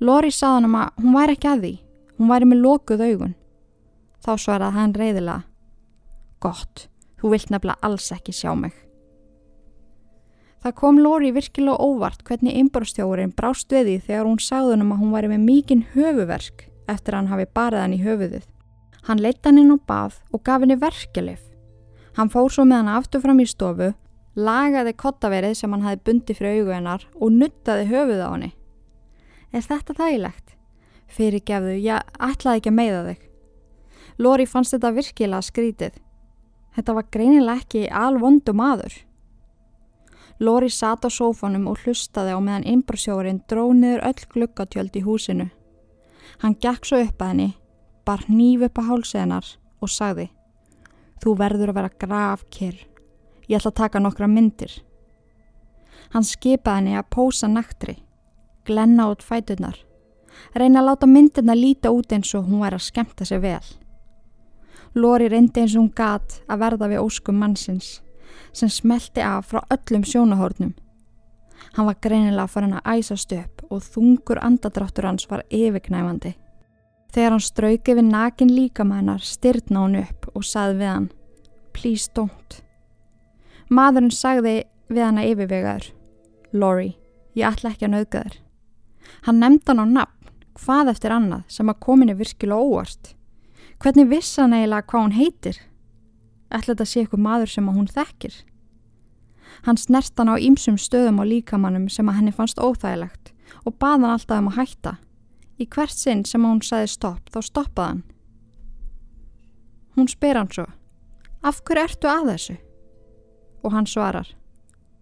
Lori 0.00 0.30
saði 0.30 0.58
hann 0.58 0.68
um 0.68 0.76
að 0.78 1.00
hún 1.02 1.16
væri 1.16 1.36
ekki 1.38 1.50
að 1.50 1.64
því. 1.64 1.72
Hún 2.18 2.32
væri 2.32 2.50
með 2.50 2.62
lokuð 2.66 3.04
augun. 3.06 3.34
Þá 4.24 4.32
svaraði 4.44 4.76
hann 4.76 4.94
reyðilega. 4.98 5.40
Gott, 6.38 6.88
þú 7.18 7.32
vilt 7.32 7.50
nefnilega 7.50 7.82
alls 7.88 8.12
ekki 8.14 8.36
sjá 8.36 8.52
mig. 8.54 8.87
Það 10.68 10.74
kom 10.76 10.98
Lori 11.00 11.30
virkilega 11.32 11.80
óvart 11.80 12.26
hvernig 12.28 12.58
innbórstjóðurinn 12.60 13.30
brást 13.32 13.70
við 13.72 13.86
því 13.86 13.92
þegar 14.04 14.26
hún 14.28 14.40
sagði 14.44 14.74
hann 14.74 14.82
um 14.84 14.90
að 14.92 14.98
hún 15.00 15.14
væri 15.14 15.30
með 15.30 15.46
mikinn 15.46 15.84
höfuverk 15.94 16.64
eftir 16.92 17.14
að 17.14 17.22
hann 17.22 17.30
hafi 17.30 17.46
barið 17.56 17.80
hann 17.80 17.94
í 17.96 18.00
höfuðið. 18.02 18.42
Hann 19.06 19.22
leitt 19.24 19.48
hann 19.48 19.60
inn 19.62 19.72
á 19.72 19.80
bað 19.88 20.18
og 20.28 20.42
gaf 20.44 20.60
henni 20.60 20.76
verkelif. 20.76 21.40
Hann 22.20 22.28
fór 22.28 22.52
svo 22.52 22.66
með 22.68 22.82
hann 22.82 22.92
aftur 22.98 23.24
fram 23.24 23.40
í 23.40 23.48
stofu, 23.48 23.88
lagaði 24.36 24.92
kottaverið 25.00 25.56
sem 25.56 25.72
hann 25.72 25.88
hafi 25.88 26.02
bundið 26.04 26.42
fyrir 26.42 26.60
augu 26.60 26.76
hennar 26.76 27.08
og 27.16 27.32
nuttaði 27.38 27.88
höfuð 27.88 28.20
á 28.20 28.28
henni. 28.28 28.52
Er 29.56 29.64
þetta 29.64 29.96
þægilegt? 30.02 30.56
Fyrirgefðu, 31.16 31.80
ég 31.80 32.16
ætlaði 32.20 32.60
ekki 32.60 32.74
að 32.74 32.80
meiða 32.82 33.02
þig. 33.08 33.26
Lóri 34.20 34.44
fannst 34.44 34.76
þetta 34.76 34.96
virkilega 35.00 35.48
skrítið. 35.48 36.00
Þetta 36.76 37.00
var 37.00 37.08
greinilega 37.08 37.62
ekki 37.64 37.88
alvondu 37.88 38.52
maður. 38.52 39.07
Lóri 40.40 40.70
sat 40.70 41.02
á 41.02 41.10
sófanum 41.10 41.66
og 41.66 41.80
hlustaði 41.82 42.30
á 42.30 42.38
meðan 42.38 42.66
innbrorsjóðurinn 42.70 43.40
dróð 43.50 43.72
niður 43.80 44.04
öll 44.06 44.26
glukkatjöld 44.34 44.94
í 44.94 45.02
húsinu. 45.02 45.48
Hann 46.38 46.54
gekk 46.62 46.86
svo 46.86 47.00
upp 47.02 47.22
að 47.22 47.32
henni, 47.32 47.48
bar 48.06 48.22
nýf 48.30 48.62
upp 48.68 48.78
að 48.78 48.90
hálsenar 48.92 49.48
og 49.82 49.90
sagði 49.90 50.28
Þú 51.18 51.34
verður 51.34 51.72
að 51.72 51.78
vera 51.80 51.96
grafkir. 51.98 52.76
Ég 53.50 53.58
ætla 53.58 53.72
að 53.72 53.80
taka 53.80 53.98
nokkra 53.98 54.28
myndir. 54.30 54.70
Hann 56.14 56.22
skipaði 56.22 56.76
henni 56.76 56.94
að 56.94 57.10
pósa 57.10 57.50
naktri, 57.50 57.96
glenna 58.62 59.08
út 59.10 59.26
fætunar, 59.26 59.74
reyna 60.54 60.78
að 60.78 60.92
láta 60.92 61.10
myndirna 61.10 61.58
líta 61.58 61.90
út 61.90 62.14
eins 62.14 62.30
og 62.38 62.46
hún 62.46 62.62
væri 62.62 62.78
að 62.78 62.86
skemta 62.86 63.26
sig 63.26 63.42
vel. 63.42 63.64
Lóri 64.94 65.26
reyndi 65.26 65.64
eins 65.64 65.74
og 65.74 65.82
hún 65.82 65.94
gat 65.98 66.38
að 66.46 66.62
verða 66.62 66.94
við 66.94 67.02
óskum 67.02 67.42
mannsins 67.42 67.98
sem 68.52 68.68
smelti 68.68 69.22
af 69.24 69.50
frá 69.50 69.62
öllum 69.74 70.04
sjónahórnum. 70.04 70.74
Hann 71.76 71.86
var 71.86 71.98
greinilega 72.02 72.46
farin 72.46 72.76
að 72.78 72.98
æsast 72.98 73.32
upp 73.36 73.64
og 73.70 73.82
þungur 73.82 74.40
andadráttur 74.42 75.08
hans 75.08 75.28
var 75.30 75.44
yfirknæfandi. 75.50 76.34
Þegar 77.12 77.34
hann 77.34 77.44
strauki 77.44 77.94
við 77.96 78.10
nakin 78.10 78.52
líkamænar 78.52 79.22
styrna 79.24 79.84
hún 79.84 80.00
upp 80.02 80.28
og 80.34 80.44
sagði 80.44 80.80
við 80.82 80.92
hann 80.92 81.08
Please 81.72 82.10
don't. 82.14 82.58
Maðurinn 83.70 84.14
sagði 84.14 84.56
við 84.88 85.04
hann 85.04 85.20
að 85.20 85.30
yfirvegaður 85.32 85.92
Lori, 86.52 86.94
ég 87.36 87.44
ætla 87.44 87.74
ekki 87.74 87.86
að 87.86 87.94
nauðga 87.94 88.22
þér. 88.24 88.36
Hann 89.26 89.40
nefndi 89.42 89.68
hann 89.70 89.84
á 89.84 89.86
nafn, 89.92 90.30
hvað 90.58 90.92
eftir 90.94 91.14
annað 91.14 91.42
sem 91.52 91.68
að 91.68 91.80
kominni 91.84 92.16
virkilega 92.16 92.64
óvart. 92.64 93.12
Hvernig 93.78 94.08
vissi 94.10 94.40
hann 94.40 94.56
eiginlega 94.56 94.88
hvað 94.88 95.04
hún 95.04 95.16
heitir? 95.18 95.58
Ætla 96.48 96.74
þetta 96.74 96.86
sé 96.88 97.02
eitthvað 97.02 97.24
maður 97.24 97.52
sem 97.52 97.68
að 97.68 97.76
hún 97.78 97.90
þekkir? 97.92 98.36
Hann 99.66 99.80
snert 99.80 100.14
hann 100.16 100.30
á 100.32 100.36
ýmsum 100.38 100.78
stöðum 100.80 101.20
á 101.20 101.24
líkamannum 101.28 101.88
sem 101.92 102.08
að 102.08 102.20
henni 102.20 102.32
fannst 102.32 102.60
óþægilegt 102.62 103.32
og 103.64 103.76
baði 103.76 104.04
hann 104.04 104.14
alltaf 104.14 104.42
um 104.42 104.50
að 104.52 104.58
hætta. 104.60 104.94
Í 105.58 105.66
hvert 105.66 105.96
sinn 105.96 106.24
sem 106.24 106.44
að 106.44 106.54
hún 106.54 106.62
sagði 106.62 106.90
stopp 106.92 107.32
þá 107.34 107.40
stoppaði 107.42 107.88
hann. 107.88 108.02
Hún 109.98 110.08
spyr 110.08 110.38
hann 110.38 110.50
svo, 110.54 110.66
af 111.42 111.58
hverju 111.66 111.84
ertu 111.88 112.10
að 112.10 112.28
þessu? 112.32 112.54
Og 113.66 113.74
hann 113.74 113.88
svarar, 113.90 114.28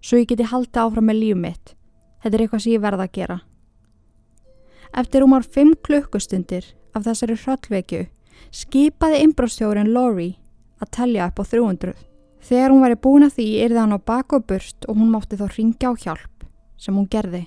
svo 0.01 0.23
ég 0.23 0.31
geti 0.31 0.47
haldið 0.49 0.81
áfram 0.83 1.11
með 1.11 1.21
líf 1.21 1.37
mitt. 1.43 1.75
Þetta 2.25 2.39
er 2.39 2.45
eitthvað 2.47 2.63
sem 2.65 2.73
ég 2.73 2.83
verða 2.83 3.05
að 3.05 3.13
gera. 3.19 3.37
Eftir 4.97 5.27
umar 5.27 5.45
fimm 5.45 5.75
klukkustundir 5.85 6.71
af 6.97 7.05
þessari 7.05 7.37
hrollvekju 7.37 8.07
skipaði 8.57 9.21
inbróstjórin 9.27 9.93
Lori 9.93 10.31
að 10.83 10.93
telja 10.99 11.27
upp 11.31 11.41
á 11.41 11.45
300. 11.45 11.95
Þegar 12.47 12.73
hún 12.73 12.85
væri 12.85 12.99
búin 13.03 13.27
að 13.27 13.37
því 13.39 13.47
erði 13.65 13.83
hann 13.83 13.97
á 13.97 14.01
bak 14.13 14.33
og 14.37 14.47
burst 14.47 14.87
og 14.87 14.99
hún 15.01 15.13
mátti 15.13 15.39
þá 15.41 15.47
ringja 15.57 15.91
á 15.91 15.93
hjálp 15.99 16.47
sem 16.79 16.95
hún 16.95 17.09
gerði. 17.11 17.47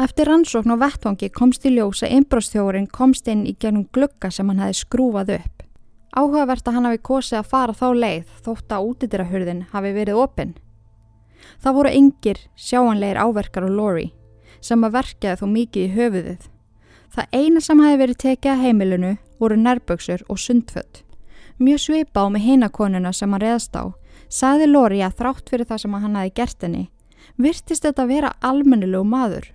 Eftir 0.00 0.30
rannsókn 0.30 0.72
á 0.72 0.76
vettvangi 0.80 1.28
komst 1.34 1.66
í 1.66 1.74
ljós 1.74 2.04
að 2.06 2.14
inbróstjórin 2.20 2.86
komst 2.88 3.26
inn 3.28 3.42
í 3.48 3.56
gennum 3.58 3.88
glugga 3.92 4.30
sem 4.30 4.48
hann 4.48 4.62
hefði 4.62 4.78
skrúfað 4.84 5.34
upp. 5.40 5.64
Áhugavert 6.16 6.68
að 6.68 6.76
hann 6.76 6.88
hafi 6.88 7.00
kosið 7.10 7.38
að 7.40 7.50
fara 7.50 7.74
þá 7.76 7.86
leið 7.94 8.30
þótt 8.46 8.72
að 8.74 8.86
útidirahurðin 8.90 9.66
hafi 9.72 9.92
verið 9.94 10.22
opinn. 10.22 10.54
Það 11.60 11.76
voru 11.76 11.92
engir 11.98 12.40
sjáanleir 12.56 13.20
áverkar 13.20 13.66
og 13.68 13.76
Lori 13.76 14.08
sem 14.60 14.82
að 14.84 14.96
verkaði 14.98 15.40
þó 15.40 15.46
mikið 15.52 15.84
í 15.84 15.92
höfuðið. 15.96 16.48
Það 17.10 17.36
eina 17.36 17.60
sem 17.64 17.84
hafi 17.84 18.00
verið 18.00 18.20
tekið 18.24 18.52
að 18.52 18.64
heimilinu 18.64 19.12
voru 19.40 19.56
nærböksur 19.58 20.24
og 20.28 20.38
sundfött. 20.38 21.02
Mjög 21.60 21.80
svipa 21.84 22.24
á 22.24 22.26
með 22.32 22.46
heinakonuna 22.46 23.12
sem 23.12 23.32
hann 23.34 23.42
reðst 23.42 23.74
á, 23.76 23.92
saði 24.32 24.66
Lori 24.70 25.02
að 25.04 25.18
þrátt 25.18 25.50
fyrir 25.52 25.68
það 25.68 25.82
sem 25.82 25.96
hann 25.96 26.16
hafi 26.16 26.32
gert 26.38 26.62
henni, 26.64 26.84
virtist 27.36 27.84
þetta 27.84 28.06
að 28.06 28.12
vera 28.14 28.30
almennilegu 28.40 29.04
maður, 29.04 29.50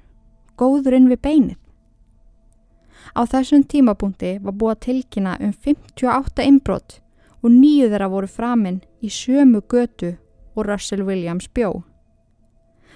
góður 0.54 1.00
inn 1.00 1.10
við 1.10 1.22
beinið. 1.26 1.58
Á 3.18 3.22
þessum 3.26 3.64
tímapunkti 3.66 4.36
var 4.44 4.54
búið 4.54 4.76
að 4.76 4.84
tilkynna 4.86 5.34
um 5.42 5.54
58 5.54 6.46
innbrott 6.46 7.00
og 7.42 7.52
nýju 7.54 7.90
þeirra 7.90 8.12
voru 8.14 8.30
framinn 8.30 8.80
í 9.02 9.10
sömu 9.10 9.62
götu 9.66 10.16
og 10.56 10.66
Russell 10.70 11.06
Williams 11.06 11.50
bjó. 11.50 11.84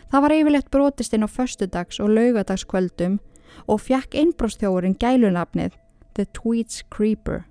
Það 0.09 0.21
var 0.25 0.33
yfirlegt 0.37 0.71
brotist 0.73 1.13
inn 1.13 1.25
á 1.25 1.29
förstudags 1.29 1.99
og 2.01 2.13
laugadagskvöldum 2.13 3.19
og 3.65 3.81
fjekk 3.85 4.17
innbróstþjóðurinn 4.17 4.97
gælunafnið 5.01 5.77
The 6.13 6.25
Tweeds 6.33 6.83
Creeper. 6.89 7.45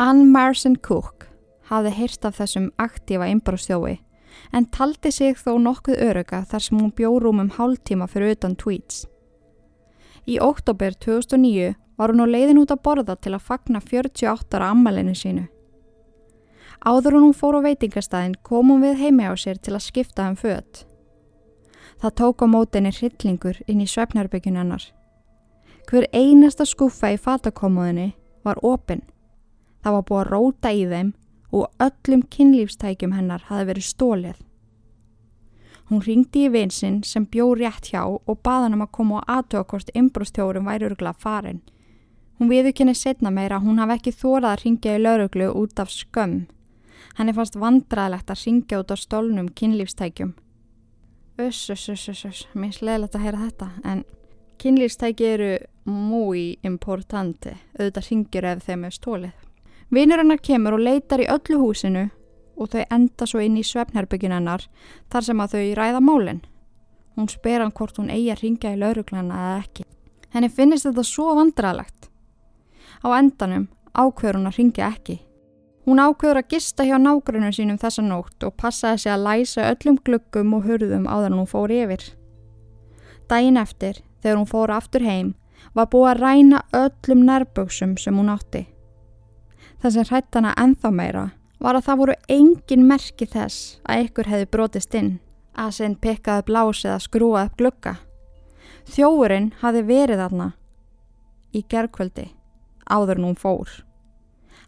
Ann 0.00 0.30
Marson 0.32 0.78
Cook 0.80 1.26
hafði 1.68 1.90
heyrt 1.92 2.22
af 2.24 2.38
þessum 2.38 2.70
aktífa 2.80 3.26
innbróstþjóði 3.28 3.98
en 4.56 4.66
taldi 4.72 5.10
sig 5.12 5.36
þó 5.36 5.58
nokkuð 5.60 6.00
öruga 6.06 6.38
þar 6.48 6.64
sem 6.64 6.78
hún 6.80 6.94
bjórúm 6.96 7.42
um 7.42 7.50
hálftíma 7.52 8.06
fyrir 8.08 8.32
utan 8.32 8.54
Tweeds. 8.56 9.02
Í 10.24 10.38
oktober 10.40 10.96
2009 11.04 11.74
var 12.00 12.14
hún 12.14 12.24
á 12.24 12.32
leiðin 12.32 12.62
út 12.62 12.72
að 12.72 12.80
borða 12.88 13.18
til 13.20 13.34
að 13.36 13.44
fagna 13.50 13.84
48 13.84 14.56
ára 14.56 14.70
ammælinu 14.72 15.12
sínu. 15.12 15.44
Áður 16.80 17.20
hún 17.20 17.36
fór 17.36 17.60
á 17.60 17.68
veitingastæðin 17.68 18.40
kom 18.40 18.72
hún 18.72 18.80
við 18.86 19.04
heimi 19.04 19.28
á 19.28 19.36
sér 19.36 19.60
til 19.60 19.76
að 19.76 19.84
skipta 19.90 20.24
hann 20.24 20.38
um 20.38 20.40
född. 20.40 20.86
Það 22.00 22.16
tók 22.24 22.40
á 22.40 22.46
mótinni 22.48 22.96
hryllingur 22.96 23.60
inn 23.68 23.84
í 23.84 23.92
svefnarbyggjun 23.92 24.62
hennar. 24.64 24.88
Hver 25.92 26.08
einasta 26.16 26.64
skuffa 26.64 27.12
í 27.12 27.20
fatakomóðinni 27.20 28.14
var 28.48 28.64
opinn. 28.64 29.04
Það 29.80 29.96
var 29.96 30.06
búið 30.08 30.20
að 30.20 30.30
róta 30.30 30.72
í 30.76 30.84
þeim 30.90 31.10
og 31.50 31.82
öllum 31.86 32.22
kynlífstækjum 32.34 33.16
hennar 33.16 33.44
hafi 33.48 33.68
verið 33.70 33.86
stólið. 33.88 34.38
Hún 35.90 36.04
ringdi 36.06 36.44
í 36.46 36.52
vinsinn 36.54 37.00
sem 37.02 37.24
bjó 37.26 37.48
rétt 37.58 37.90
hjá 37.90 38.04
og 38.06 38.36
baða 38.44 38.68
hann 38.68 38.76
um 38.76 38.84
að 38.84 38.92
koma 38.94 39.22
á 39.26 39.40
aðtöða 39.40 39.66
hvort 39.72 39.90
inbrústjórum 39.98 40.68
væri 40.70 40.86
örgla 40.86 41.12
farin. 41.18 41.64
Hún 42.38 42.52
viðurkenni 42.52 42.94
setna 42.94 43.32
meira 43.34 43.58
að 43.58 43.66
hún 43.66 43.82
hafi 43.82 43.96
ekki 43.96 44.12
þórað 44.20 44.52
að 44.52 44.62
ringja 44.64 44.94
í 44.94 45.02
lauruglu 45.02 45.50
út 45.50 45.82
af 45.82 45.90
skömm. 45.90 46.46
Henni 47.18 47.34
fannst 47.34 47.58
vandraðilegt 47.58 48.30
að 48.30 48.44
ringja 48.46 48.80
út 48.84 48.94
af 48.94 49.02
stólnum 49.02 49.50
kynlífstækjum. 49.58 50.32
Öss, 51.40 51.66
öss, 51.74 51.88
öss, 51.88 52.08
öss, 52.08 52.24
öss, 52.28 52.46
mér 52.54 52.72
sleðilegt 52.76 53.18
að 53.18 53.26
heyra 53.26 53.44
þetta, 53.48 53.70
en 53.84 54.04
kynlífstæki 54.62 55.26
eru 55.26 55.52
múi 55.88 56.58
importanti, 56.62 57.56
auðvitað 57.80 58.10
ringjur 58.10 58.50
ef 58.54 58.66
þeim 58.68 58.86
er 58.86 58.94
stólið. 58.94 59.49
Vinur 59.90 60.22
hennar 60.22 60.38
kemur 60.38 60.76
og 60.76 60.84
leitar 60.86 61.22
í 61.22 61.26
öllu 61.26 61.58
húsinu 61.58 62.06
og 62.60 62.68
þau 62.70 62.84
enda 62.94 63.26
svo 63.26 63.40
inn 63.42 63.56
í 63.58 63.64
svefnherbyggin 63.66 64.34
hennar 64.36 64.68
þar 65.10 65.26
sem 65.26 65.40
að 65.42 65.56
þau 65.56 65.64
ræða 65.78 66.02
málinn. 66.04 66.44
Hún 67.16 67.26
spyr 67.28 67.64
hann 67.64 67.74
hvort 67.74 67.98
hún 67.98 68.12
eigi 68.12 68.30
að 68.30 68.44
ringja 68.44 68.74
í 68.74 68.78
lauruglana 68.78 69.40
eða 69.40 69.56
ekki. 69.64 69.86
Henni 70.30 70.52
finnist 70.54 70.86
þetta 70.86 71.04
svo 71.06 71.34
vandralegt. 71.34 72.06
Á 73.02 73.08
endanum 73.18 73.66
ákveður 73.90 74.38
hún 74.38 74.50
að 74.52 74.58
ringja 74.60 74.92
ekki. 74.92 75.18
Hún 75.88 75.98
ákveður 75.98 76.38
að 76.38 76.50
gista 76.54 76.86
hjá 76.86 76.94
nágrunum 77.00 77.52
sínum 77.56 77.78
þessa 77.80 78.04
nótt 78.06 78.46
og 78.46 78.54
passaði 78.60 79.02
sig 79.02 79.12
að 79.16 79.24
læsa 79.26 79.68
öllum 79.72 79.98
gluggum 80.06 80.54
og 80.54 80.66
hurðum 80.68 81.08
áður 81.10 81.32
en 81.32 81.38
hún 81.40 81.50
fór 81.50 81.74
yfir. 81.74 82.04
Dæin 83.26 83.58
eftir, 83.58 84.04
þegar 84.22 84.38
hún 84.38 84.50
fór 84.50 84.70
aftur 84.76 85.02
heim, 85.02 85.34
var 85.74 85.90
búið 85.90 86.12
að 86.12 86.20
ræna 86.20 86.60
öllum 86.76 87.24
nærböksum 87.26 87.96
sem 87.98 88.14
hún 88.14 88.30
átti. 88.30 88.68
Það 89.80 89.94
sem 89.94 90.08
hrætt 90.10 90.36
hana 90.36 90.54
enþá 90.60 90.90
meira 90.92 91.26
var 91.60 91.76
að 91.76 91.86
það 91.86 92.00
voru 92.00 92.16
engin 92.28 92.86
merki 92.88 93.26
þess 93.28 93.78
að 93.88 94.06
ykkur 94.06 94.28
hefði 94.28 94.48
brotist 94.52 94.96
inn, 94.96 95.12
að 95.56 95.76
sinn 95.76 95.96
pekkaði 96.00 96.46
blás 96.48 96.84
eða 96.84 96.98
skrúað 97.04 97.50
upp 97.50 97.60
glukka. 97.60 97.94
Þjóurinn 98.90 99.52
hafi 99.60 99.84
verið 99.88 100.24
aðna 100.24 100.50
í 101.56 101.62
gerðkvöldi 101.68 102.26
áður 102.90 103.22
nú 103.22 103.32
fór. 103.38 103.70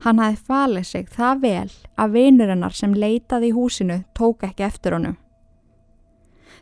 Hann 0.03 0.19
hafi 0.19 0.41
falið 0.49 0.87
sig 0.89 1.11
það 1.15 1.43
vel 1.43 1.73
að 2.01 2.17
vinurinnar 2.17 2.75
sem 2.75 2.95
leitaði 2.95 3.53
í 3.53 3.57
húsinu 3.57 4.01
tók 4.19 4.43
ekki 4.49 4.67
eftir 4.67 4.97
honum. 4.97 5.19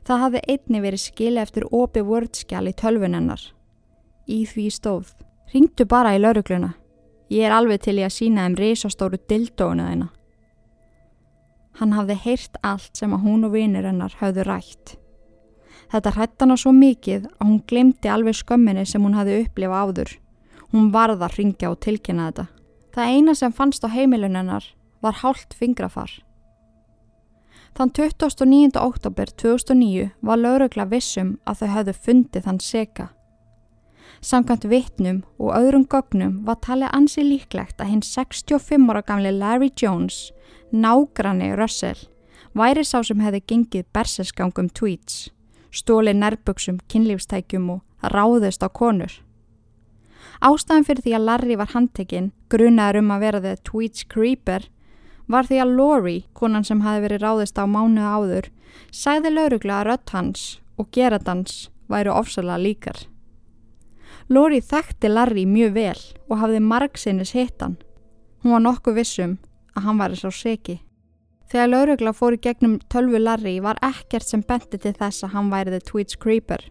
Það 0.04 0.22
hafi 0.24 0.42
einni 0.48 0.82
verið 0.82 1.04
skilja 1.04 1.46
eftir 1.46 1.66
opi 1.70 2.02
vördskjál 2.04 2.66
í 2.68 2.76
tölvunennar. 2.76 3.40
Í 4.26 4.44
því 4.48 4.66
stóð. 4.74 5.14
Ringdu 5.52 5.86
bara 5.88 6.14
í 6.16 6.20
laurugluna. 6.20 6.74
Ég 7.30 7.46
er 7.46 7.54
alveg 7.54 7.84
til 7.84 8.00
ég 8.00 8.08
að 8.08 8.16
sína 8.16 8.46
þeim 8.46 8.56
reysastóru 8.58 9.18
dildóinu 9.30 9.84
þeina. 9.86 10.08
Hann 11.78 11.92
hafði 11.94 12.16
heyrt 12.24 12.56
allt 12.66 12.98
sem 12.98 13.12
að 13.14 13.22
hún 13.26 13.46
og 13.46 13.52
vinurinnar 13.54 14.16
hafðu 14.18 14.46
rætt. 14.48 14.96
Þetta 15.90 16.12
hrætt 16.16 16.42
hana 16.42 16.56
svo 16.58 16.72
mikið 16.74 17.28
að 17.30 17.44
hún 17.46 17.60
glemdi 17.70 18.10
alveg 18.10 18.36
skömminni 18.38 18.82
sem 18.86 19.02
hún 19.06 19.14
hafði 19.14 19.44
upplifað 19.44 19.84
áður. 19.86 20.16
Hún 20.74 20.90
varða 20.94 21.28
að 21.28 21.38
ringja 21.38 21.70
og 21.70 21.78
tilkynna 21.86 22.26
þetta. 22.30 22.46
Það 22.94 23.14
eina 23.14 23.36
sem 23.38 23.54
fannst 23.54 23.86
á 23.86 23.88
heimilunennar 23.94 24.66
var 25.02 25.22
hálft 25.22 25.54
fingrafar. 25.54 26.10
Þann 27.78 27.94
29. 27.94 28.74
oktober 28.74 29.30
2009 29.38 30.10
var 30.26 30.38
laurugla 30.42 30.88
vissum 30.90 31.36
að 31.46 31.62
þau 31.62 31.72
höfðu 31.76 31.96
fundið 32.04 32.46
þann 32.46 32.62
seka. 32.66 33.08
Samkvæmt 34.20 34.66
vittnum 34.68 35.22
og 35.40 35.54
öðrum 35.56 35.86
gögnum 35.88 36.42
var 36.44 36.58
talið 36.60 36.92
ansi 36.92 37.22
líklegt 37.24 37.80
að 37.80 37.88
hinn 37.88 38.02
65 38.04 38.90
ára 38.92 39.00
gamli 39.00 39.30
Larry 39.32 39.70
Jones, 39.72 40.28
nágranni 40.70 41.54
Russell, 41.56 42.02
væri 42.52 42.84
sá 42.84 43.00
sem 43.00 43.22
hefði 43.24 43.40
gengið 43.48 43.86
berseskangum 43.96 44.68
tweets, 44.76 45.30
stóli 45.72 46.12
nærböksum, 46.12 46.82
kynlífstækjum 46.92 47.70
og 47.72 48.10
ráðist 48.12 48.60
á 48.60 48.68
konur. 48.68 49.14
Ástæðan 50.44 50.84
fyrir 50.84 51.04
því 51.06 51.14
að 51.16 51.26
Larry 51.28 51.56
var 51.56 51.72
handtekinn, 51.72 52.32
grunaður 52.52 53.00
um 53.00 53.14
að 53.14 53.24
vera 53.24 53.40
the 53.40 53.54
tweets 53.64 54.04
creeper, 54.04 54.66
var 55.30 55.48
því 55.48 55.62
að 55.64 55.74
Lori, 55.78 56.18
konan 56.36 56.66
sem 56.66 56.84
hafi 56.84 57.06
verið 57.06 57.24
ráðist 57.24 57.56
á 57.56 57.64
mánuða 57.64 58.12
áður, 58.20 58.50
sæði 58.92 59.32
laurugla 59.32 59.80
að 59.80 59.86
rött 59.88 60.12
hans 60.12 60.44
og 60.76 60.90
geradans 60.92 61.70
væru 61.88 62.12
ofsalega 62.12 62.60
líkar. 62.60 63.09
Lori 64.30 64.60
þekkti 64.62 65.08
Larry 65.10 65.42
mjög 65.42 65.72
vel 65.74 66.00
og 66.30 66.36
hafði 66.38 66.60
margsinnis 66.62 67.32
hittan. 67.34 67.72
Hún 68.44 68.54
var 68.54 68.62
nokkuð 68.62 69.00
vissum 69.00 69.32
að 69.74 69.86
hann 69.88 69.98
var 69.98 70.14
þess 70.14 70.28
á 70.30 70.32
seki. 70.38 70.76
Þegar 71.50 71.70
laurugla 71.72 72.12
fór 72.14 72.36
í 72.36 72.42
gegnum 72.44 72.76
tölvu 72.94 73.18
Larry 73.18 73.56
var 73.58 73.80
ekkert 73.82 74.28
sem 74.28 74.44
benti 74.46 74.78
til 74.78 74.92
þess 74.94 75.24
að 75.26 75.32
hann 75.34 75.48
væri 75.50 75.74
the 75.74 75.80
tweets 75.82 76.14
creeper 76.14 76.62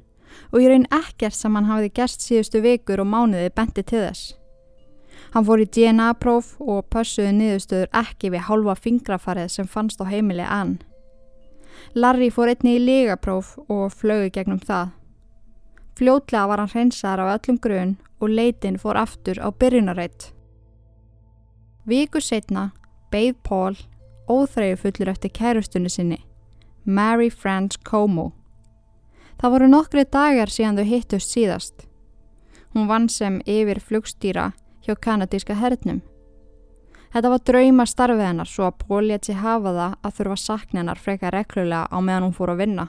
og 0.54 0.62
ég 0.64 0.72
raun 0.72 0.88
ekkert 0.96 1.36
sem 1.36 1.58
hann 1.58 1.68
hafiði 1.68 1.90
gert 2.00 2.24
síðustu 2.24 2.62
vikur 2.64 3.04
og 3.04 3.10
mánuði 3.12 3.50
benti 3.52 3.84
til 3.84 4.06
þess. 4.06 4.38
Hann 5.34 5.44
fór 5.46 5.60
í 5.60 5.68
DNA-próf 5.68 6.54
og 6.64 6.88
pössuði 6.94 7.34
niðurstöður 7.42 7.92
ekki 8.06 8.32
við 8.32 8.46
hálfa 8.48 8.78
fingrafarið 8.80 9.52
sem 9.58 9.68
fannst 9.68 10.00
á 10.00 10.08
heimili 10.08 10.48
ann. 10.48 10.78
Larry 11.92 12.32
fór 12.32 12.54
einni 12.54 12.78
í 12.78 12.86
lígapróf 12.86 13.58
og 13.68 13.92
flögu 13.92 14.32
gegnum 14.32 14.64
það. 14.64 14.96
Fljótlega 16.00 16.48
var 16.48 16.58
hann 16.58 16.70
hreinsar 16.72 17.20
af 17.20 17.30
öllum 17.34 17.58
grunn 17.60 17.98
og 18.24 18.30
leitin 18.32 18.78
fór 18.80 18.96
aftur 18.96 19.36
á 19.44 19.52
byrjunareitt. 19.52 20.30
Víku 21.84 22.22
setna 22.24 22.70
beigð 23.12 23.36
Paul 23.44 23.76
óþreyju 24.32 24.78
fullur 24.80 25.10
eftir 25.12 25.34
kærustunni 25.36 25.90
sinni, 25.92 26.20
Mary 26.86 27.28
France 27.30 27.76
Como. 27.84 28.32
Það 29.42 29.52
voru 29.52 29.68
nokkri 29.68 30.06
dagar 30.08 30.48
síðan 30.48 30.80
þau 30.80 30.88
hittust 30.88 31.36
síðast. 31.36 31.84
Hún 32.72 32.88
vann 32.88 33.10
sem 33.10 33.42
yfir 33.44 33.82
flugstýra 33.84 34.54
hjá 34.86 34.96
kanadíska 34.96 35.58
hernum. 35.60 36.00
Þetta 37.12 37.34
var 37.34 37.44
drauma 37.44 37.86
starfið 37.86 38.24
hennar 38.24 38.48
svo 38.48 38.70
að 38.70 38.80
Pól 38.86 39.12
létt 39.12 39.28
sér 39.28 39.44
hafa 39.44 39.76
það 39.76 40.00
að 40.00 40.16
þurfa 40.16 40.40
sakna 40.46 40.80
hennar 40.80 41.04
freka 41.04 41.34
reklulega 41.36 41.92
á 41.92 41.98
meðan 42.00 42.30
hún 42.30 42.38
fór 42.40 42.54
að 42.56 42.64
vinna. 42.64 42.88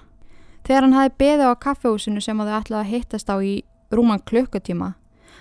Þegar 0.66 0.86
hann 0.86 0.96
hafi 0.96 1.14
beðið 1.18 1.52
á 1.52 1.62
kaffehúsinu 1.64 2.20
sem 2.24 2.38
þau 2.38 2.56
ætlaði 2.58 2.80
að 2.80 2.90
hittast 2.92 3.32
á 3.32 3.36
í 3.40 3.54
rúman 3.90 4.22
klukkutíma, 4.26 4.94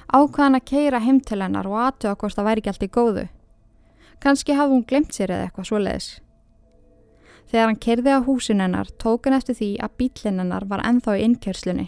ákvaðan 0.09 0.57
að 0.57 0.65
keira 0.71 1.03
heim 1.03 1.19
til 1.21 1.41
hennar 1.43 1.67
og 1.69 1.77
aðtöða 1.83 2.15
hvort 2.21 2.37
það 2.37 2.47
væri 2.49 2.63
ekki 2.63 2.71
allt 2.73 2.87
í 2.87 2.93
góðu. 2.97 3.27
Kanski 4.19 4.55
hafði 4.57 4.75
hún 4.75 4.87
glemt 4.89 5.15
sér 5.15 5.35
eða 5.35 5.47
eitthvað 5.47 5.69
svo 5.69 5.79
leiðis. 5.79 6.09
Þegar 7.49 7.65
hann 7.65 7.79
kerði 7.81 8.13
á 8.13 8.19
húsin 8.25 8.61
hennar 8.61 8.89
tók 9.01 9.25
hann 9.25 9.37
eftir 9.37 9.57
því 9.57 9.69
að 9.81 9.95
bílinn 10.01 10.41
hennar 10.43 10.65
var 10.69 10.83
enþá 10.85 11.15
í 11.17 11.23
innkjörslunni. 11.25 11.87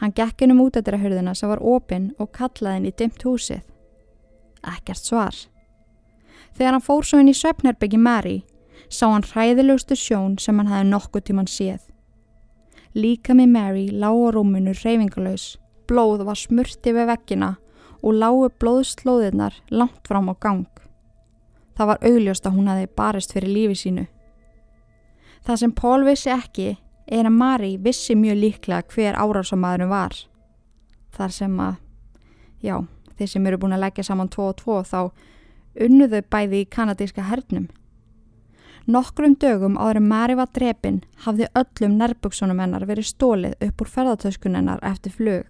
Hann 0.00 0.14
gekk 0.14 0.44
inn 0.44 0.54
um 0.54 0.62
útættirahörðina 0.62 1.34
sem 1.34 1.50
var 1.50 1.60
opinn 1.60 2.12
og 2.18 2.30
kallaði 2.36 2.78
henni 2.78 2.92
í 2.92 2.96
dimt 2.96 3.24
húsið. 3.26 3.64
Ekkert 4.62 5.02
svar. 5.02 5.34
Þegar 6.56 6.76
hann 6.76 6.84
fór 6.84 7.04
svo 7.04 7.20
inn 7.20 7.32
í 7.32 7.36
söpnerbyggi 7.36 7.98
Mary, 8.00 8.38
sá 8.88 9.08
hann 9.10 9.26
hræðilegustu 9.26 9.98
sjón 9.98 10.38
sem 10.40 10.56
hann 10.58 10.70
hefði 10.70 10.88
nokkuð 10.92 11.26
tíman 11.28 11.50
séð. 11.50 11.82
Líka 12.98 13.34
með 13.36 13.52
Mary 13.54 13.86
lág 13.94 14.16
á 14.18 14.28
rúmunu 14.34 14.72
reyfingalauðs, 14.74 15.54
blóð 15.86 16.24
var 16.26 16.38
smurti 16.38 16.90
við 16.96 17.06
vekkina 17.12 17.52
og 18.02 18.16
lágu 18.18 18.48
blóðslóðirnar 18.58 19.54
langt 19.70 20.08
fram 20.08 20.30
á 20.30 20.34
gang. 20.42 20.66
Það 21.78 21.90
var 21.92 22.06
augljóst 22.10 22.46
að 22.48 22.56
hún 22.56 22.70
hefði 22.72 22.88
barist 22.98 23.34
fyrir 23.34 23.54
lífi 23.54 23.76
sínu. 23.78 24.04
Það 25.46 25.60
sem 25.62 25.74
Pól 25.78 26.02
vissi 26.08 26.32
ekki 26.34 26.68
er 27.06 27.28
að 27.28 27.38
Mary 27.38 27.72
vissi 27.78 28.16
mjög 28.18 28.40
líklega 28.42 28.90
hver 28.90 29.14
árársamæðurum 29.14 29.94
var. 29.94 30.16
Þar 31.14 31.34
sem 31.38 31.54
að, 31.62 31.78
já, 32.60 32.76
þeir 33.14 33.30
sem 33.30 33.46
eru 33.46 33.60
búin 33.62 33.78
að 33.78 33.84
leggja 33.86 34.08
saman 34.10 34.32
2 34.34 34.48
og 34.48 34.58
2 34.58 34.80
þá 34.90 35.00
unnuðu 35.86 36.24
bæði 36.26 36.64
í 36.64 36.70
kanadíska 36.74 37.30
hernum. 37.30 37.70
Nokkrum 38.88 39.34
dögum 39.36 39.76
áður 39.76 40.00
Mari 40.00 40.34
var 40.38 40.48
drepin 40.56 41.02
hafði 41.24 41.48
öllum 41.60 41.96
nærbuksunum 42.00 42.60
hennar 42.62 42.86
verið 42.88 43.10
stólið 43.10 43.56
upp 43.66 43.82
úr 43.84 43.90
ferðartöskun 43.92 44.56
hennar 44.56 44.80
eftir 44.82 45.12
flug. 45.12 45.42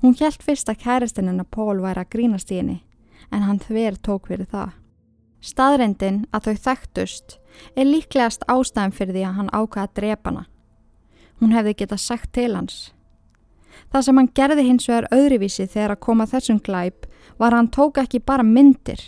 Hún 0.00 0.16
hjælt 0.16 0.40
fyrst 0.42 0.70
að 0.72 0.80
kæristinn 0.84 1.28
hennar 1.28 1.48
Pól 1.52 1.82
væri 1.84 2.00
að 2.00 2.12
grínast 2.14 2.52
í 2.52 2.60
henni 2.62 2.78
en 3.30 3.44
hann 3.44 3.60
þver 3.60 3.98
tók 4.00 4.30
fyrir 4.30 4.48
það. 4.48 4.72
Staðrendin 5.40 6.22
að 6.32 6.48
þau 6.48 6.64
þekktust 6.68 7.36
er 7.76 7.88
líklegast 7.88 8.48
ástæðan 8.48 8.96
fyrir 8.96 9.18
því 9.18 9.26
að 9.28 9.36
hann 9.36 9.52
ákvaða 9.52 9.84
að 9.84 9.94
drepa 10.00 10.30
hana. 10.30 10.46
Hún 11.40 11.52
hefði 11.56 11.76
getað 11.82 12.02
sagt 12.06 12.32
til 12.36 12.54
hans 12.56 12.80
Það 13.90 14.04
sem 14.06 14.20
hann 14.20 14.32
gerði 14.34 14.64
hins 14.66 14.88
vegar 14.88 15.08
öðruvísi 15.14 15.66
þegar 15.66 15.94
að 15.94 16.02
koma 16.06 16.26
þessum 16.30 16.60
glæp 16.62 17.06
var 17.40 17.52
að 17.52 17.58
hann 17.58 17.70
tók 17.74 18.00
ekki 18.02 18.20
bara 18.22 18.46
myndir, 18.46 19.00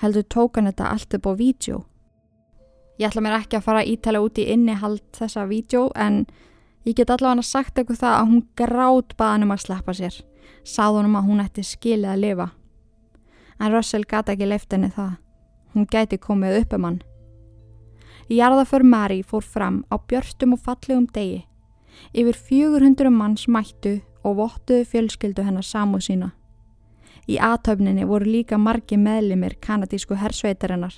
heldur 0.00 0.26
tók 0.28 0.56
hann 0.56 0.70
þetta 0.70 0.92
allt 0.92 1.16
upp 1.18 1.28
á 1.28 1.32
vídeo. 1.36 1.82
Ég 3.02 3.08
ætla 3.08 3.22
mér 3.24 3.32
ekki 3.40 3.56
að 3.58 3.64
fara 3.66 3.80
ítala 3.82 4.20
út 4.22 4.36
í 4.38 4.44
innihald 4.52 5.02
þessa 5.16 5.42
vídeo 5.50 5.88
en 5.98 6.20
ég 6.86 6.94
get 6.94 7.10
allavega 7.10 7.42
sagt 7.42 7.80
eitthvað 7.80 7.98
það 7.98 8.12
að 8.14 8.28
hún 8.28 8.44
grátt 8.60 9.16
baðanum 9.18 9.50
að 9.50 9.62
sleppa 9.64 9.94
sér, 9.98 10.18
sáðunum 10.62 11.16
að 11.18 11.26
hún 11.26 11.42
ætti 11.42 11.64
skilið 11.66 12.12
að 12.12 12.22
lifa. 12.22 12.46
En 13.58 13.74
Russell 13.74 14.06
gata 14.06 14.36
ekki 14.36 14.46
leift 14.46 14.70
henni 14.70 14.92
það, 14.94 15.18
hún 15.74 15.90
gæti 15.90 16.20
komið 16.22 16.60
upp 16.60 16.78
um 16.78 16.86
hann. 16.86 17.02
Jarðaför 18.30 18.86
Mari 18.86 19.20
fór 19.26 19.42
fram 19.42 19.82
á 19.90 19.98
björstum 19.98 20.54
og 20.54 20.62
fallegum 20.62 21.10
degi. 21.10 21.42
Yfir 22.14 22.38
400 22.38 23.10
manns 23.10 23.48
mættu 23.50 23.98
og 24.22 24.38
vottuðu 24.38 24.86
fjölskyldu 24.94 25.42
hennar 25.42 25.66
samúð 25.66 26.06
sína. 26.06 26.34
Í 27.26 27.42
aðtöfninni 27.42 28.06
voru 28.06 28.30
líka 28.30 28.62
margi 28.62 28.94
meðlimir 28.94 29.58
kanadísku 29.58 30.14
hersveitarinnar. 30.14 30.94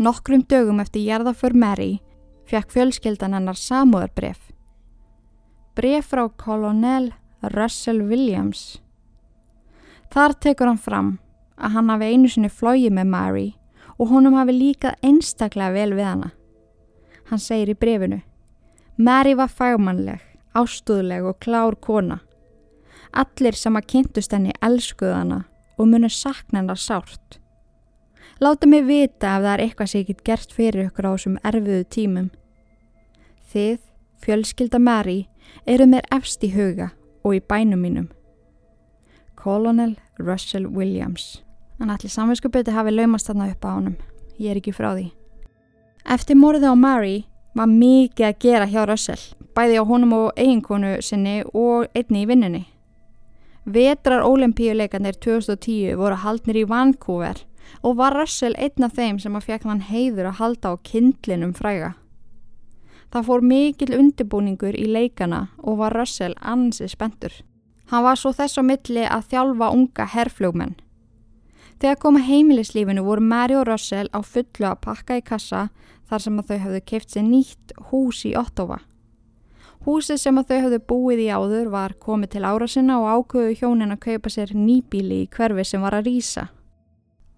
Nokkrum 0.00 0.46
dögum 0.48 0.80
eftir 0.80 1.02
jarðaför 1.04 1.52
Mary 1.52 1.98
fekk 2.48 2.70
fjölskyldan 2.72 3.34
hennar 3.36 3.58
samúðarbref. 3.60 4.38
Bref 5.76 6.06
frá 6.08 6.22
kolonel 6.40 7.10
Russell 7.52 8.00
Williams. 8.08 8.80
Þar 10.08 10.34
tekur 10.40 10.70
hann 10.70 10.80
fram 10.80 11.10
að 11.60 11.74
hann 11.76 11.92
hafi 11.92 12.08
einu 12.14 12.30
sinni 12.32 12.48
flóið 12.48 12.94
með 12.96 13.12
Mary 13.12 13.44
og 13.98 14.08
honum 14.14 14.38
hafi 14.40 14.56
líka 14.56 14.94
einstaklega 15.04 15.76
vel 15.76 15.92
við 15.98 16.08
hana. 16.08 16.30
Hann 17.28 17.42
segir 17.44 17.74
í 17.74 17.76
brefinu 17.76 18.22
Mary 18.96 19.36
var 19.36 19.52
fagmannleg, 19.52 20.24
ástúðleg 20.56 21.28
og 21.28 21.38
klár 21.44 21.76
kona. 21.76 22.22
Allir 23.12 23.52
sem 23.52 23.76
að 23.76 23.88
kynntust 23.92 24.32
henni 24.32 24.56
elskuðana 24.64 25.44
og 25.76 25.92
muni 25.92 26.08
sakna 26.08 26.62
hennar 26.62 26.80
sárt. 26.80 27.39
Láta 28.40 28.66
mig 28.66 28.86
vita 28.88 29.34
ef 29.36 29.42
það 29.44 29.50
er 29.52 29.60
eitthvað 29.60 29.88
sem 29.90 30.00
ég 30.00 30.06
get 30.08 30.20
gert 30.24 30.52
fyrir 30.56 30.86
ykkur 30.86 31.04
á 31.04 31.12
þessum 31.12 31.34
erfiðu 31.44 31.80
tímum. 31.92 32.28
Þið, 33.52 33.82
fjölskylda 34.24 34.78
Mary, 34.80 35.16
eru 35.68 35.84
mér 35.84 36.06
efst 36.16 36.46
í 36.46 36.48
huga 36.54 36.86
og 37.20 37.34
í 37.36 37.40
bænum 37.44 37.82
mínum. 37.84 38.06
Colonel 39.36 39.98
Russell 40.16 40.70
Williams. 40.72 41.42
Hann 41.76 41.92
allir 41.92 42.08
samvinskupiti 42.08 42.72
hafi 42.72 42.94
laumast 42.94 43.28
þarna 43.28 43.50
upp 43.52 43.68
á 43.68 43.70
honum. 43.74 43.98
Ég 44.40 44.54
er 44.54 44.62
ekki 44.62 44.72
frá 44.72 44.94
því. 44.94 45.10
Eftir 46.08 46.40
morðið 46.40 46.72
á 46.72 46.76
Mary 46.80 47.18
var 47.52 47.68
mikið 47.68 48.30
að 48.30 48.40
gera 48.40 48.70
hjá 48.72 48.86
Russell, 48.88 49.20
bæði 49.52 49.76
á 49.76 49.84
honum 49.84 50.16
og 50.16 50.32
eiginkonu 50.40 50.96
sinni 51.04 51.42
og 51.52 51.92
einni 51.92 52.24
í 52.24 52.32
vinnunni. 52.32 52.64
Vetrar 53.68 54.24
ólimpíuleikanir 54.24 55.20
2010 55.20 56.00
voru 56.00 56.16
haldnir 56.24 56.62
í 56.64 56.64
Vancouver 56.64 57.44
og 57.82 57.96
var 57.96 58.16
Russell 58.16 58.56
einn 58.58 58.86
af 58.86 58.96
þeim 58.98 59.18
sem 59.22 59.36
að 59.36 59.46
fekk 59.50 59.66
hann 59.68 59.84
heiður 59.88 60.30
að 60.30 60.38
halda 60.40 60.72
á 60.72 60.74
kindlinum 60.84 61.54
fræga. 61.56 61.94
Það 63.10 63.26
fór 63.26 63.42
mikil 63.42 63.94
undirbúningur 63.96 64.76
í 64.78 64.86
leikana 64.86 65.48
og 65.58 65.80
var 65.80 65.96
Russell 65.98 66.36
ansi 66.40 66.86
spendur. 66.88 67.32
Hann 67.90 68.04
var 68.06 68.18
svo 68.18 68.30
þess 68.30 68.60
á 68.60 68.62
milli 68.62 69.02
að 69.02 69.26
þjálfa 69.32 69.72
unga 69.74 70.06
herrfljókmenn. 70.12 70.76
Þegar 71.80 71.98
koma 71.98 72.20
heimilislífinu 72.20 73.02
voru 73.02 73.24
Mary 73.24 73.56
og 73.56 73.66
Russell 73.66 74.10
á 74.14 74.20
fullu 74.22 74.68
að 74.68 74.82
pakka 74.84 75.16
í 75.18 75.24
kassa 75.24 75.70
þar 76.06 76.22
sem 76.22 76.38
að 76.38 76.52
þau 76.52 76.58
hafðu 76.66 76.80
keift 76.86 77.14
sér 77.14 77.26
nýtt 77.26 77.74
hús 77.90 78.22
í 78.28 78.36
Ottawa. 78.38 78.78
Húsið 79.86 80.20
sem 80.20 80.38
að 80.38 80.50
þau 80.50 80.58
hafðu 80.60 80.80
búið 80.92 81.22
í 81.24 81.28
áður 81.32 81.70
var 81.72 81.96
komið 81.98 82.34
til 82.34 82.44
ára 82.44 82.66
sinna 82.68 82.98
og 83.00 83.08
ákvöðu 83.08 83.54
hjónin 83.62 83.94
að 83.94 84.02
kaupa 84.04 84.30
sér 84.30 84.52
nýbíli 84.52 85.22
í 85.24 85.28
hverfi 85.32 85.64
sem 85.64 85.80
var 85.80 85.96
að 85.96 86.10
rýsa. 86.10 86.50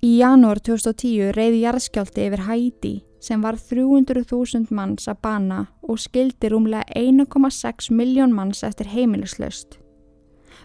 Í 0.03 0.17
janúar 0.19 0.59
2010 0.59 1.31
reyði 1.37 1.61
jarðskjálti 1.63 2.25
yfir 2.27 2.41
Hæti 2.49 2.91
sem 3.23 3.43
var 3.45 3.55
300.000 3.55 4.75
manns 4.75 5.07
að 5.07 5.21
bana 5.23 5.59
og 5.87 6.01
skildi 6.03 6.51
rúmlega 6.51 6.83
1,6 6.99 7.93
miljón 7.95 8.35
manns 8.35 8.65
eftir 8.67 8.91
heimilislaust. 8.91 9.79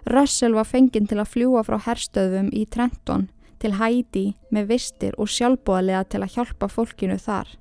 Russell 0.10 0.58
var 0.58 0.66
fenginn 0.66 1.06
til 1.06 1.20
að 1.22 1.30
fljúa 1.36 1.62
frá 1.68 1.78
herstöðum 1.86 2.50
í 2.50 2.66
Trenton 2.66 3.28
til 3.62 3.76
Hæti 3.78 4.26
með 4.50 4.72
vistir 4.74 5.14
og 5.22 5.30
sjálfbúðalega 5.30 6.08
til 6.10 6.24
að 6.24 6.34
hjálpa 6.34 6.74
fólkinu 6.74 7.22
þar 7.22 7.54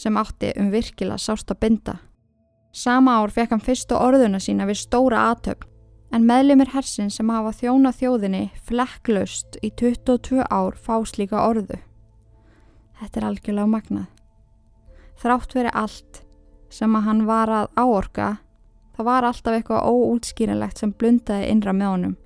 sem 0.00 0.16
átti 0.16 0.54
um 0.56 0.72
virkilega 0.72 1.20
sást 1.20 1.52
að 1.52 1.60
binda. 1.60 1.98
Sama 2.72 3.18
ár 3.20 3.34
fekk 3.36 3.52
hann 3.52 3.66
fyrstu 3.68 4.00
orðuna 4.00 4.40
sína 4.40 4.64
við 4.64 4.80
stóra 4.80 5.26
aðtöfn, 5.28 5.68
en 6.14 6.24
meðlumir 6.28 6.72
hersin 6.72 7.10
sem 7.12 7.28
hafa 7.32 7.52
þjóna 7.56 7.92
þjóðinni 7.92 8.44
flekklaust 8.64 9.58
í 9.62 9.70
22 9.70 10.44
ár 10.48 10.76
fá 10.76 10.96
slíka 11.06 11.42
orðu. 11.44 11.80
Þetta 12.98 13.20
er 13.20 13.26
algjörlega 13.28 13.72
magnað. 13.72 14.06
Þrátt 15.18 15.54
verið 15.54 15.76
allt 15.76 16.22
sem 16.72 16.94
að 16.96 17.06
hann 17.08 17.24
var 17.28 17.50
að 17.52 17.68
áorka, 17.76 18.28
það 18.96 19.08
var 19.08 19.26
alltaf 19.28 19.56
eitthvað 19.56 19.88
óútskýranlegt 19.88 20.80
sem 20.80 20.92
blundaði 20.92 21.48
innra 21.52 21.74
með 21.74 21.92
honum 21.94 22.16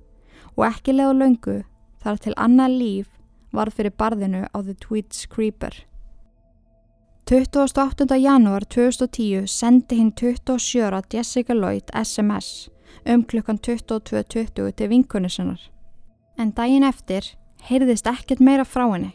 og 0.53 0.67
ekki 0.67 0.93
leðu 0.93 1.15
löngu 1.17 1.55
þar 2.03 2.19
til 2.21 2.35
annað 2.37 2.77
líf 2.77 3.09
varð 3.53 3.77
fyrir 3.77 3.95
barðinu 3.97 4.43
á 4.49 4.57
The 4.61 4.75
Tweeds 4.81 5.25
Creeper. 5.29 5.73
28. 7.29 8.05
janúar 8.19 8.65
2010 8.67 9.47
sendi 9.47 9.97
hinn 10.01 10.11
27. 10.11 11.01
Jessica 11.13 11.55
Lloyd 11.55 11.93
SMS 11.95 12.72
um 13.05 13.23
klukkan 13.23 13.59
22.20 13.59 14.71
til 14.71 14.89
vinkunni 14.89 15.29
En 16.37 16.51
daginn 16.51 16.83
eftir 16.83 17.35
heyrðist 17.69 18.07
ekkert 18.07 18.39
meira 18.39 18.63
frá 18.63 18.87
henni. 18.91 19.13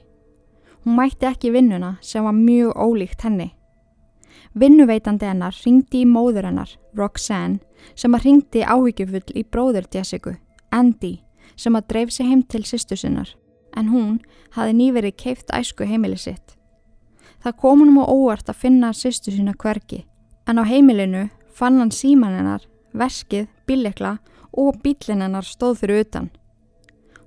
Hún 0.84 0.96
mætti 0.96 1.26
ekki 1.26 1.52
vinnuna 1.52 1.96
sem 2.00 2.24
var 2.24 2.32
mjög 2.32 2.76
ólíkt 2.76 3.22
henni. 3.22 3.52
Vinnuveitandi 4.54 5.26
hennar 5.26 5.56
ringdi 5.64 6.02
í 6.02 6.08
móður 6.08 6.48
hennar, 6.48 6.70
Roxanne, 6.96 7.60
sem 7.94 8.14
að 8.14 8.24
ringdi 8.24 8.62
áhyggjufull 8.64 9.34
í 9.36 9.44
bróður 9.44 9.88
Jessica, 9.92 10.36
Andy, 10.72 11.18
sem 11.56 11.76
að 11.76 11.88
dreif 11.92 12.12
sig 12.14 12.26
heim 12.26 12.42
til 12.42 12.64
sýstu 12.66 12.96
sinnar, 12.96 13.34
en 13.76 13.90
hún 13.92 14.16
hafi 14.56 14.74
nýverið 14.74 15.16
keift 15.20 15.52
æsku 15.54 15.86
heimili 15.86 16.18
sitt. 16.18 16.56
Það 17.44 17.58
kom 17.60 17.84
hann 17.84 17.98
á 18.00 18.04
óvart 18.08 18.48
að 18.48 18.62
finna 18.64 18.92
sýstu 18.96 19.34
sína 19.34 19.54
hverki, 19.54 20.04
en 20.48 20.58
á 20.58 20.64
heimilinu 20.64 21.28
fann 21.54 21.78
hann 21.78 21.92
síman 21.94 22.34
hennar, 22.38 22.64
veskið, 22.94 23.46
bílekla 23.68 24.16
og 24.52 24.80
bílinn 24.82 25.22
hennar 25.22 25.46
stóð 25.46 25.82
fyrir 25.82 26.04
utan. 26.06 26.30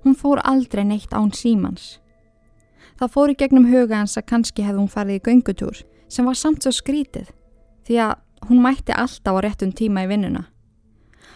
Hún 0.02 0.18
fór 0.18 0.42
aldrei 0.44 0.84
neitt 0.84 1.14
án 1.14 1.30
símans. 1.30 2.00
Það 2.98 3.12
fór 3.14 3.32
í 3.32 3.38
gegnum 3.38 3.70
huga 3.70 4.02
hans 4.02 4.18
að 4.18 4.28
kannski 4.30 4.66
hefði 4.66 4.82
hún 4.82 4.90
farið 4.90 5.20
í 5.20 5.24
göngutúr, 5.26 5.82
sem 6.08 6.26
var 6.26 6.36
samt 6.38 6.62
svo 6.62 6.74
skrítið, 6.74 7.30
því 7.86 7.98
að 8.04 8.18
hún 8.48 8.62
mætti 8.62 8.94
alltaf 8.94 9.38
á 9.38 9.40
réttum 9.42 9.72
tíma 9.72 10.04
í 10.04 10.10
vinnuna. 10.10 10.44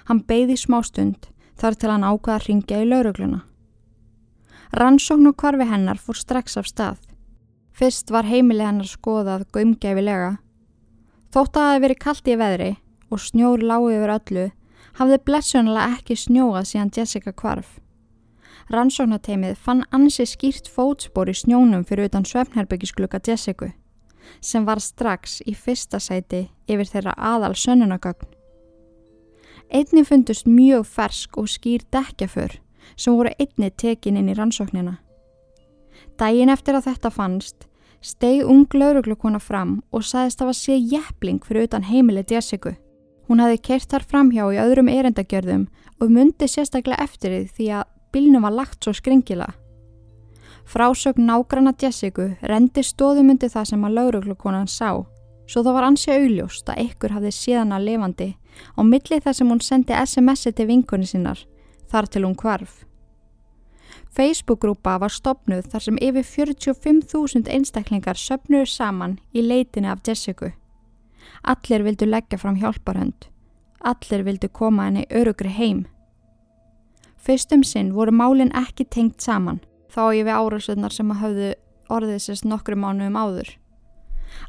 Hann 0.06 0.22
beigði 0.26 0.58
smá 0.58 0.82
stund 0.86 1.30
þar 1.56 1.76
til 1.78 1.90
hann 1.90 2.06
ákvaða 2.06 2.38
að 2.38 2.46
ringja 2.48 2.80
í 2.82 2.88
laurugluna. 2.90 3.40
Rannsókn 4.76 5.30
og 5.30 5.36
kvarfi 5.40 5.66
hennar 5.70 5.98
fór 6.02 6.18
strax 6.18 6.58
af 6.60 6.68
stað. 6.68 6.98
Fyrst 7.76 8.10
var 8.12 8.26
heimilið 8.28 8.66
hennar 8.66 8.90
skoðað 8.90 9.46
gömgæfilega. 9.54 10.36
Þótt 11.32 11.56
að 11.56 11.62
það 11.62 11.72
hefði 11.72 11.84
verið 11.86 12.02
kallt 12.04 12.28
í 12.28 12.36
veðri 12.42 12.70
og 13.10 13.22
snjór 13.22 13.62
lág 13.62 13.88
yfir 13.94 14.14
öllu, 14.16 14.46
hafði 14.96 15.18
blessunlega 15.28 15.96
ekki 15.98 16.16
snjóað 16.16 16.70
síðan 16.70 16.92
Jessica 16.96 17.32
kvarf. 17.32 17.78
Rannsóknateimið 18.72 19.58
fann 19.62 19.84
ansi 19.94 20.24
skýrt 20.26 20.70
fótspor 20.72 21.30
í 21.30 21.34
snjónum 21.36 21.84
fyrir 21.86 22.08
utan 22.08 22.24
svefnherbyggisklukka 22.26 23.20
Jessica, 23.28 23.70
sem 24.40 24.64
var 24.66 24.82
strax 24.82 25.38
í 25.46 25.54
fyrsta 25.54 26.00
sæti 26.02 26.48
yfir 26.66 26.90
þeirra 26.90 27.14
aðal 27.14 27.54
sönnunagögn. 27.54 28.32
Einni 29.70 30.04
fundust 30.06 30.46
mjög 30.46 30.86
fersk 30.86 31.38
og 31.38 31.50
skýr 31.50 31.82
dekkjaför 31.94 32.58
sem 32.96 33.14
voru 33.14 33.32
einni 33.38 33.70
tekin 33.70 34.16
inn 34.16 34.30
í 34.30 34.34
rannsóknina. 34.38 34.96
Dægin 36.18 36.50
eftir 36.50 36.78
að 36.78 36.86
þetta 36.90 37.10
fannst, 37.10 37.66
steig 38.00 38.46
ung 38.46 38.66
lauruglukona 38.72 39.40
fram 39.42 39.80
og 39.90 40.06
sagðist 40.06 40.42
að 40.42 40.50
það 40.52 40.58
sé 40.60 40.76
jæfling 40.78 41.40
fyrir 41.44 41.68
utan 41.68 41.86
heimilið 41.86 42.36
Jessica. 42.36 42.76
Hún 43.26 43.42
hafi 43.42 43.58
kert 43.58 43.90
þar 43.90 44.06
framhjá 44.06 44.46
í 44.54 44.60
öðrum 44.62 44.88
erendagjörðum 44.92 45.66
og 46.00 46.10
myndi 46.12 46.48
sérstaklega 46.48 47.02
eftir 47.02 47.32
því 47.34 47.46
því 47.56 47.68
að 47.80 47.88
bílnum 48.14 48.46
var 48.46 48.54
lagt 48.54 48.84
svo 48.84 48.94
skringila. 48.94 49.48
Frásögn 50.66 51.26
nágrana 51.26 51.72
Jessica 51.78 52.32
rendi 52.42 52.82
stóðumundi 52.82 53.50
það 53.50 53.68
sem 53.70 53.84
að 53.86 53.98
lauruglukonan 53.98 54.66
sá, 54.70 55.04
svo 55.46 55.62
það 55.62 55.76
var 55.76 55.86
ansi 55.90 56.10
augljóst 56.14 56.70
að 56.72 56.82
ykkur 56.88 57.14
hafði 57.14 57.32
síðan 57.34 57.74
að 57.76 57.86
levandi 57.90 58.28
á 58.74 58.80
milli 58.82 59.20
þar 59.22 59.38
sem 59.38 59.52
hún 59.52 59.62
sendi 59.62 59.94
SMS-i 59.94 60.52
til 60.52 60.66
vinkunni 60.66 61.06
sinnar, 61.06 61.38
þar 61.90 62.10
til 62.10 62.24
hún 62.26 62.34
kvarf. 62.38 62.82
Facebook-grúpa 64.16 64.96
var 64.98 65.12
stopnuð 65.12 65.66
þar 65.70 65.84
sem 65.86 65.98
yfir 66.02 66.24
45.000 66.24 67.50
einstaklingar 67.52 68.18
söpnuðu 68.18 68.66
saman 68.70 69.18
í 69.36 69.44
leitinu 69.44 69.92
af 69.92 70.00
Jessica. 70.06 70.54
Allir 71.42 71.84
vildu 71.86 72.06
leggja 72.06 72.38
fram 72.38 72.56
hjálparhönd. 72.60 73.28
Allir 73.80 74.24
vildu 74.26 74.48
koma 74.48 74.88
henni 74.88 75.06
örugri 75.10 75.52
heim. 75.52 75.86
Fyrstum 77.16 77.64
sinn 77.66 77.92
voru 77.94 78.12
málinn 78.14 78.54
ekki 78.54 78.86
tengt 78.86 79.20
saman, 79.22 79.60
þá 79.90 80.14
ég 80.14 80.26
við 80.28 80.36
árásöðnar 80.38 80.94
sem 80.94 81.10
að 81.10 81.22
hafðu 81.22 81.48
orðið 81.90 82.20
sérst 82.22 82.46
nokkru 82.46 82.76
mánu 82.78 83.08
um 83.08 83.18
áður. 83.18 83.50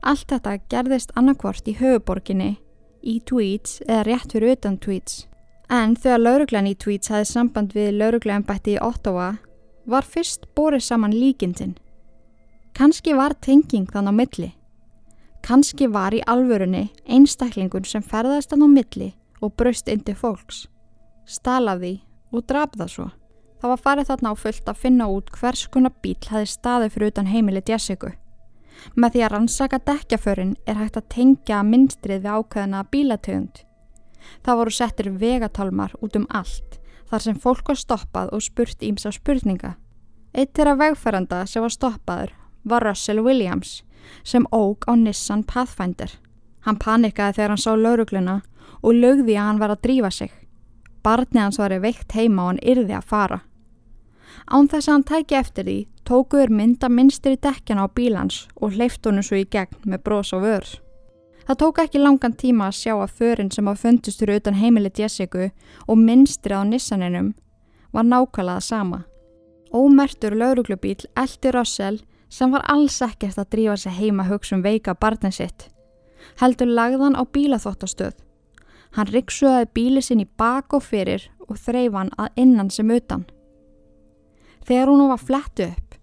Allt 0.01 0.29
þetta 0.29 0.57
gerðist 0.69 1.13
annarkvort 1.17 1.67
í 1.69 1.77
höfuborginni, 1.79 2.57
í 3.01 3.19
tweets 3.25 3.81
eða 3.87 4.03
rétt 4.07 4.35
fyrir 4.35 4.57
utan 4.57 4.77
tweets. 4.77 5.25
En 5.69 5.95
þegar 5.95 6.23
lauruglan 6.23 6.69
í 6.69 6.75
tweets 6.79 7.11
hafði 7.11 7.29
samband 7.31 7.73
við 7.75 7.97
lauruglanbætti 7.97 8.77
í 8.77 8.81
Ottawa 8.83 9.35
var 9.87 10.05
fyrst 10.05 10.47
borið 10.55 10.85
saman 10.85 11.15
líkindin. 11.15 11.77
Kanski 12.77 13.15
var 13.17 13.35
tenging 13.41 13.87
þann 13.89 14.11
á 14.11 14.13
milli. 14.13 14.51
Kanski 15.47 15.85
var 15.87 16.11
í 16.11 16.19
alvörunni 16.27 16.89
einstaklingun 17.07 17.85
sem 17.87 18.03
ferðast 18.03 18.51
þann 18.51 18.65
á 18.67 18.69
milli 18.71 19.05
og 19.39 19.53
braust 19.55 19.87
indi 19.87 20.11
fólks. 20.11 20.65
Stalaði 21.23 22.01
og 22.35 22.43
drafða 22.49 22.87
svo. 22.91 23.05
Það 23.61 23.71
var 23.71 23.81
farið 23.85 24.09
þarna 24.09 24.33
á 24.35 24.41
fullt 24.41 24.67
að 24.67 24.81
finna 24.81 25.07
út 25.07 25.31
hvers 25.37 25.61
konar 25.71 25.95
bíl 26.03 26.17
hafi 26.27 26.51
staði 26.51 26.91
fyrir 26.91 27.13
utan 27.13 27.31
heimilið 27.31 27.71
Jessica. 27.71 28.11
Með 28.99 29.15
því 29.15 29.23
að 29.23 29.33
rannsaka 29.37 29.79
dekkjaförin 29.87 30.53
er 30.67 30.81
hægt 30.81 30.99
að 30.99 31.09
tengja 31.15 31.63
minnstrið 31.63 32.27
við 32.27 32.35
ákveðina 32.35 32.83
bílatögund. 32.91 33.63
Það 34.43 34.59
voru 34.59 34.75
settir 34.75 35.11
vegatálmar 35.15 35.95
út 36.03 36.19
um 36.19 36.27
allt 36.27 36.81
þar 37.07 37.23
sem 37.23 37.39
fólk 37.39 37.71
var 37.71 37.79
stoppað 37.79 38.35
og 38.35 38.43
spurt 38.43 38.83
ímsa 38.83 39.15
spurninga. 39.15 39.77
Eitt 40.35 40.51
þeirra 40.59 40.75
vegfæranda 40.75 41.45
sem 41.47 41.63
var 41.63 41.71
stoppaður 41.71 42.35
var 42.67 42.83
Russell 42.83 43.23
Williams 43.23 43.77
sem 44.23 44.45
óg 44.51 44.87
á 44.87 44.93
Nissan 44.95 45.43
Pathfinder. 45.43 46.11
Hann 46.65 46.79
panikaði 46.79 47.37
þegar 47.37 47.53
hann 47.53 47.63
sá 47.63 47.75
laurugluna 47.75 48.41
og 48.81 48.93
lögði 48.93 49.37
að 49.37 49.47
hann 49.47 49.61
var 49.61 49.73
að 49.73 49.83
drífa 49.87 50.11
sig. 50.11 50.31
Barnið 51.03 51.41
hans 51.41 51.59
var 51.59 51.77
veikt 51.79 52.11
heima 52.17 52.43
og 52.43 52.49
hann 52.51 52.63
yrði 52.63 52.97
að 52.97 53.07
fara. 53.07 53.39
Án 54.47 54.67
þess 54.71 54.87
að 54.87 54.93
hann 54.93 55.07
tæki 55.07 55.35
eftir 55.35 55.67
því 55.67 55.77
tókuður 56.07 56.51
mynda 56.55 56.89
minnstir 56.89 57.35
í 57.35 57.39
dekkjana 57.43 57.87
á 57.87 57.91
bílans 57.91 58.45
og 58.55 58.75
hleyft 58.75 59.05
honum 59.05 59.25
svo 59.25 59.39
í 59.39 59.47
gegn 59.47 59.81
með 59.83 60.03
brós 60.05 60.33
og 60.35 60.45
vörs. 60.45 60.77
Það 61.47 61.59
tók 61.61 61.81
ekki 61.83 61.99
langan 61.99 62.35
tíma 62.35 62.67
að 62.67 62.79
sjá 62.81 62.93
að 62.95 63.13
förin 63.19 63.51
sem 63.51 63.67
að 63.71 63.81
fundist 63.83 64.19
fyrir 64.19 64.41
utan 64.41 64.59
heimilið 64.59 65.03
Jessica 65.03 65.49
og 65.87 65.99
minnstri 65.99 66.55
á 66.55 66.63
nissaninum 66.67 67.33
var 67.95 68.03
nákvæmlega 68.03 68.61
sama. 68.61 69.05
Ómertur 69.71 70.35
lauruglubíl 70.35 71.07
eldi 71.15 71.51
Russell 71.51 72.01
sem 72.29 72.51
var 72.51 72.65
alls 72.67 73.01
ekkert 73.01 73.39
að 73.39 73.49
drífa 73.55 73.77
sig 73.77 73.97
heima 73.97 74.27
hugsun 74.27 74.63
veika 74.63 74.95
barnin 74.95 75.31
sitt. 75.31 75.69
Heldur 76.41 76.67
lagðan 76.67 77.15
á 77.15 77.23
bílaþóttastöð. 77.23 78.15
Hann 78.95 79.11
riksuðaði 79.11 79.69
bíli 79.73 80.01
sinn 80.01 80.23
í 80.23 80.29
bak 80.37 80.73
og 80.73 80.83
fyrir 80.83 81.27
og 81.47 81.59
þreif 81.59 81.95
hann 81.95 82.11
að 82.17 82.39
innan 82.43 82.71
sem 82.73 82.89
utan. 82.91 83.25
Þegar 84.67 84.91
hún 84.91 85.07
var 85.07 85.21
flettu 85.21 85.67
upp, 85.69 85.95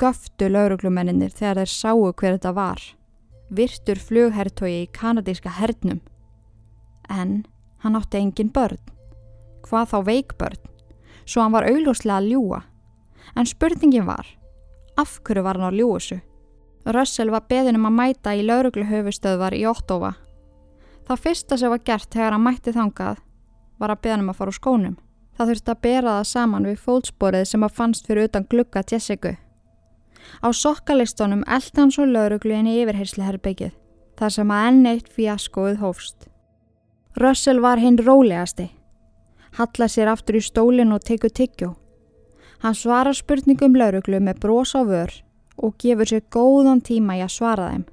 göftu 0.00 0.48
lauruglumenninir 0.48 1.34
þegar 1.36 1.62
þeir 1.62 1.72
sáu 1.72 2.12
hver 2.12 2.36
þetta 2.38 2.52
var. 2.56 2.80
Virtur 3.52 4.00
flughertogi 4.00 4.82
í 4.84 4.92
kanadíska 4.92 5.52
hernum. 5.58 6.00
En 7.08 7.44
hann 7.84 7.98
átti 7.98 8.18
engin 8.18 8.52
börn. 8.52 8.80
Hvað 9.66 9.92
þá 9.92 9.98
veikbörn? 10.06 10.64
Svo 11.26 11.42
hann 11.42 11.54
var 11.54 11.66
augljóslega 11.68 12.18
að 12.20 12.32
ljúa. 12.32 12.62
En 13.36 13.46
spurningin 13.46 14.06
var, 14.06 14.26
af 14.96 15.18
hverju 15.22 15.44
var 15.44 15.58
hann 15.60 15.70
á 15.70 15.76
ljúusu? 15.76 16.20
Russell 16.86 17.32
var 17.34 17.48
beðinum 17.50 17.88
að 17.88 17.96
mæta 17.98 18.34
í 18.36 18.44
laurugluhöfustöðvar 18.46 19.56
í 19.56 19.64
Óttófa. 19.66 20.12
Það 21.06 21.22
fyrsta 21.22 21.58
sem 21.58 21.72
var 21.72 21.82
gert 21.86 22.12
þegar 22.14 22.36
hann 22.36 22.44
mætti 22.46 22.74
þangað 22.74 23.22
var 23.78 23.92
að 23.92 24.02
beðinum 24.06 24.30
að 24.30 24.38
fara 24.38 24.52
úr 24.52 24.58
skónum. 24.58 24.94
Það 25.36 25.50
þurfti 25.50 25.72
að 25.72 25.82
bera 25.84 26.14
það 26.16 26.28
saman 26.30 26.68
við 26.68 26.78
fólksporið 26.84 27.48
sem 27.50 27.66
að 27.66 27.74
fannst 27.76 28.06
fyrir 28.08 28.30
utan 28.30 28.46
glugga 28.50 28.82
Jessica. 28.90 29.34
Á 30.42 30.48
sokkalistónum 30.50 31.44
eldi 31.46 31.80
hann 31.80 31.92
svo 31.92 32.06
lauruglu 32.08 32.54
inn 32.56 32.70
í 32.70 32.78
yfirhersli 32.80 33.24
herrbyggið, 33.26 33.74
þar 34.18 34.32
sem 34.36 34.50
að 34.50 34.68
enn 34.70 34.88
eitt 34.92 35.10
fjaskoið 35.12 35.82
hófst. 35.82 36.28
Russell 37.20 37.60
var 37.64 37.80
hinn 37.82 37.98
rólegasti. 38.00 38.70
Halla 39.56 39.88
sér 39.88 40.10
aftur 40.12 40.38
í 40.40 40.42
stólinn 40.44 40.92
og 40.92 41.04
teku 41.04 41.30
tyggjó. 41.32 41.74
Hann 42.64 42.74
svarar 42.74 43.16
spurningum 43.16 43.76
lauruglu 43.76 44.20
með 44.20 44.40
brós 44.44 44.72
á 44.72 44.82
vör 44.86 45.12
og 45.56 45.76
gefur 45.80 46.08
sér 46.08 46.24
góðan 46.32 46.82
tíma 46.84 47.18
í 47.18 47.22
að 47.24 47.34
svara 47.36 47.70
þeim. 47.72 47.84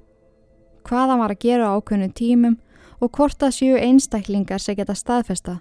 Hvað 0.84 1.10
hann 1.10 1.22
var 1.22 1.32
að 1.32 1.44
gera 1.44 1.68
á 1.68 1.76
ákveðnum 1.76 2.12
tímum 2.12 2.58
og 3.00 3.12
hvort 3.16 3.38
það 3.40 3.56
séu 3.58 3.78
einstaklingar 3.80 4.60
sem 4.60 4.76
geta 4.76 4.96
staðfesta. 4.96 5.58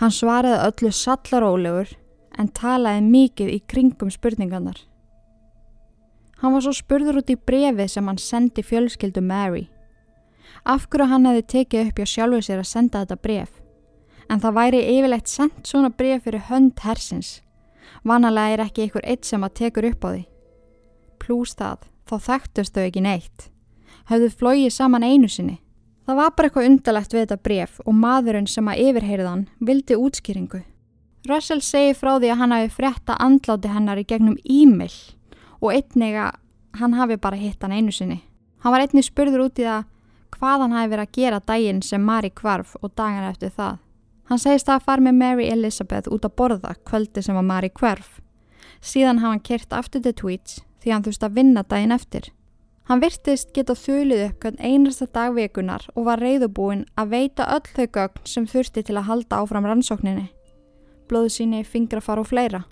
Hann 0.00 0.14
svaraði 0.14 0.62
öllu 0.68 0.92
sallarólegur 0.94 1.92
en 2.38 2.48
talaði 2.48 3.04
mikið 3.06 3.52
í 3.52 3.60
kringum 3.68 4.10
spurningarnar. 4.10 4.78
Hann 6.42 6.56
var 6.56 6.64
svo 6.64 6.72
spurður 6.74 7.20
út 7.20 7.30
í 7.30 7.38
brefi 7.38 7.86
sem 7.88 8.08
hann 8.08 8.18
sendi 8.18 8.64
fjölskyldu 8.66 9.22
Mary. 9.22 9.68
Af 10.66 10.88
hverju 10.90 11.06
hann 11.10 11.26
hefði 11.28 11.44
tekið 11.54 11.90
upp 11.90 12.00
hjá 12.00 12.08
sjálfu 12.14 12.40
sér 12.42 12.62
að 12.62 12.70
senda 12.70 13.02
þetta 13.04 13.18
bref. 13.22 13.52
En 14.30 14.42
það 14.42 14.56
væri 14.58 14.82
yfirlegt 14.96 15.30
sendt 15.30 15.70
svona 15.70 15.90
bref 15.94 16.24
fyrir 16.26 16.46
hönd 16.48 16.82
hersins. 16.82 17.40
Vanalega 18.04 18.56
er 18.56 18.64
ekki 18.66 18.86
einhver 18.86 19.04
eitt 19.06 19.26
sem 19.28 19.42
að 19.44 19.54
tekur 19.60 19.88
upp 19.92 20.04
á 20.04 20.08
því. 20.10 20.22
Plús 21.22 21.54
það, 21.58 21.84
þá 22.08 22.14
þekktust 22.26 22.74
þau 22.74 22.84
ekki 22.86 23.04
neitt. 23.04 23.48
Hafðu 24.10 24.30
flóið 24.34 24.72
saman 24.74 25.06
einu 25.06 25.30
sinni. 25.30 25.60
Það 26.02 26.18
var 26.18 26.32
bara 26.34 26.48
eitthvað 26.48 26.68
undalegt 26.68 27.14
við 27.14 27.22
þetta 27.22 27.42
bref 27.46 27.78
og 27.86 27.94
maðurinn 27.94 28.48
sem 28.50 28.66
að 28.68 28.80
yfirheyrðan 28.88 29.44
vildi 29.62 29.98
útskýringu. 30.02 30.64
Russell 31.30 31.62
segi 31.62 31.94
frá 31.94 32.16
því 32.16 32.32
að 32.34 32.40
hann 32.40 32.54
hafi 32.56 32.72
fretta 32.74 33.14
andláti 33.22 33.70
hennar 33.70 34.00
í 34.02 34.06
gegnum 34.10 34.34
e-mail 34.42 34.96
og 35.62 35.70
einnig 35.70 36.18
að 36.18 36.40
hann 36.80 36.96
hafi 36.98 37.16
bara 37.22 37.38
hitt 37.38 37.62
hann 37.62 37.76
einu 37.76 37.94
sinni. 37.94 38.18
Hann 38.64 38.74
var 38.74 38.82
einnig 38.82 39.06
spurður 39.06 39.46
út 39.46 39.62
í 39.62 39.68
það 39.68 39.86
hvað 40.34 40.64
hann 40.64 40.74
hafi 40.74 40.90
verið 40.90 41.06
að 41.06 41.16
gera 41.20 41.40
daginn 41.52 41.82
sem 41.86 42.02
Mari 42.02 42.32
kvarf 42.34 42.74
og 42.80 42.94
dagan 42.98 43.28
eftir 43.30 43.54
það. 43.54 43.78
Hann 44.32 44.40
segist 44.40 44.70
að 44.72 44.86
fara 44.86 45.02
með 45.04 45.16
Mary 45.20 45.46
Elizabeth 45.52 46.08
út 46.08 46.24
að 46.24 46.32
borða 46.40 46.70
kvöldi 46.88 47.20
sem 47.20 47.36
var 47.36 47.44
Mari 47.44 47.68
kvarf. 47.68 48.14
Síðan 48.80 49.18
hafa 49.20 49.34
hann 49.34 49.40
kert 49.44 49.74
aftur 49.76 50.00
til 50.00 50.12
tweets 50.16 50.54
því 50.80 50.92
hann 50.94 51.02
þurfti 51.04 51.26
að 51.26 51.34
vinna 51.36 51.62
daginn 51.68 51.92
eftir. 51.92 52.30
Hann 52.88 53.02
virtist 53.02 53.50
geta 53.52 53.74
þulið 53.76 54.22
upp 54.30 54.38
hvern 54.40 54.56
einasta 54.56 55.04
dagvekunar 55.12 55.84
og 55.92 56.06
var 56.06 56.24
reyðubúinn 56.24 56.86
að 56.96 57.10
veita 57.12 57.44
öll 57.52 57.74
þau 57.76 57.84
gögn 57.98 58.30
sem 58.30 58.46
þurfti 58.48 58.84
til 58.88 58.96
að 58.96 59.04
halda 59.10 59.40
áfram 59.42 59.68
rannsókninni. 59.68 60.30
Blóðu 61.12 61.28
síni, 61.34 61.60
fingrafar 61.60 62.22
og 62.22 62.30
fleira. 62.30 62.62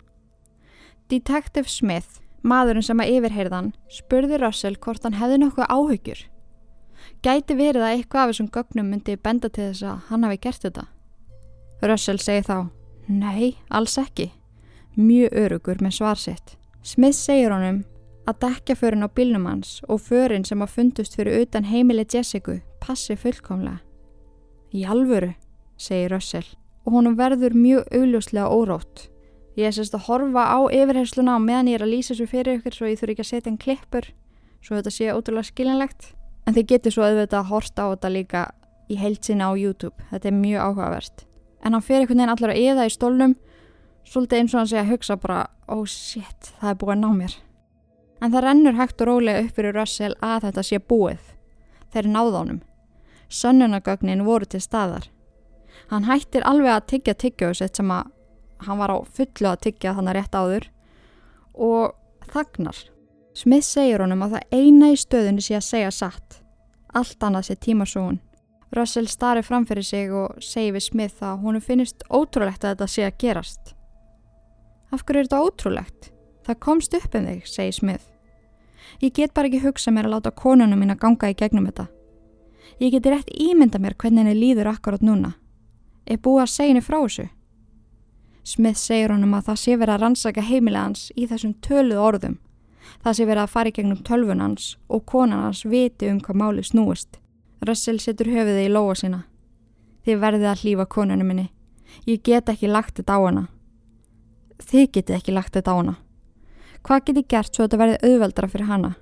Detective 1.12 1.68
Smith, 1.68 2.22
maðurinn 2.40 2.86
sem 2.88 3.04
að 3.04 3.18
yfirheyrðan, 3.18 3.68
spurði 3.92 4.38
Russell 4.40 4.80
hvort 4.80 5.04
hann 5.04 5.18
hefði 5.20 5.42
nokkuð 5.44 5.68
áhyggjur. 5.68 6.24
Gæti 7.20 7.58
verið 7.60 7.84
að 7.84 7.98
eitthvað 7.98 8.22
af 8.22 8.32
þessum 8.32 8.50
gögnum 8.56 8.90
myndi 8.94 9.18
benda 9.20 9.52
til 9.52 9.68
þess 9.68 9.84
að 9.84 10.08
hann 10.08 10.24
hafi 10.24 10.40
gert 10.48 10.64
þetta. 10.64 10.86
Russell 11.82 12.20
segi 12.20 12.44
þá, 12.44 12.68
nei, 13.08 13.56
alls 13.72 13.96
ekki. 14.00 14.30
Mjög 15.00 15.36
örugur 15.44 15.80
með 15.80 15.96
svarsitt. 15.96 16.56
Smith 16.82 17.16
segir 17.16 17.54
honum 17.54 17.84
að 18.28 18.40
dekja 18.44 18.76
förin 18.76 19.04
á 19.04 19.08
bílnum 19.08 19.46
hans 19.48 19.78
og 19.88 20.02
förin 20.04 20.44
sem 20.44 20.60
að 20.60 20.74
fundust 20.74 21.16
fyrir 21.16 21.40
utan 21.44 21.68
heimili 21.68 22.04
Jessica 22.04 22.58
passi 22.80 23.16
fullkomlega. 23.16 23.80
Í 24.76 24.84
alvöru, 24.86 25.32
segir 25.80 26.12
Russell 26.14 26.46
og 26.84 26.94
honum 26.96 27.16
verður 27.16 27.56
mjög 27.56 27.88
augljóslega 27.96 28.48
órótt. 28.52 29.08
Ég 29.56 29.68
er 29.68 29.74
sérst 29.74 29.96
að 29.96 30.06
horfa 30.06 30.44
á 30.46 30.58
yfirhersluna 30.68 31.36
og 31.36 31.44
meðan 31.44 31.72
ég 31.72 31.80
er 31.80 31.84
að 31.84 31.94
lýsa 31.94 32.16
svo 32.16 32.28
fyrir 32.30 32.60
ykkur 32.60 32.76
svo 32.76 32.88
ég 32.88 33.00
þurfi 33.00 33.16
ekki 33.16 33.24
að 33.24 33.30
setja 33.32 33.50
en 33.50 33.58
klippur 33.60 34.06
svo 34.60 34.76
þetta 34.76 34.92
sé 34.94 35.10
ótrúlega 35.12 35.48
skiljanlegt 35.48 36.12
en 36.46 36.56
þið 36.56 36.68
getur 36.74 36.94
svo 36.94 37.08
auðvitað 37.08 37.40
að 37.40 37.50
horta 37.50 37.88
á 37.88 37.90
þetta 37.92 38.12
líka 38.14 38.44
í 38.90 39.00
heilt 39.00 39.26
sinna 39.26 39.50
á 39.50 39.52
YouTube. 39.56 39.96
Þetta 40.10 40.30
er 40.30 40.38
mjög 40.38 40.64
áhugavert. 40.68 41.26
En 41.64 41.76
hann 41.76 41.84
fyrir 41.84 42.04
einhvern 42.04 42.22
veginn 42.22 42.34
allar 42.34 42.54
að 42.54 42.64
eða 42.70 42.86
í 42.88 42.94
stólnum 42.94 43.36
svolítið 44.08 44.40
eins 44.40 44.54
og 44.54 44.60
hann 44.60 44.70
segja 44.70 44.82
að 44.84 44.92
hugsa 44.94 45.16
bara 45.20 45.40
oh 45.68 45.84
shit, 45.86 46.52
það 46.60 46.72
er 46.72 46.78
búið 46.80 46.94
að 46.94 47.00
ná 47.02 47.10
mér. 47.18 47.36
En 48.20 48.32
það 48.32 48.44
rennur 48.44 48.76
hægt 48.76 49.00
og 49.00 49.08
rólega 49.08 49.44
upp 49.44 49.56
fyrir 49.56 49.76
Russell 49.76 50.16
að 50.20 50.46
þetta 50.48 50.64
sé 50.66 50.80
búið. 50.92 51.20
Þeir 51.92 52.08
náða 52.10 52.42
honum. 52.42 52.60
Sönnunagögnin 53.30 54.24
voru 54.26 54.48
til 54.50 54.60
staðar. 54.60 55.06
Hann 55.90 56.08
hættir 56.08 56.44
alveg 56.46 56.74
að 56.74 56.88
tyggja 56.94 57.14
tyggjóðsett 57.14 57.78
sem 57.78 57.90
að 57.94 58.10
hann 58.66 58.80
var 58.80 58.92
á 58.92 58.98
fullu 59.08 59.48
að 59.50 59.62
tyggja 59.66 59.94
þannig 59.96 60.16
rétt 60.16 60.36
áður 60.36 60.66
og 61.54 61.94
þagnar. 62.32 62.76
Smith 63.34 63.66
segir 63.66 64.02
honum 64.02 64.26
að 64.26 64.36
það 64.36 64.58
eina 64.58 64.90
í 64.92 64.98
stöðunni 64.98 65.44
sé 65.44 65.56
að 65.56 65.68
segja 65.68 65.92
satt. 65.94 66.40
Allt 66.92 67.22
annað 67.22 67.48
sé 67.48 67.56
tímasóun. 67.56 68.18
Russell 68.76 69.08
starri 69.10 69.42
framfyrir 69.42 69.84
sig 69.84 70.12
og 70.14 70.38
segir 70.42 70.76
við 70.76 70.86
Smith 70.86 71.24
að 71.26 71.40
húnu 71.42 71.60
finnist 71.60 72.04
ótrúlegt 72.06 72.64
að 72.64 72.76
þetta 72.76 72.86
sé 72.86 73.06
að 73.06 73.16
gerast. 73.18 73.74
Af 74.94 75.02
hverju 75.04 75.22
er 75.22 75.26
þetta 75.26 75.42
ótrúlegt? 75.42 76.10
Það 76.46 76.60
komst 76.66 76.94
upp 76.94 77.14
um 77.14 77.26
þig, 77.26 77.46
segir 77.50 77.74
Smith. 77.74 78.06
Ég 79.02 79.14
get 79.14 79.34
bara 79.34 79.50
ekki 79.50 79.64
hugsa 79.64 79.90
mér 79.90 80.06
að 80.06 80.16
láta 80.16 80.30
konunum 80.34 80.78
mín 80.78 80.94
að 80.94 81.02
ganga 81.02 81.30
í 81.30 81.36
gegnum 81.38 81.66
þetta. 81.66 81.88
Ég 82.80 82.94
geti 82.94 83.10
rétt 83.10 83.30
ímynda 83.34 83.78
mér 83.82 83.96
hvernig 83.98 84.24
henni 84.24 84.38
líður 84.38 84.70
akkurát 84.70 85.02
núna. 85.02 85.34
Er 86.06 86.18
búið 86.22 86.44
að 86.44 86.52
segja 86.54 86.72
henni 86.72 86.84
frá 86.84 86.98
þessu? 87.02 87.26
Smith 88.46 88.78
segir 88.80 89.12
honum 89.12 89.34
að 89.36 89.50
það 89.50 89.58
sé 89.62 89.76
verið 89.76 89.94
að 89.94 90.04
rannsaka 90.04 90.46
heimilega 90.46 90.84
hans 90.86 91.02
í 91.14 91.26
þessum 91.28 91.56
töluð 91.62 92.00
orðum. 92.02 92.38
Það 93.04 93.16
sé 93.16 93.26
verið 93.28 93.42
að 93.42 93.52
fara 93.54 93.70
í 93.70 93.74
gegnum 93.76 94.04
tölvun 94.06 94.44
hans 94.44 94.70
og 94.88 95.04
konan 95.06 95.44
hans 95.44 95.64
viti 95.68 96.08
um 96.10 96.22
hvað 96.24 96.40
máli 96.40 96.64
snúist. 96.64 97.20
Russell 97.60 97.98
setur 98.00 98.30
höfuðið 98.32 98.66
í 98.66 98.72
lóa 98.72 98.94
sína. 98.96 99.24
Þið 100.06 100.20
verðið 100.22 100.48
að 100.48 100.62
hlýfa 100.64 100.86
konunum 100.88 101.28
minni. 101.28 101.50
Ég 102.08 102.22
get 102.24 102.48
ekki 102.48 102.70
lagt 102.70 102.96
þetta 102.96 103.16
á 103.16 103.20
hana. 103.20 103.42
Þið 104.60 104.86
getið 104.94 105.16
ekki 105.18 105.34
lagt 105.36 105.56
þetta 105.56 105.74
á 105.74 105.76
hana. 105.76 105.94
Hvað 106.80 107.04
geti 107.10 107.24
gert 107.28 107.52
svo 107.52 107.64
að 107.64 107.68
þetta 107.68 107.80
verði 107.82 107.98
auðveldara 108.08 108.48
fyrir 108.48 108.70
hana? 108.70 108.92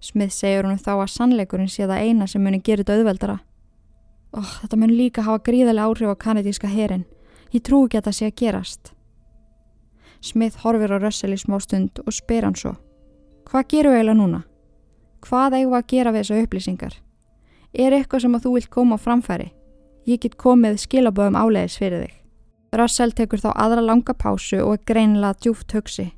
Smith 0.00 0.32
segir 0.32 0.64
hún 0.64 0.80
þá 0.80 0.94
að 0.94 1.12
sannleikurinn 1.12 1.68
sé 1.68 1.84
það 1.88 2.08
eina 2.08 2.28
sem 2.28 2.42
muni 2.44 2.62
gera 2.64 2.80
þetta 2.80 2.96
auðveldara. 2.96 3.36
Oh, 4.32 4.50
þetta 4.62 4.80
mun 4.80 4.96
líka 4.96 5.24
hafa 5.24 5.44
gríðarlega 5.44 5.90
áhrif 5.90 6.16
á 6.16 6.22
kanadíska 6.24 6.68
herin. 6.68 7.04
Ég 7.52 7.62
trú 7.64 7.84
ekki 7.84 8.00
að 8.00 8.08
það 8.08 8.16
sé 8.18 8.30
að 8.30 8.36
gerast. 8.40 8.92
Smith 10.24 10.64
horfir 10.64 10.96
á 10.96 10.98
Russell 10.98 11.36
í 11.36 11.40
smá 11.40 11.60
stund 11.60 12.00
og 12.00 12.12
spyr 12.16 12.48
hann 12.48 12.56
svo. 12.56 12.74
Hvað 13.44 13.68
gerum 13.70 13.92
við 13.92 14.00
eiginlega 14.00 14.20
núna? 14.20 14.44
Hvað 15.24 15.58
eigum 15.60 15.74
við 15.74 15.80
að 15.82 15.90
gera 15.92 16.12
við 16.12 16.24
þessu 16.24 16.44
upplýsingar? 16.44 16.94
Er 17.74 17.92
eitthvað 17.92 18.24
sem 18.24 18.34
að 18.36 18.44
þú 18.46 18.56
vilt 18.56 18.70
koma 18.70 18.98
á 18.98 19.04
framfæri? 19.04 19.48
Ég 20.06 20.20
get 20.22 20.36
komið 20.38 20.78
skilaböðum 20.84 21.38
áleiðis 21.38 21.78
fyrir 21.80 22.04
þig. 22.04 22.18
Russell 22.78 23.14
tekur 23.14 23.40
þá 23.42 23.50
aðra 23.54 23.82
langa 23.82 24.14
pásu 24.14 24.60
og 24.62 24.76
er 24.76 24.84
greinilega 24.86 25.38
djúft 25.42 25.74
hugsi 25.74 26.12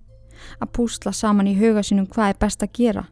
að 0.61 0.72
púsla 0.76 1.12
saman 1.16 1.48
í 1.50 1.54
huga 1.59 1.82
sínum 1.84 2.09
hvað 2.11 2.32
er 2.32 2.40
best 2.40 2.64
að 2.64 2.74
gera. 2.78 3.04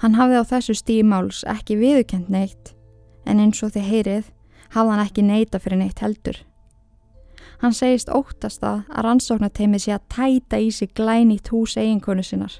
Hann 0.00 0.16
hafði 0.16 0.40
á 0.40 0.44
þessu 0.52 0.76
stímáls 0.78 1.42
ekki 1.48 1.76
viðukent 1.80 2.30
neitt, 2.32 2.72
en 3.26 3.42
eins 3.42 3.62
og 3.62 3.74
þið 3.74 3.88
heyrið 3.90 4.32
hafði 4.72 4.94
hann 4.94 5.04
ekki 5.04 5.26
neita 5.26 5.60
fyrir 5.62 5.82
neitt 5.82 6.02
heldur. 6.02 6.38
Hann 7.62 7.74
segist 7.76 8.10
óttast 8.10 8.62
að 8.66 8.82
að 8.90 9.04
rannsóknarteimið 9.06 9.84
sé 9.84 9.94
að 9.94 10.06
tæta 10.10 10.58
í 10.58 10.70
sig 10.74 10.94
glænýtt 10.98 11.52
hús 11.52 11.76
eiginkonu 11.78 12.24
sinnar. 12.26 12.54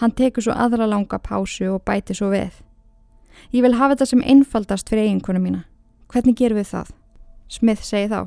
Hann 0.00 0.14
tekur 0.16 0.42
svo 0.42 0.54
aðra 0.56 0.88
langa 0.90 1.20
pásu 1.22 1.68
og 1.70 1.84
bæti 1.86 2.16
svo 2.16 2.32
við. 2.32 2.56
Ég 3.52 3.62
vil 3.64 3.74
hafa 3.78 3.94
þetta 3.94 4.10
sem 4.10 4.24
einfaldast 4.24 4.90
fyrir 4.90 5.08
eiginkonu 5.08 5.42
mína. 5.42 5.64
Hvernig 6.12 6.36
gerum 6.38 6.60
við 6.60 6.70
það? 6.72 6.92
Smith 7.48 7.84
segi 7.84 8.10
þá. 8.12 8.20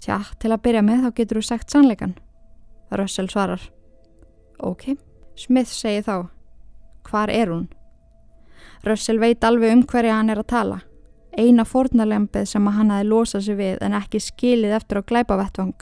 Tja, 0.00 0.18
til 0.40 0.52
að 0.52 0.62
byrja 0.64 0.82
með 0.84 1.04
þá 1.04 1.10
getur 1.16 1.40
þú 1.40 1.46
sagt 1.46 1.72
sannleikan. 1.72 2.14
Russell 2.90 3.28
svarar. 3.30 3.62
Ok. 4.58 4.96
Smith 5.36 5.70
segi 5.72 6.04
þá. 6.06 6.30
Hvar 7.08 7.32
er 7.32 7.52
hún? 7.52 7.68
Russell 8.84 9.20
veit 9.20 9.44
alveg 9.44 9.74
um 9.76 9.84
hverja 9.84 10.16
hann 10.16 10.32
er 10.32 10.40
að 10.40 10.50
tala. 10.54 10.80
Eina 11.36 11.64
fornalempið 11.68 12.48
sem 12.48 12.66
að 12.66 12.76
hann 12.78 12.90
hafi 12.90 13.06
losað 13.06 13.46
sig 13.46 13.58
við 13.60 13.78
en 13.84 13.96
ekki 13.96 14.20
skilið 14.20 14.76
eftir 14.80 15.00
á 15.00 15.08
glæpavettvang. 15.12 15.76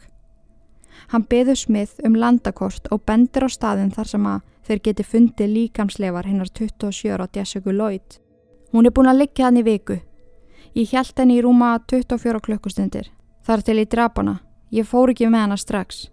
Hann 1.09 1.25
beður 1.31 1.57
Smith 1.57 2.03
um 2.05 2.19
landakort 2.19 2.91
og 2.93 3.05
bendir 3.07 3.47
á 3.47 3.49
staðin 3.49 3.95
þar 3.95 4.11
sem 4.13 4.27
að 4.29 4.43
þeir 4.69 4.83
geti 4.85 5.05
fundið 5.05 5.55
líkamsleifar 5.55 6.29
hinnar 6.29 6.51
27 6.53 7.17
á 7.17 7.27
Jessica 7.33 7.73
Lloyd. 7.73 8.19
Hún 8.73 8.87
er 8.87 8.93
búin 8.93 9.09
að 9.09 9.23
liggja 9.23 9.49
hann 9.49 9.57
í 9.57 9.65
viku. 9.65 9.97
Ég 10.77 10.93
held 10.93 11.15
henni 11.17 11.39
í 11.39 11.43
rúma 11.43 11.73
24 11.89 12.43
klukkustundir. 12.45 13.09
Þar 13.43 13.65
til 13.65 13.79
í 13.81 13.87
drapana. 13.89 14.35
Ég 14.71 14.85
fór 14.85 15.15
ekki 15.15 15.31
með 15.33 15.47
hana 15.47 15.57
strax. 15.57 16.11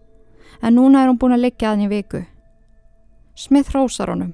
En 0.63 0.77
núna 0.79 1.03
er 1.03 1.11
hún 1.11 1.19
búin 1.19 1.35
að 1.35 1.43
liggja 1.49 1.73
hann 1.73 1.83
í 1.83 1.91
viku. 1.91 2.23
Smith 3.35 3.73
rósar 3.75 4.13
honum. 4.13 4.31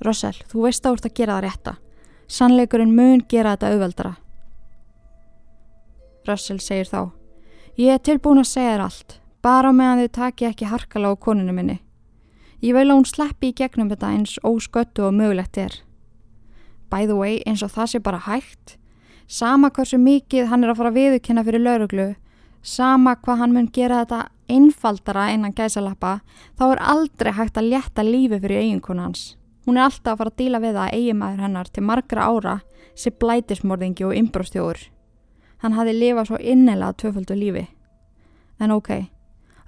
Russell, 0.00 0.38
þú 0.48 0.64
veist 0.64 0.86
að 0.86 0.94
þú 0.94 0.96
ert 0.96 1.08
að 1.10 1.18
gera 1.18 1.36
það 1.36 1.44
rétta. 1.44 1.74
Sannleikurinn 2.28 2.94
mun 2.96 3.24
gera 3.28 3.56
þetta 3.56 3.72
auðveldara. 3.74 4.14
Russell 6.28 6.60
segir 6.64 6.88
þá. 6.88 7.10
Ég 7.76 7.92
er 7.92 8.00
tilbúin 8.04 8.40
að 8.40 8.48
segja 8.54 8.72
þér 8.72 8.86
allt. 8.86 9.18
Bara 9.44 9.72
meðan 9.72 10.02
þið 10.02 10.14
taki 10.16 10.48
ekki 10.48 10.70
harkala 10.72 11.12
á 11.12 11.14
koninu 11.20 11.52
minni. 11.52 11.78
Ég 12.58 12.74
vil 12.74 12.88
að 12.88 12.96
hún 12.96 13.06
sleppi 13.06 13.52
í 13.52 13.54
gegnum 13.54 13.90
þetta 13.92 14.08
eins 14.16 14.38
ósköttu 14.42 15.04
og 15.06 15.14
mögulegt 15.14 15.58
er. 15.62 15.76
By 16.90 17.06
the 17.06 17.14
way, 17.14 17.38
eins 17.46 17.62
og 17.62 17.70
það 17.70 17.92
sé 17.92 18.00
bara 18.02 18.18
hægt. 18.24 18.74
Sama 19.28 19.70
hversu 19.70 19.98
mikið 20.00 20.48
hann 20.50 20.64
er 20.64 20.72
að 20.72 20.80
fara 20.80 20.90
að 20.90 20.98
viðkynna 20.98 21.44
fyrir 21.46 21.62
lauruglu, 21.62 22.06
sama 22.62 23.14
hvað 23.20 23.42
hann 23.42 23.54
mun 23.54 23.68
gera 23.70 24.00
þetta 24.02 24.20
einfaldara 24.48 25.28
innan 25.34 25.54
gæsalappa, 25.54 26.20
þá 26.56 26.64
er 26.70 26.82
aldrei 26.94 27.32
hægt 27.36 27.60
að 27.60 27.68
létta 27.74 28.04
lífi 28.06 28.40
fyrir 28.40 28.62
eiginkonu 28.62 29.04
hans. 29.04 29.36
Hún 29.68 29.76
er 29.76 29.84
alltaf 29.84 30.14
að 30.14 30.22
fara 30.22 30.32
að 30.32 30.38
díla 30.40 30.62
við 30.64 30.78
það 30.80 30.94
eigimæður 30.96 31.44
hennar 31.44 31.68
til 31.68 31.84
margra 31.84 32.26
ára 32.26 32.54
sem 32.96 33.14
blætismorðingi 33.20 34.06
og 34.08 34.16
ymbróstjóður. 34.16 34.80
Hann 35.62 35.76
hafi 35.76 35.92
lifað 35.92 36.30
svo 36.30 36.40
innela 36.40 36.94
töföldu 36.96 37.36
lífi. 37.36 37.66
En 38.58 38.72
ok, 38.72 39.04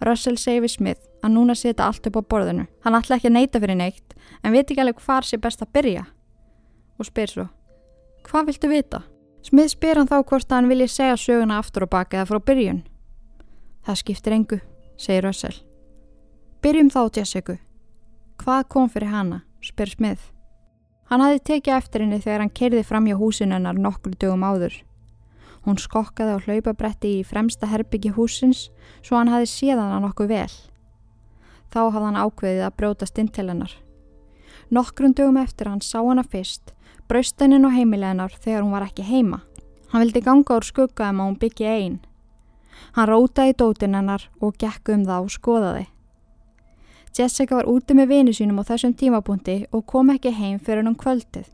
Russell 0.00 0.38
segi 0.40 0.62
við 0.64 0.74
Smith 0.74 1.06
að 1.20 1.34
núna 1.34 1.54
setja 1.58 1.86
allt 1.86 2.06
upp 2.08 2.16
á 2.16 2.22
borðinu. 2.32 2.66
Hann 2.84 2.96
ætla 2.96 3.18
ekki 3.18 3.28
að 3.28 3.36
neyta 3.36 3.60
fyrir 3.60 3.76
neitt 3.76 4.14
en 4.42 4.54
veit 4.54 4.64
ekki 4.64 4.80
alveg 4.80 5.02
hvar 5.04 5.26
sé 5.26 5.36
best 5.36 5.62
að 5.62 5.72
byrja. 5.76 6.04
Og 7.00 7.08
spyr 7.08 7.32
svo, 7.32 7.46
hvað 8.28 8.50
viltu 8.50 8.70
vita? 8.72 9.02
Smið 9.44 9.70
spyr 9.72 10.00
hann 10.00 10.08
þá 10.08 10.18
hvort 10.28 10.52
hann 10.52 10.68
vilji 10.68 10.88
segja 10.92 11.16
söguna 11.16 11.60
aftur 11.60 11.86
og 11.86 11.92
baka 11.92 12.18
eða 12.18 12.28
frá 12.28 12.40
byrjun. 12.44 12.82
Það 13.86 14.00
skiptir 14.02 14.36
engu, 14.36 14.58
segir 15.00 15.24
Russell. 15.24 15.56
Byrjum 16.60 16.90
þá 16.92 17.00
Jessica. 17.16 17.56
Hvað 18.40 18.68
kom 18.68 18.92
fyrir 18.92 19.12
hana? 19.12 19.42
spyr 19.64 19.92
Smið. 19.92 20.20
Hann 21.10 21.24
hafi 21.24 21.40
tekið 21.42 21.76
eftir 21.76 22.04
henni 22.04 22.20
þegar 22.20 22.44
hann 22.44 22.52
kerði 22.54 22.84
fram 22.86 23.08
hjá 23.08 23.16
húsinunnar 23.18 23.76
nokkru 23.80 24.12
dögum 24.20 24.44
áður. 24.46 24.76
Hún 25.66 25.76
skokkaði 25.76 26.36
á 26.36 26.44
hlaupabretti 26.46 27.18
í 27.18 27.26
fremsta 27.26 27.68
herbyggi 27.68 28.14
húsins 28.16 28.68
svo 29.02 29.18
hann 29.18 29.32
hafi 29.32 29.48
séðan 29.50 29.92
hann 29.92 30.06
nokkuð 30.06 30.32
vel. 30.32 30.52
Þá 31.70 31.80
hafði 31.84 32.06
hann 32.06 32.20
ákveðið 32.24 32.64
að 32.66 32.76
brjótast 32.80 33.20
inn 33.20 33.28
til 33.28 33.48
hennar. 33.50 33.74
Nokkrum 34.70 35.14
dögum 35.14 35.38
eftir 35.42 35.68
hann 35.68 35.82
sá 35.84 36.00
hana 36.00 36.24
fyrst, 36.24 36.72
braust 37.08 37.40
hennin 37.42 37.66
og 37.68 37.74
heimileginar 37.76 38.34
þegar 38.40 38.64
hún 38.64 38.74
var 38.74 38.88
ekki 38.88 39.06
heima. 39.06 39.42
Hann 39.92 40.04
vildi 40.04 40.24
ganga 40.24 40.56
úr 40.56 40.66
skuggaðum 40.66 41.22
að 41.22 41.30
hún 41.30 41.38
byggi 41.44 41.68
einn. 41.68 42.00
Hann 42.96 43.10
rótaði 43.10 43.56
dótin 43.58 43.96
hennar 43.98 44.28
og 44.40 44.56
gekk 44.58 44.94
um 44.94 45.06
það 45.06 45.26
og 45.26 45.34
skoðaði. 45.36 45.86
Jessica 47.16 47.58
var 47.58 47.68
úti 47.68 47.94
með 47.98 48.12
vinu 48.14 48.34
sínum 48.34 48.62
á 48.62 48.64
þessum 48.70 48.94
tímapunkti 48.94 49.64
og 49.74 49.86
kom 49.86 50.12
ekki 50.14 50.30
heim 50.30 50.60
fyrir 50.62 50.84
hann 50.84 50.94
um 50.94 50.98
kvöldið. 50.98 51.48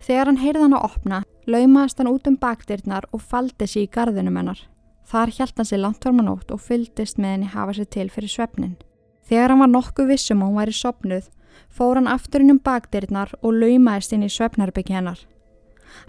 Þegar 0.00 0.30
hann 0.30 0.40
heyrði 0.40 0.62
hann 0.64 0.76
að 0.76 0.86
opna, 0.88 1.22
laumaðist 1.50 1.98
hann 2.00 2.10
út 2.10 2.28
um 2.30 2.36
bakdyrnar 2.40 3.06
og 3.12 3.22
faldi 3.22 3.68
sér 3.68 3.84
í 3.84 3.90
gardinum 3.92 4.38
hennar. 4.40 4.62
Þar 5.10 5.32
hjælt 5.36 5.58
hann 5.58 5.68
sér 5.68 5.82
langt 5.82 6.06
varmanótt 6.06 6.52
og 6.54 6.62
fyldist 6.62 7.18
með 7.18 7.34
henni 7.34 7.50
hafa 7.52 7.74
sér 7.76 7.88
til 7.90 8.08
fyrir 8.14 8.32
svefnin. 8.32 8.78
Þegar 9.28 9.52
hann 9.52 9.62
var 9.64 9.72
nokkuð 9.72 10.10
vissum 10.10 10.42
og 10.42 10.50
hún 10.50 10.60
væri 10.60 10.74
sopnuð, 10.74 11.28
fór 11.68 11.98
hann 11.98 12.08
aftur 12.10 12.44
inn 12.44 12.54
um 12.54 12.62
bakdyrnar 12.62 13.34
og 13.42 13.58
laumaðist 13.58 14.14
inn 14.16 14.24
í 14.26 14.30
svefnarbyggi 14.32 14.96
hennar. 14.96 15.20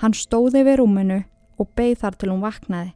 Hann 0.02 0.16
stóði 0.16 0.64
við 0.66 0.80
rúminu 0.80 1.24
og 1.60 1.72
beigð 1.76 2.04
þar 2.04 2.18
til 2.18 2.32
hún 2.32 2.46
vaknaði. 2.46 2.94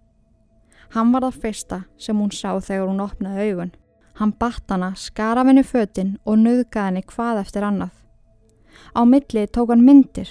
Hann 0.94 1.12
var 1.12 1.26
það 1.26 1.42
fyrsta 1.44 1.82
sem 1.98 2.22
hún 2.22 2.32
sá 2.32 2.54
þegar 2.62 2.88
hún 2.88 3.04
opnaði 3.04 3.50
augun. 3.50 3.76
Hann 4.16 4.32
batt 4.40 4.72
hana, 4.72 4.94
skar 4.96 5.42
af 5.42 5.50
henni 5.50 5.66
fötinn 5.66 6.16
og 6.24 6.40
nöðgaði 6.40 6.86
henni 6.88 7.04
hvað 7.10 7.42
eftir 7.42 7.66
annað. 7.68 7.92
Á 8.96 9.02
milli 9.04 9.48
tók 9.52 9.74
hann 9.74 9.84
myndir. 9.84 10.30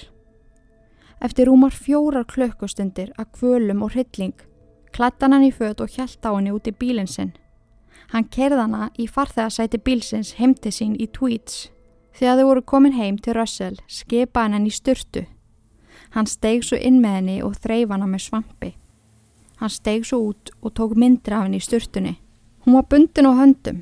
Eftir 1.25 1.49
rúmar 1.49 1.73
fjórar 1.73 2.27
klökkustundir 2.29 3.15
að 3.17 3.31
kvölum 3.39 3.81
og 3.87 3.95
hrylling, 3.95 4.35
klættan 4.93 5.33
hann 5.33 5.47
í 5.47 5.53
föt 5.57 5.81
og 5.81 5.89
hjælt 5.89 6.21
á 6.21 6.37
henni 6.37 6.53
út 6.53 6.69
í 6.69 6.75
bílinn 6.77 7.09
sinn. 7.09 7.31
Hann 8.13 8.27
kerðana 8.29 8.91
í 9.01 9.07
farþegarsæti 9.09 9.81
bílsins 9.81 10.35
heimti 10.37 10.69
sín 10.69 10.93
í 11.01 11.07
tweets. 11.09 11.71
Þegar 12.13 12.37
þau 12.37 12.49
voru 12.51 12.63
komin 12.63 12.97
heim 12.99 13.17
til 13.17 13.39
Russell 13.39 13.79
skipa 13.89 14.43
hann 14.45 14.53
henni 14.53 14.69
í 14.69 14.77
styrtu. 14.77 15.23
Hann 16.13 16.29
steg 16.29 16.61
svo 16.63 16.77
inn 16.77 17.01
með 17.01 17.17
henni 17.17 17.37
og 17.43 17.57
þreif 17.57 17.95
hana 17.95 18.07
með 18.11 18.27
svampi. 18.27 18.71
Hann 19.63 19.73
steg 19.73 20.05
svo 20.05 20.19
út 20.29 20.53
og 20.61 20.75
tók 20.77 20.93
myndir 20.93 21.39
af 21.39 21.47
henni 21.47 21.63
í 21.63 21.65
styrtunni. 21.65 22.19
Hún 22.67 22.77
var 22.77 22.85
bundin 22.93 23.31
á 23.31 23.33
höndum. 23.33 23.81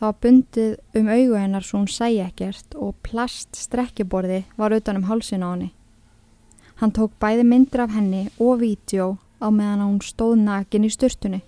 Það 0.00 0.08
var 0.08 0.18
bundið 0.26 0.74
um 0.98 1.12
augu 1.14 1.38
hennar 1.38 1.62
svo 1.62 1.78
hún 1.78 1.86
sæi 1.86 2.18
ekkert 2.26 2.74
og 2.74 2.98
plast 3.06 3.54
strekkiborði 3.54 4.42
var 4.58 4.74
utan 4.74 4.98
um 4.98 5.06
hálsin 5.06 5.46
á 5.46 5.54
henni. 5.54 5.70
Hann 6.82 6.90
tók 6.90 7.12
bæði 7.22 7.44
myndir 7.46 7.84
af 7.84 7.92
henni 7.94 8.24
og 8.42 8.56
vídeo 8.58 9.04
á 9.38 9.46
meðan 9.54 9.84
hún 9.84 9.98
stóð 10.02 10.40
nakin 10.42 10.82
í 10.82 10.88
styrtunni. 10.90 11.38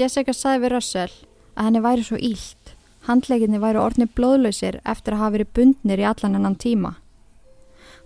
Jessica 0.00 0.32
sagði 0.32 0.62
við 0.62 0.70
Russell 0.72 1.16
að 1.52 1.66
henni 1.66 1.82
væri 1.84 2.04
svo 2.06 2.16
ílt. 2.16 2.70
Handleikinni 3.04 3.60
væri 3.60 3.82
orðni 3.82 4.06
blóðlausir 4.08 4.78
eftir 4.88 5.12
að 5.12 5.20
hafa 5.20 5.34
verið 5.34 5.50
bundnir 5.58 6.00
í 6.00 6.06
allan 6.08 6.38
ennan 6.38 6.56
tíma. 6.56 6.94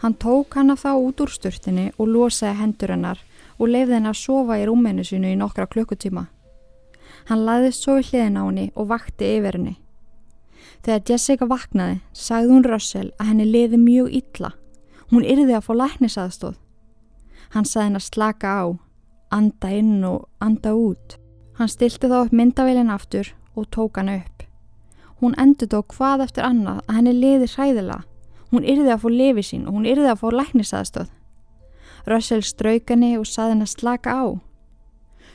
Hann 0.03 0.17
tók 0.19 0.57
hana 0.59 0.75
þá 0.75 0.89
út 0.97 1.23
úr 1.23 1.31
sturtinni 1.31 1.93
og 1.99 2.11
losaði 2.11 2.59
hendur 2.59 2.95
hennar 2.97 3.21
og 3.61 3.71
lefði 3.71 4.01
henni 4.01 4.11
að 4.11 4.19
sofa 4.19 4.59
í 4.59 4.67
rúminu 4.67 5.05
sínu 5.07 5.31
í 5.31 5.39
nokkra 5.39 5.69
klukkutíma. 5.71 6.25
Hann 7.31 7.45
laðist 7.47 7.87
svo 7.87 8.01
í 8.01 8.09
hliðin 8.09 8.41
á 8.41 8.43
henni 8.43 8.67
og 8.75 8.91
vakti 8.91 9.29
yfir 9.37 9.61
henni. 9.61 9.77
Þegar 10.83 11.07
Jessica 11.13 11.47
vaknaði, 11.47 12.01
sagði 12.11 12.51
hún 12.57 12.67
Russell 12.67 13.13
að 13.23 13.31
henni 13.31 13.47
liði 13.47 13.79
mjög 13.79 14.11
illa. 14.19 14.53
Hún 15.15 15.23
yrði 15.23 15.55
að 15.55 15.69
fá 15.69 15.73
læknisaðstóð. 15.79 16.59
Hann 17.53 17.67
sagði 17.69 17.87
henni 17.87 18.01
að 18.01 18.09
slaka 18.09 18.53
á, 18.57 18.65
anda 19.33 19.71
inn 19.73 20.05
og 20.09 20.29
anda 20.41 20.73
út. 20.77 21.19
Hann 21.59 21.69
stilti 21.69 22.09
þá 22.09 22.23
upp 22.23 22.37
myndavélinn 22.37 22.93
aftur 22.93 23.35
og 23.55 23.69
tók 23.75 24.01
hann 24.01 24.13
upp. 24.15 24.47
Hún 25.21 25.37
endur 25.39 25.69
þó 25.69 25.83
hvað 25.93 26.25
eftir 26.25 26.47
annað 26.49 26.81
að 26.87 26.97
henni 26.97 27.13
liði 27.15 27.51
hræðila. 27.53 27.99
Hún 28.53 28.65
yrði 28.69 28.91
að 28.93 29.05
fá 29.05 29.09
lifi 29.13 29.45
sín 29.47 29.69
og 29.69 29.77
hún 29.77 29.87
yrði 29.87 30.09
að 30.11 30.23
fá 30.23 30.29
læknisaðstöð. 30.33 31.13
Russell 32.09 32.43
strauk 32.43 32.91
henni 32.91 33.13
og 33.19 33.29
saði 33.29 33.55
henni 33.55 33.69
að 33.69 33.75
slaka 33.77 34.17
á. 34.17 34.25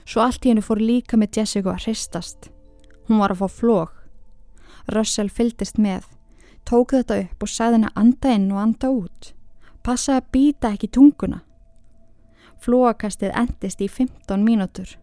Svo 0.07 0.23
allt 0.25 0.45
í 0.45 0.51
henni 0.51 0.65
fór 0.65 0.81
líka 0.81 1.17
með 1.19 1.39
Jessica 1.39 1.73
að 1.73 1.87
hristast. 1.87 2.49
Hún 3.07 3.21
var 3.21 3.31
að 3.31 3.45
fá 3.45 3.57
flók. 3.61 3.93
Russell 4.91 5.29
fyldist 5.29 5.79
með, 5.79 6.05
tók 6.67 6.93
þetta 6.95 7.21
upp 7.23 7.43
og 7.43 7.51
saði 7.51 7.77
henni 7.77 7.89
að 7.91 7.99
anda 8.03 8.35
inn 8.35 8.51
og 8.51 8.61
anda 8.63 8.91
út. 8.91 9.33
Passa 9.83 10.19
að 10.19 10.29
býta 10.35 10.73
ekki 10.75 10.91
tunguna. 10.91 11.41
Flóakastið 12.63 13.35
endist 13.37 13.81
í 13.81 13.87
15 13.87 14.43
mínútur 14.43 14.95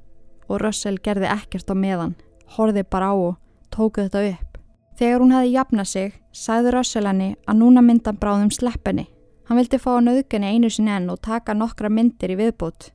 og 0.48 0.60
Russell 0.60 0.98
gerði 1.00 1.30
ekkert 1.32 1.70
á 1.70 1.74
meðan, 1.78 2.14
horfið 2.56 2.88
bara 2.90 3.12
á 3.12 3.14
og 3.14 3.36
tóku 3.72 4.04
þetta 4.04 4.24
upp. 4.34 4.58
Þegar 4.98 5.22
hún 5.22 5.34
hefði 5.34 5.54
jafnað 5.54 5.88
sig, 5.90 6.12
sagði 6.30 6.74
Russell 6.74 7.08
henni 7.08 7.30
að 7.46 7.60
núna 7.62 7.82
myndan 7.82 8.18
bráðum 8.20 8.52
sleppinni. 8.54 9.08
Hann 9.48 9.58
vildi 9.58 9.80
fá 9.80 9.90
að 9.96 10.04
nauðgani 10.06 10.52
einu 10.54 10.70
sinni 10.70 10.92
enn 10.94 11.10
og 11.12 11.22
taka 11.24 11.54
nokkra 11.56 11.90
myndir 11.90 12.32
í 12.34 12.38
viðbútt. 12.38 12.92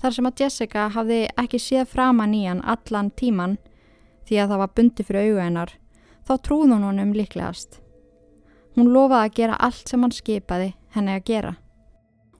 Þar 0.00 0.12
sem 0.12 0.28
að 0.28 0.42
Jessica 0.42 0.88
hafði 0.92 1.20
ekki 1.40 1.60
séð 1.62 1.86
framann 1.92 2.34
í 2.36 2.44
hann 2.44 2.64
allan 2.64 3.12
tíman 3.16 3.56
því 4.28 4.40
að 4.42 4.50
það 4.52 4.62
var 4.62 4.72
bundi 4.76 5.06
fyrir 5.06 5.30
auga 5.30 5.46
hennar, 5.46 5.72
þá 6.26 6.32
trúði 6.42 6.72
hún 6.74 6.88
honum 6.88 7.14
líklegast. 7.16 7.80
Hún 8.76 8.90
lofaði 8.92 9.30
að 9.30 9.36
gera 9.38 9.60
allt 9.68 9.88
sem 9.88 10.02
hann 10.04 10.12
skipaði 10.12 10.74
henni 10.96 11.14
að 11.14 11.24
gera. 11.30 11.54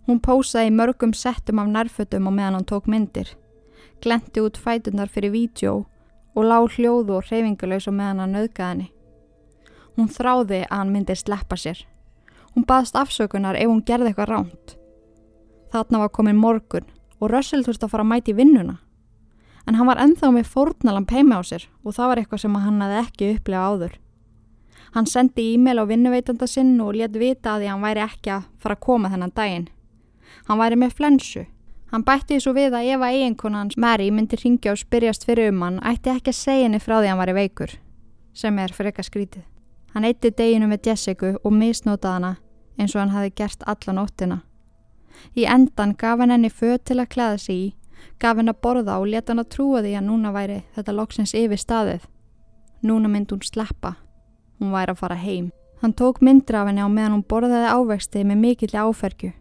Hún 0.06 0.20
pósaði 0.22 0.70
mörgum 0.70 1.12
settum 1.14 1.58
af 1.58 1.72
nærfötum 1.72 2.28
og 2.30 2.34
meðan 2.36 2.60
hann 2.60 2.70
tók 2.70 2.86
myndir 2.86 3.34
glendi 4.02 4.40
út 4.40 4.56
fætunar 4.56 5.08
fyrir 5.08 5.32
vídjó 5.32 5.72
og 6.36 6.44
lág 6.44 6.68
hljóðu 6.76 7.16
og 7.16 7.28
hreyfingulegs 7.28 7.88
og 7.88 7.96
meðan 7.96 8.22
hann 8.22 8.38
auðgaði 8.40 8.70
henni. 8.70 8.88
Hún 9.96 10.10
þráði 10.12 10.64
að 10.66 10.76
hann 10.76 10.92
myndi 10.92 11.16
sleppa 11.16 11.56
sér. 11.56 11.78
Hún 12.54 12.66
baðst 12.68 12.96
afsökunar 12.96 13.56
ef 13.56 13.68
hún 13.68 13.84
gerði 13.84 14.12
eitthvað 14.12 14.32
ránt. 14.32 14.76
Þarna 15.72 16.02
var 16.04 16.12
komin 16.12 16.40
morgun 16.40 16.88
og 17.20 17.30
Russell 17.32 17.64
þurfti 17.64 17.86
að 17.88 17.94
fara 17.94 18.04
að 18.04 18.12
mæti 18.12 18.34
vinnuna. 18.36 18.78
En 19.66 19.74
hann 19.74 19.88
var 19.88 19.98
enþá 19.98 20.30
með 20.32 20.50
fórnalamp 20.52 21.10
heima 21.10 21.40
á 21.40 21.42
sér 21.42 21.64
og 21.82 21.96
það 21.96 22.10
var 22.10 22.20
eitthvað 22.20 22.42
sem 22.44 22.58
hann 22.60 22.82
hafði 22.84 22.98
ekki 23.02 23.30
upplegað 23.36 23.70
áður. 23.72 23.94
Hann 24.94 25.08
sendi 25.10 25.54
e-mail 25.54 25.80
á 25.82 25.84
vinnuveitanda 25.88 26.46
sinn 26.46 26.76
og 26.80 26.94
létt 26.94 27.16
vita 27.18 27.56
að 27.56 27.64
því 27.64 27.72
hann 27.72 27.82
væri 27.82 28.04
ekki 28.04 28.32
að 28.36 28.46
fara 28.60 28.76
að 28.76 28.84
koma 28.86 29.10
þennan 29.12 29.34
daginn. 29.34 29.66
Hann 30.48 30.60
væri 30.60 30.78
með 30.78 30.96
flensu. 30.98 31.44
Hann 31.92 32.04
bætti 32.06 32.38
svo 32.42 32.52
við 32.56 32.74
að 32.74 32.88
ef 32.94 33.02
að 33.02 33.16
eiginkonans 33.16 33.76
Mary 33.76 34.08
myndi 34.10 34.38
ringja 34.40 34.72
og 34.72 34.80
spyrjast 34.80 35.26
fyrir 35.26 35.52
um 35.52 35.62
hann 35.62 35.78
ætti 35.86 36.10
ekki 36.10 36.32
að 36.32 36.40
segja 36.40 36.64
henni 36.66 36.80
frá 36.82 36.98
því 36.98 37.12
hann 37.12 37.20
væri 37.20 37.36
veikur, 37.36 37.76
sem 38.34 38.58
er 38.58 38.74
eitthvað 38.74 39.06
skrítið. 39.06 39.44
Hann 39.94 40.04
eitti 40.04 40.32
deginu 40.34 40.66
með 40.68 40.90
Jessica 40.90 41.36
og 41.42 41.54
misnótaði 41.54 42.12
hana 42.18 42.32
eins 42.76 42.94
og 42.94 43.00
hann 43.00 43.14
hafi 43.14 43.30
gert 43.38 43.62
alla 43.66 43.94
nóttina. 43.96 44.40
Í 45.36 45.46
endan 45.48 45.94
gaf 45.96 46.20
hann 46.20 46.34
henni 46.34 46.50
föt 46.52 46.84
til 46.84 46.98
að 47.00 47.12
klæða 47.14 47.38
sig 47.40 47.56
í, 47.56 47.68
gaf 48.20 48.36
henni 48.36 48.52
að 48.52 48.60
borða 48.66 48.98
og 49.00 49.08
leta 49.12 49.32
hann 49.32 49.44
að 49.44 49.52
trúa 49.54 49.82
því 49.84 49.94
að 49.96 50.06
núna 50.08 50.32
væri 50.34 50.58
þetta 50.76 50.96
loksins 50.96 51.34
yfir 51.38 51.62
staðið. 51.62 52.04
Núna 52.82 53.08
myndi 53.08 53.34
hún 53.34 53.46
sleppa. 53.46 53.96
Hún 54.60 54.74
væri 54.74 54.92
að 54.92 55.00
fara 55.00 55.16
heim. 55.20 55.50
Hann 55.80 55.94
tók 55.96 56.20
myndra 56.20 56.62
af 56.62 56.70
henni 56.70 56.84
á 56.84 56.88
meðan 56.88 57.16
hún 57.16 57.26
borðaði 57.28 57.72
ávexti 57.72 58.24
með 58.24 58.42
mikill 58.42 58.76
áfergju, 58.76 59.32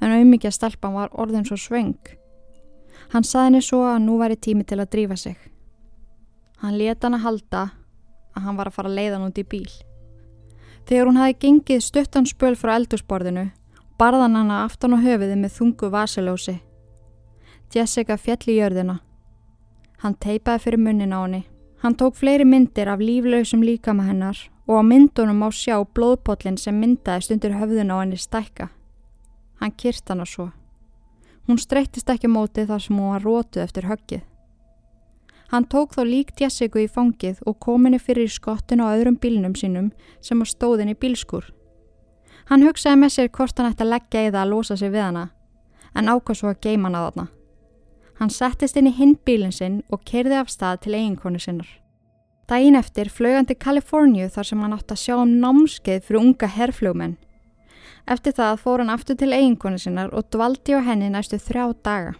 en 0.00 0.14
auðmikið 0.14 0.54
stelpan 0.54 0.96
var 0.96 1.12
orðin 1.12 1.46
svo 1.48 1.56
svöng. 1.56 1.98
Hann 3.12 3.24
saði 3.24 3.48
henni 3.48 3.64
svo 3.64 3.82
að 3.88 4.02
nú 4.04 4.18
væri 4.20 4.36
tími 4.36 4.64
til 4.68 4.80
að 4.80 4.90
drífa 4.92 5.16
sig. 5.16 5.36
Hann 6.60 6.78
leta 6.78 7.06
hann 7.06 7.18
að 7.18 7.24
halda 7.24 7.62
að 8.36 8.44
hann 8.44 8.58
var 8.58 8.68
að 8.68 8.76
fara 8.76 8.92
leiðan 8.92 9.26
út 9.28 9.38
í 9.38 9.44
bíl. 9.46 9.70
Þegar 10.88 11.10
hún 11.10 11.20
hafi 11.20 11.36
gengið 11.42 11.84
stuttan 11.84 12.26
spöl 12.26 12.54
frá 12.56 12.74
eldursporðinu, 12.76 13.50
barðan 14.00 14.36
hana 14.38 14.62
aftan 14.64 14.96
á 14.96 14.98
höfiði 15.04 15.36
með 15.36 15.54
þungu 15.58 15.90
vasilósi. 15.92 16.58
Jessica 17.74 18.16
fjall 18.16 18.44
í 18.48 18.58
jörðina. 18.58 19.00
Hann 20.02 20.14
teipaði 20.14 20.64
fyrir 20.64 20.80
munnin 20.80 21.12
á 21.12 21.20
henni. 21.20 21.42
Hann 21.82 21.94
tók 21.94 22.16
fleiri 22.18 22.46
myndir 22.48 22.88
af 22.88 23.02
líflausum 23.02 23.62
líkama 23.62 24.06
hennar 24.08 24.38
og 24.66 24.80
á 24.80 24.82
myndunum 24.82 25.44
á 25.46 25.48
sjá 25.54 25.76
blóðpotlinn 25.94 26.58
sem 26.58 26.74
myndaðist 26.74 27.30
undir 27.34 27.54
höfðun 27.54 27.92
á 27.94 27.96
henni 28.00 28.18
stækka. 28.18 28.70
Hann 29.60 29.74
kyrst 29.76 30.08
hana 30.08 30.26
svo. 30.26 30.50
Hún 31.48 31.58
streyttist 31.58 32.10
ekki 32.12 32.28
mótið 32.28 32.72
þar 32.72 32.82
sem 32.84 32.98
hún 32.98 33.14
var 33.14 33.24
rótuð 33.24 33.62
eftir 33.64 33.88
höggið. 33.88 34.24
Hann 35.48 35.64
tók 35.64 35.94
þá 35.96 36.02
lík 36.04 36.34
Jessica 36.36 36.80
í 36.82 36.90
fangið 36.92 37.40
og 37.48 37.56
kom 37.64 37.86
henni 37.86 37.98
fyrir 37.98 38.28
skottinu 38.28 38.84
á 38.84 38.92
öðrum 38.92 39.16
bílnum 39.16 39.54
sínum 39.56 39.88
sem 40.20 40.38
var 40.38 40.50
stóðin 40.50 40.92
í 40.92 40.98
bílskur. 40.98 41.46
Hann 42.52 42.64
hugsaði 42.64 43.00
með 43.00 43.14
sér 43.14 43.30
hvort 43.32 43.56
hann 43.56 43.72
ætti 43.72 43.84
að 43.86 43.92
leggja 43.94 44.26
í 44.26 44.30
það 44.30 44.42
að 44.42 44.52
losa 44.52 44.76
sig 44.76 44.92
við 44.92 45.04
hana, 45.06 45.24
en 45.96 46.08
ákvað 46.12 46.38
svo 46.40 46.52
að 46.52 46.60
geima 46.66 46.88
hana 46.88 47.04
þarna. 47.06 47.26
Hann 48.18 48.32
settist 48.34 48.76
inn 48.76 48.90
í 48.90 48.96
hinn 48.98 49.16
bílinn 49.24 49.54
sinn 49.54 49.82
og 49.88 50.04
kerði 50.04 50.36
af 50.36 50.52
stað 50.52 50.82
til 50.84 50.96
eiginkonu 50.98 51.40
sinnar. 51.40 51.68
Dægin 52.48 52.76
eftir 52.76 53.08
flög 53.12 53.36
hann 53.36 53.48
til 53.48 53.56
Kaliforníu 53.60 54.28
þar 54.32 54.48
sem 54.48 54.60
hann 54.64 54.76
átti 54.76 54.96
að 54.96 55.02
sjá 55.02 55.16
um 55.20 55.34
námskeið 55.40 56.04
fyrir 56.06 56.20
unga 56.22 56.48
herrflugmenn. 56.48 57.16
Eftir 58.08 58.32
það 58.32 58.60
fór 58.62 58.80
hann 58.80 58.92
aftur 58.92 59.18
til 59.20 59.34
eiginkonu 59.36 59.78
sinnar 59.80 60.14
og 60.16 60.30
dvaldi 60.32 60.72
á 60.72 60.80
henni 60.80 61.10
næstu 61.12 61.36
þrjá 61.36 61.64
daga. 61.84 62.14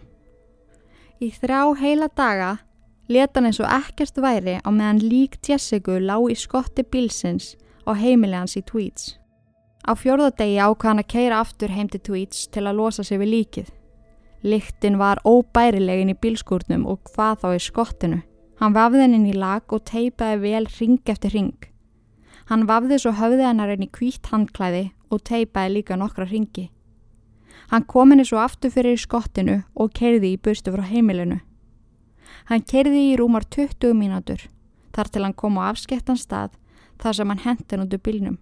Í 1.17 1.31
þrjá 1.33 1.61
heila 1.79 2.09
daga 2.13 2.49
leta 3.09 3.39
hann 3.39 3.49
eins 3.49 3.59
og 3.63 3.71
ekkert 3.73 4.21
væri 4.21 4.59
á 4.61 4.69
meðan 4.69 5.01
lík 5.01 5.39
Jessica 5.41 5.97
lág 5.97 6.27
í 6.29 6.35
skotti 6.37 6.85
bílsins 6.85 7.55
á 7.89 7.97
heimili 7.97 8.37
hans 8.37 8.53
í 8.59 8.61
Tweeds. 8.61 9.15
Á 9.89 9.97
fjörðadegi 9.97 10.59
ákvað 10.61 10.89
hann 10.91 11.01
að 11.01 11.09
keira 11.15 11.41
aftur 11.41 11.73
heim 11.73 11.89
til 11.89 12.03
Tweeds 12.05 12.45
til 12.53 12.67
að 12.67 12.77
losa 12.77 13.03
sig 13.03 13.17
við 13.17 13.33
líkið. 13.33 13.73
Líktin 14.45 14.99
var 15.01 15.23
óbærilegin 15.25 16.13
í 16.13 16.19
bílskúrnum 16.21 16.85
og 16.85 17.01
hvað 17.09 17.41
þá 17.41 17.49
í 17.55 17.63
skottinu. 17.65 18.21
Hann 18.61 18.77
vafði 18.77 19.01
henni 19.07 19.33
í 19.33 19.39
lag 19.39 19.65
og 19.73 19.87
teipaði 19.89 20.37
vel 20.45 20.69
ring 20.77 21.01
eftir 21.09 21.33
ring. 21.33 21.57
Hann 22.45 22.69
vafði 22.69 23.01
svo 23.01 23.15
höfði 23.17 23.47
hennar 23.47 23.73
henni 23.73 23.89
kvítt 23.89 24.29
handklæði 24.29 24.91
og 25.09 25.23
teipaði 25.25 25.79
líka 25.79 25.97
nokkra 25.97 26.27
ringi. 26.29 26.69
Hann 27.69 27.85
kom 27.85 28.11
henni 28.11 28.25
svo 28.25 28.39
aftur 28.41 28.71
fyrir 28.73 28.97
skottinu 28.97 29.61
og 29.75 29.93
keirði 29.93 30.33
í 30.33 30.41
burstu 30.41 30.73
frá 30.73 30.85
heimilinu. 30.89 31.39
Hann 32.49 32.65
kerði 32.65 33.11
í 33.11 33.17
rúmar 33.19 33.45
20 33.45 33.93
mínútur 33.97 34.47
þar 34.95 35.09
til 35.13 35.23
hann 35.23 35.37
kom 35.37 35.59
á 35.61 35.69
afskettan 35.69 36.17
stað 36.17 36.55
þar 37.01 37.15
sem 37.15 37.29
hann 37.31 37.43
hentin 37.45 37.83
út 37.85 37.93
úr 37.93 38.03
bylnum. 38.03 38.37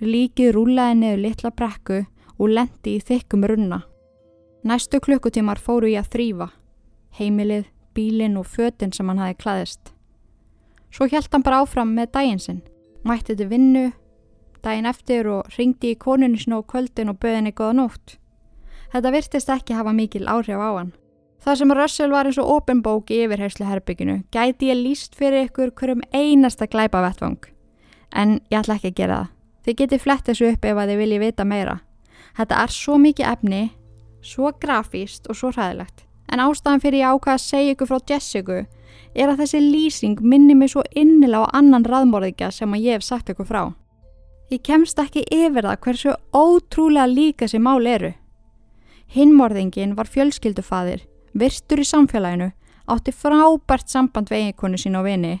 Líkið 0.00 0.54
rúlaði 0.56 0.98
neðu 1.00 1.22
litla 1.24 1.50
brekku 1.52 2.02
og 2.40 2.52
lendi 2.56 2.96
í 2.96 3.04
þykkum 3.04 3.44
runna. 3.48 3.82
Næstu 4.64 5.00
klukkutímar 5.00 5.60
fóru 5.60 5.88
í 5.88 5.96
að 5.96 6.10
þrýfa, 6.14 6.48
heimilið, 7.16 7.66
bílinn 7.96 8.38
og 8.40 8.48
fötinn 8.48 8.92
sem 8.92 9.08
hann 9.08 9.20
hafi 9.20 9.38
klaðist. 9.40 9.92
Svo 10.92 11.08
hjælt 11.08 11.32
hann 11.32 11.44
bara 11.46 11.62
áfram 11.64 11.94
með 11.96 12.12
daginn 12.16 12.42
sinn, 12.42 12.62
mætti 13.04 13.36
til 13.36 13.48
vinnu, 13.48 13.90
daginn 14.62 14.88
eftir 14.88 15.28
og 15.30 15.50
ringdi 15.56 15.94
í 15.94 15.98
konunni 15.98 16.40
snó 16.40 16.62
kvöldin 16.62 17.12
og 17.12 17.20
böðinni 17.22 17.52
góða 17.56 17.76
nótt. 17.80 18.16
Þetta 18.92 19.12
virtist 19.14 19.52
ekki 19.52 19.76
hafa 19.78 19.92
mikil 19.94 20.26
áhrif 20.26 20.58
á 20.58 20.70
hann. 20.76 20.92
Það 21.40 21.56
sem 21.56 21.72
Russell 21.72 22.12
var 22.12 22.28
eins 22.28 22.38
og 22.42 22.50
openbók 22.52 23.10
í 23.14 23.22
yfirherslu 23.24 23.64
herbygginu 23.64 24.16
gæti 24.34 24.68
ég 24.68 24.76
líst 24.76 25.14
fyrir 25.16 25.46
ykkur 25.48 25.72
hverjum 25.72 26.02
einasta 26.12 26.66
glæpa 26.68 27.00
vettvang. 27.00 27.38
En 28.12 28.40
ég 28.50 28.60
ætla 28.60 28.76
ekki 28.76 28.90
að 28.90 28.98
gera 28.98 29.20
það. 29.20 29.30
Þið 29.64 29.78
geti 29.78 29.98
flett 30.00 30.28
þessu 30.28 30.50
upp 30.50 30.64
ef 30.64 30.80
að 30.82 30.92
þið 30.92 31.00
vilji 31.00 31.22
vita 31.22 31.44
meira. 31.44 31.78
Þetta 32.36 32.60
er 32.64 32.74
svo 32.74 32.98
mikið 33.00 33.30
efni, 33.30 33.62
svo 34.20 34.52
grafíst 34.60 35.28
og 35.30 35.38
svo 35.38 35.52
hræðilegt. 35.54 36.04
En 36.30 36.42
ástæðan 36.44 36.82
fyrir 36.84 37.02
ég 37.02 37.14
ákvaða 37.16 37.38
að 37.38 37.44
segja 37.46 37.74
ykkur 37.74 37.90
frá 37.90 37.98
Jessica 38.10 38.60
er 39.14 39.30
að 39.30 39.42
þessi 39.42 39.60
lýsing 39.64 40.20
minni 40.22 40.54
mig 40.54 40.70
svo 40.74 40.84
innilega 40.92 41.48
á 41.48 41.56
annan 41.58 41.86
raðmorðika 41.88 42.50
sem 42.54 42.70
að 42.74 42.84
ég 42.84 42.98
hef 42.98 43.06
sagt 43.06 43.32
ykkur 43.32 43.48
frá. 43.48 43.62
Ég 44.50 44.64
kemst 44.66 44.98
ekki 44.98 45.22
yfir 45.30 45.62
það 45.62 45.80
hversu 45.84 46.16
ótrúlega 46.34 47.06
líka 47.06 47.46
þessi 47.46 47.60
mál 47.62 47.86
eru. 47.86 48.10
Hinnmorðingin 49.14 49.94
var 49.98 50.10
fjölskyldufadir 50.10 51.06
Virstur 51.38 51.78
í 51.78 51.86
samfélaginu 51.86 52.50
átti 52.90 53.12
frábært 53.14 53.90
samband 53.90 54.30
við 54.30 54.48
eiginkonu 54.48 54.80
sín 54.80 54.98
og 54.98 55.06
vini. 55.06 55.36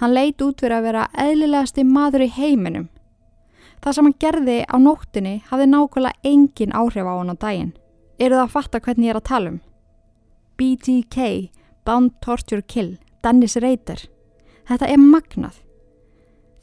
Hann 0.00 0.12
leit 0.12 0.42
út 0.44 0.60
fyrir 0.60 0.76
að 0.76 0.88
vera 0.90 1.06
eðlilegasti 1.16 1.84
maður 1.88 2.26
í 2.26 2.32
heiminum. 2.36 2.90
Það 3.80 3.96
sem 3.96 4.08
hann 4.08 4.18
gerði 4.20 4.58
á 4.68 4.76
nóttinni 4.80 5.34
hafði 5.48 5.70
nákvæmlega 5.70 6.28
engin 6.28 6.76
áhrif 6.76 7.08
á 7.08 7.14
hann 7.14 7.32
á 7.32 7.36
daginn. 7.40 7.72
Eru 8.18 8.36
það 8.36 8.44
að 8.44 8.54
fatta 8.58 8.80
hvernig 8.84 9.08
ég 9.08 9.14
er 9.14 9.20
að 9.20 9.28
tala 9.30 9.52
um? 9.54 9.60
BTK, 10.60 11.28
Bound 11.84 12.12
Torture 12.20 12.62
Kill, 12.62 12.98
Dennis 13.24 13.56
Rader. 13.56 14.04
Þetta 14.68 14.88
er 14.92 15.00
magnað. 15.00 15.63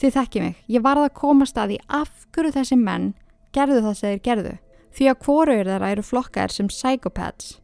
Þið 0.01 0.15
þekki 0.17 0.41
mig, 0.41 0.53
ég 0.65 0.81
varða 0.81 1.07
að 1.11 1.17
koma 1.19 1.45
staði 1.45 1.77
af 1.87 2.09
hverju 2.33 2.55
þessi 2.55 2.77
menn 2.79 3.11
gerðu 3.53 3.83
það 3.85 3.97
sem 3.99 4.13
þeir 4.13 4.23
gerðu. 4.25 4.53
Því 4.91 5.09
að 5.11 5.19
hvorur 5.25 5.67
þeirra 5.67 5.91
eru 5.93 6.03
flokkaðir 6.03 6.55
sem 6.55 6.69
psychopaths 6.71 7.57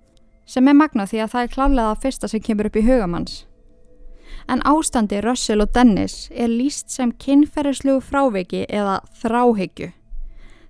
sem 0.48 0.68
er 0.72 0.78
magnað 0.80 1.12
því 1.12 1.22
að 1.24 1.32
það 1.34 1.44
er 1.44 1.54
klálega 1.54 1.88
það 1.90 2.04
fyrsta 2.06 2.30
sem 2.32 2.44
kemur 2.44 2.70
upp 2.70 2.78
í 2.80 2.86
hugamanns. 2.88 3.36
En 4.48 4.64
ástandi 4.68 5.20
Russell 5.24 5.64
og 5.64 5.74
Dennis 5.76 6.16
er 6.32 6.52
líst 6.52 6.94
sem 6.94 7.12
kynferðislugu 7.12 8.04
fráviki 8.06 8.64
eða 8.70 9.02
þráhyggju. 9.20 9.92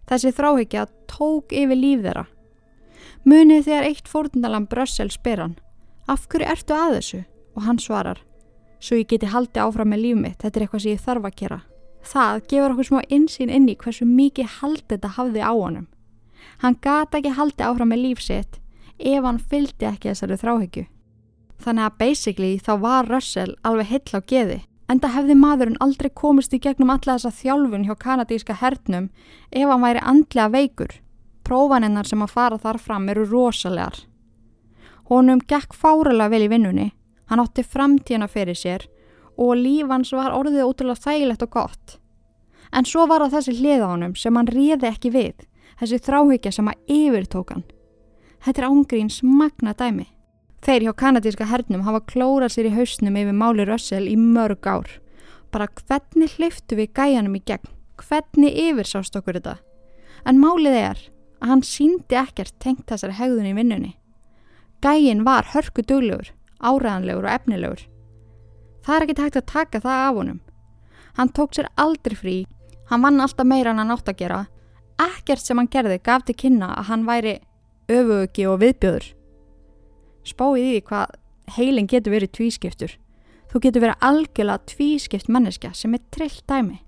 Þessi 0.09 0.33
þráhyggja 0.33 0.87
tók 1.11 1.53
yfir 1.53 1.77
líf 1.77 2.01
þeirra. 2.05 2.25
Munið 3.27 3.67
þegar 3.67 3.89
eitt 3.91 4.09
fórtundalam 4.09 4.67
Russell 4.71 5.11
spyr 5.13 5.43
hann, 5.43 5.57
af 6.07 6.25
hverju 6.31 6.47
ertu 6.47 6.73
að 6.73 6.97
þessu? 6.97 7.21
Og 7.57 7.65
hann 7.65 7.79
svarar, 7.81 8.21
svo 8.79 8.99
ég 8.99 9.09
geti 9.09 9.29
haldið 9.31 9.63
áfram 9.63 9.91
með 9.93 10.03
líf 10.03 10.21
mitt, 10.21 10.37
þetta 10.41 10.59
er 10.59 10.65
eitthvað 10.65 10.83
sem 10.83 10.95
ég 10.95 11.03
þarf 11.03 11.27
að 11.27 11.37
gera. 11.41 11.59
Það 12.07 12.41
gefur 12.51 12.73
okkur 12.73 12.87
smá 12.87 12.99
insýn 13.09 13.51
inn 13.51 13.67
í 13.67 13.75
hversu 13.75 14.05
mikið 14.07 14.53
haldið 14.59 14.93
þetta 14.93 15.13
hafði 15.17 15.41
á 15.43 15.53
honum. 15.53 15.87
Hann 16.61 16.77
gata 16.81 17.19
ekki 17.19 17.33
haldið 17.37 17.67
áfram 17.67 17.91
með 17.91 18.03
líf 18.05 18.21
sitt 18.23 18.59
ef 18.97 19.25
hann 19.25 19.41
fylgdi 19.41 19.89
ekki 19.89 20.11
þessari 20.11 20.37
þráhyggju. 20.41 20.85
Þannig 21.61 21.87
að 21.87 21.97
basically 21.99 22.57
þá 22.61 22.73
var 22.81 23.09
Russell 23.09 23.55
alveg 23.65 23.89
hill 23.91 24.17
á 24.17 24.21
geði. 24.21 24.59
Enda 24.87 25.09
hefði 25.11 25.35
maðurinn 25.35 25.81
aldrei 25.83 26.09
komist 26.15 26.53
í 26.55 26.61
gegnum 26.63 26.93
alla 26.93 27.17
þessa 27.17 27.33
þjálfun 27.35 27.87
hjá 27.89 27.95
kanadíska 27.99 28.55
hernum 28.61 29.09
ef 29.51 29.67
hann 29.67 29.83
væri 29.83 30.03
andlega 30.03 30.53
veikur. 30.53 30.93
Prófaninnar 31.43 32.07
sem 32.07 32.23
að 32.23 32.33
fara 32.35 32.59
þar 32.61 32.79
fram 32.79 33.09
eru 33.11 33.25
rosalegar. 33.27 34.05
Honum 35.09 35.39
gekk 35.39 35.75
fáralega 35.75 36.31
vel 36.31 36.45
í 36.45 36.51
vinnunni, 36.51 36.87
hann 37.29 37.43
átti 37.43 37.63
framtíðana 37.63 38.27
fyrir 38.31 38.57
sér 38.57 38.87
og 39.37 39.55
lífans 39.59 40.11
var 40.15 40.33
orðið 40.33 40.65
útrúlega 40.65 41.03
þægilegt 41.05 41.45
og 41.45 41.53
gott. 41.53 41.97
En 42.73 42.85
svo 42.85 43.05
var 43.07 43.23
það 43.25 43.37
þessi 43.37 43.57
hliða 43.61 43.89
honum 43.93 44.15
sem 44.17 44.35
hann 44.35 44.49
riði 44.51 44.89
ekki 44.89 45.11
við, 45.13 45.45
þessi 45.79 45.99
þráhyggja 46.03 46.53
sem 46.55 46.69
að 46.71 46.93
yfirtók 46.97 47.53
hann. 47.53 47.65
Þetta 48.43 48.61
er 48.61 48.69
ángríns 48.69 49.19
magna 49.23 49.73
dæmi. 49.77 50.07
Þeir 50.65 50.87
hjá 50.87 50.93
kanadíska 50.99 51.47
hernum 51.47 51.85
hafa 51.85 52.01
klórað 52.09 52.55
sér 52.55 52.69
í 52.69 52.75
hausnum 52.75 53.17
yfir 53.19 53.35
máli 53.37 53.65
Russell 53.67 54.07
í 54.09 54.17
mörg 54.17 54.65
ár. 54.67 54.89
Bara 55.53 55.69
hvernig 55.69 56.33
hliftu 56.37 56.75
við 56.79 56.91
gæjanum 56.97 57.37
í 57.37 57.43
gegn? 57.45 57.69
Hvernig 57.97 58.57
yfirsást 58.67 59.15
okkur 59.17 59.37
þetta? 59.39 59.57
En 60.27 60.41
málið 60.41 60.75
er 60.81 61.03
að 61.41 61.53
hann 61.53 61.63
síndi 61.65 62.17
ekkert 62.17 62.57
tengt 62.59 62.89
þessari 62.89 63.15
hegðun 63.17 63.51
í 63.51 63.55
vinnunni. 63.57 63.93
Gæin 64.81 65.23
var 65.25 65.47
hörku 65.53 65.85
duglegur, 65.85 66.33
áræðanlegur 66.61 67.27
og 67.27 67.33
efnilegur. 67.33 67.81
Það 68.85 68.95
er 68.95 69.05
ekki 69.05 69.17
tægt 69.19 69.39
að 69.41 69.49
taka 69.51 69.81
það 69.83 70.03
af 70.03 70.15
honum. 70.15 70.39
Hann 71.17 71.33
tók 71.33 71.55
sér 71.57 71.67
aldrei 71.75 72.15
frí, 72.15 72.37
hann 72.89 73.03
vann 73.03 73.21
alltaf 73.21 73.47
meira 73.47 73.73
en 73.73 73.81
hann 73.81 73.91
átt 73.91 74.09
að 74.11 74.19
gera. 74.21 74.41
Ekkert 75.01 75.43
sem 75.43 75.57
hann 75.57 75.69
gerði 75.71 75.99
gaf 76.03 76.25
til 76.25 76.37
kynna 76.37 76.71
að 76.77 76.89
hann 76.91 77.05
væri 77.07 77.35
öfugi 77.91 78.47
og 78.49 78.61
viðbjöður. 78.63 79.11
Spáið 80.27 80.71
í 80.77 80.81
hvað 80.87 81.17
heilin 81.57 81.87
getur 81.87 82.15
verið 82.15 82.33
tvískiptur. 82.37 82.95
Þú 83.47 83.61
getur 83.63 83.83
verið 83.85 84.07
algjörlega 84.09 84.71
tvískipt 84.73 85.29
manneska 85.31 85.71
sem 85.73 85.93
er 85.95 86.03
trillt 86.11 86.43
dæmi. 86.49 86.81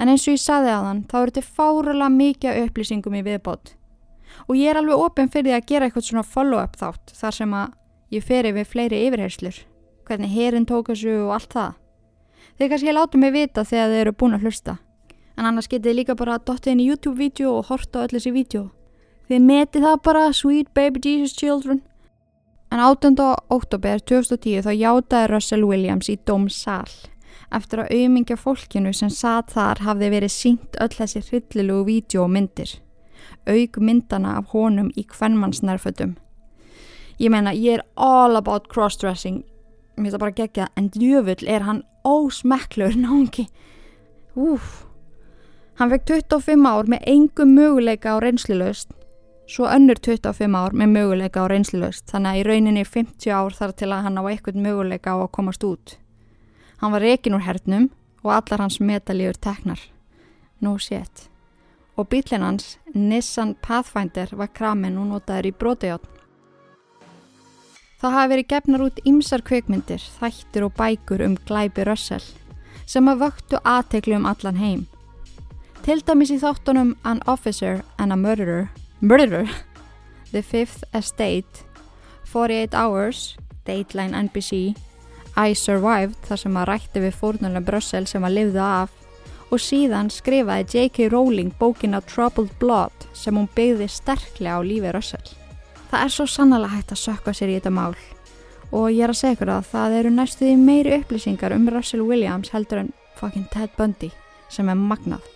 En 0.00 0.08
eins 0.08 0.24
og 0.26 0.34
ég 0.34 0.42
saði 0.42 0.72
á 0.72 0.80
þann, 0.80 1.04
þá 1.10 1.16
eru 1.20 1.34
þetta 1.34 1.54
fáralega 1.58 2.14
mikið 2.14 2.62
upplýsingum 2.64 3.18
í 3.18 3.24
viðbót. 3.26 3.74
Og 4.48 4.56
ég 4.56 4.72
er 4.72 4.80
alveg 4.80 5.02
ofinn 5.04 5.30
fyrir 5.30 5.50
því 5.50 5.56
að 5.58 5.68
gera 5.68 5.86
eitthvað 5.86 6.06
svona 6.06 6.26
follow-up 6.26 6.78
þátt 6.80 7.14
þar 7.18 7.36
sem 7.36 7.54
að 7.58 7.74
ég 8.10 8.24
fer 8.26 8.48
yfir 8.50 8.66
fleiri 8.66 9.04
yfirherslur. 9.06 9.56
Hvernig 10.06 10.32
herin 10.34 10.66
tók 10.66 10.90
þessu 10.90 11.14
og 11.26 11.34
allt 11.36 11.52
það. 11.54 11.76
Þeir 12.58 12.70
kannski 12.72 12.94
láta 12.94 13.18
mig 13.18 13.32
vita 13.32 13.64
þegar 13.64 13.92
þeir 13.92 14.00
eru 14.04 14.16
búin 14.20 14.36
að 14.36 14.46
hlusta. 14.46 14.76
En 15.38 15.46
annars 15.48 15.70
getið 15.70 15.96
líka 16.00 16.16
bara 16.18 16.36
að 16.36 16.48
dotta 16.50 16.72
inn 16.72 16.82
í 16.82 16.88
YouTube-vídeó 16.90 17.54
og 17.60 17.70
horta 17.70 18.02
öll 18.04 18.12
þessi 18.12 18.34
vídeo. 18.34 18.66
Þið 19.30 19.46
meti 19.46 19.80
það 19.80 20.02
bara, 20.04 20.26
Sweet 20.34 20.74
Baby 20.74 21.00
Jesus 21.04 21.36
Children. 21.38 21.80
En 22.70 22.82
8. 22.82 23.14
oktober 23.50 24.02
2010 24.02 24.66
þá 24.66 24.72
játaði 24.74 25.30
Russell 25.30 25.64
Williams 25.66 26.10
í 26.10 26.18
dómsal 26.26 26.90
eftir 27.50 27.82
að 27.82 27.92
auðmingja 27.96 28.36
fólkinu 28.38 28.92
sem 28.94 29.10
satt 29.10 29.54
þar 29.54 29.82
hafði 29.86 30.10
verið 30.14 30.34
sínt 30.34 30.78
öll 30.82 30.92
þessi 30.94 31.22
hryllilugu 31.26 31.86
vídeo 31.88 32.24
og 32.26 32.34
myndir. 32.34 32.76
Aug 33.48 33.78
myndana 33.82 34.36
af 34.38 34.52
honum 34.54 34.90
í 34.94 35.04
kvennmannsnærfötum. 35.08 36.16
Ég 37.20 37.32
meina, 37.32 37.52
ég 37.52 37.78
er 37.78 37.84
all 38.00 38.38
about 38.38 38.70
crossdressing, 38.72 39.42
mér 39.96 40.06
finnst 40.06 40.16
það 40.16 40.22
bara 40.24 40.38
gegja, 40.38 40.68
en 40.76 40.88
djöfull 40.94 41.48
er 41.48 41.66
hann 41.66 41.82
ósmekklur 42.08 42.96
náðungi. 42.96 43.50
Úf. 44.40 44.86
Hann 45.76 45.92
fekk 45.92 46.08
25 46.08 46.64
ár 46.68 46.88
með 46.88 47.04
engum 47.12 47.52
möguleika 47.56 48.16
á 48.16 48.24
reynslilöst 48.24 48.96
svo 49.50 49.66
önnur 49.66 49.98
25 49.98 50.54
ár 50.56 50.74
með 50.76 50.92
möguleika 50.94 51.42
á 51.42 51.50
reynslilöst 51.50 52.06
þannig 52.10 52.30
að 52.30 52.38
í 52.38 52.44
rauninni 52.46 52.84
50 52.86 53.32
ár 53.34 53.56
þar 53.56 53.72
til 53.74 53.88
að 53.90 54.04
hann 54.06 54.20
á 54.20 54.22
eitthvað 54.30 54.60
möguleika 54.62 55.14
á 55.14 55.18
að 55.18 55.32
komast 55.34 55.64
út. 55.66 55.96
Hann 56.78 56.94
var 56.94 57.02
rekin 57.02 57.34
úr 57.34 57.44
hernum 57.44 57.90
og 58.22 58.30
allar 58.36 58.62
hans 58.62 58.78
metalíur 58.78 59.34
teknar. 59.34 59.80
No 60.60 60.76
shit. 60.78 61.26
Og 61.98 62.06
bílinn 62.08 62.46
hans, 62.46 62.78
Nissan 62.94 63.56
Pathfinder, 63.60 64.30
var 64.32 64.52
kramin 64.54 64.98
og 65.00 65.10
notaður 65.10 65.50
í 65.50 65.52
brótejátt. 65.52 66.19
Það 68.00 68.14
hafi 68.16 68.32
verið 68.32 68.48
gefnar 68.48 68.82
út 68.86 69.00
ymsar 69.04 69.42
kveikmyndir, 69.44 70.00
þættir 70.20 70.64
og 70.64 70.76
bækur 70.78 71.20
um 71.26 71.34
glæpi 71.48 71.84
Russell 71.84 72.24
sem 72.88 73.08
að 73.10 73.26
vöktu 73.26 73.60
aðteklu 73.60 74.16
um 74.16 74.26
allan 74.26 74.56
heim. 74.58 74.86
Til 75.84 76.00
dæmis 76.04 76.32
í 76.32 76.38
þáttunum 76.40 76.94
An 77.04 77.20
Officer 77.28 77.82
and 77.98 78.12
a 78.12 78.16
Murderer 78.16 78.70
Murderer, 79.00 79.48
The 80.32 80.42
Fifth 80.42 80.84
Estate, 80.94 81.64
48 82.32 82.74
Hours, 82.74 83.36
Dateline 83.64 84.16
NBC, 84.28 84.74
I 85.36 85.54
Survived 85.54 86.16
þar 86.26 86.42
sem 86.42 86.56
að 86.56 86.68
rætti 86.72 87.04
við 87.04 87.16
fórnulega 87.20 87.64
Brussel 87.64 88.08
sem 88.08 88.24
að 88.24 88.36
lifða 88.38 88.70
af 88.82 88.96
og 89.50 89.62
síðan 89.62 90.10
skrifaði 90.12 90.66
J.K. 90.68 91.10
Rowling 91.12 91.52
bókina 91.58 92.00
Troubled 92.06 92.52
Blood 92.60 93.08
sem 93.16 93.36
hún 93.36 93.50
byggði 93.54 93.88
sterklega 93.90 94.58
á 94.58 94.60
lífi 94.64 94.92
Russell. 94.94 95.39
Það 95.90 96.04
er 96.04 96.14
svo 96.14 96.26
sannlega 96.30 96.76
hægt 96.76 96.94
að 96.94 97.02
sökka 97.02 97.34
sér 97.34 97.50
í 97.50 97.58
þetta 97.58 97.74
mál 97.74 97.96
og 98.70 98.86
ég 98.94 99.02
er 99.02 99.10
að 99.10 99.18
segja 99.18 99.34
ykkur 99.34 99.50
að 99.56 99.66
það 99.72 99.98
eru 99.98 100.14
næstuði 100.14 100.54
meiri 100.60 100.94
upplýsingar 101.00 101.54
um 101.56 101.66
Russell 101.74 102.06
Williams 102.06 102.52
heldur 102.54 102.84
en 102.84 102.94
fucking 103.18 103.48
Ted 103.50 103.74
Bundy 103.78 104.12
sem 104.50 104.70
er 104.70 104.78
magnað 104.78 105.26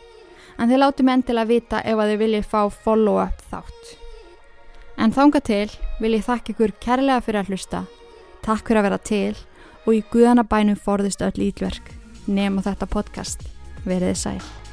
en 0.58 0.70
þið 0.70 0.80
látum 0.80 1.10
endilega 1.10 1.50
vita 1.50 1.82
ef 1.82 1.98
að 1.98 2.12
þið 2.12 2.22
viljið 2.22 2.48
fá 2.50 2.60
follow-up 2.84 3.44
þátt. 3.50 3.92
En 4.94 5.14
þánga 5.14 5.42
til 5.42 5.68
vil 6.00 6.14
ég 6.14 6.26
þakka 6.26 6.54
ykkur 6.54 6.74
kærlega 6.82 7.24
fyrir 7.26 7.42
að 7.42 7.50
hlusta, 7.52 7.84
takk 8.46 8.68
fyrir 8.68 8.82
að 8.82 8.88
vera 8.88 9.00
til 9.10 9.36
og 9.84 9.94
í 9.96 10.04
guðanabænum 10.12 10.78
forðist 10.80 11.24
öll 11.26 11.48
ítverk 11.50 11.96
nema 12.26 12.62
þetta 12.64 12.88
podcast. 12.88 13.48
Verðið 13.84 14.20
sæl. 14.20 14.63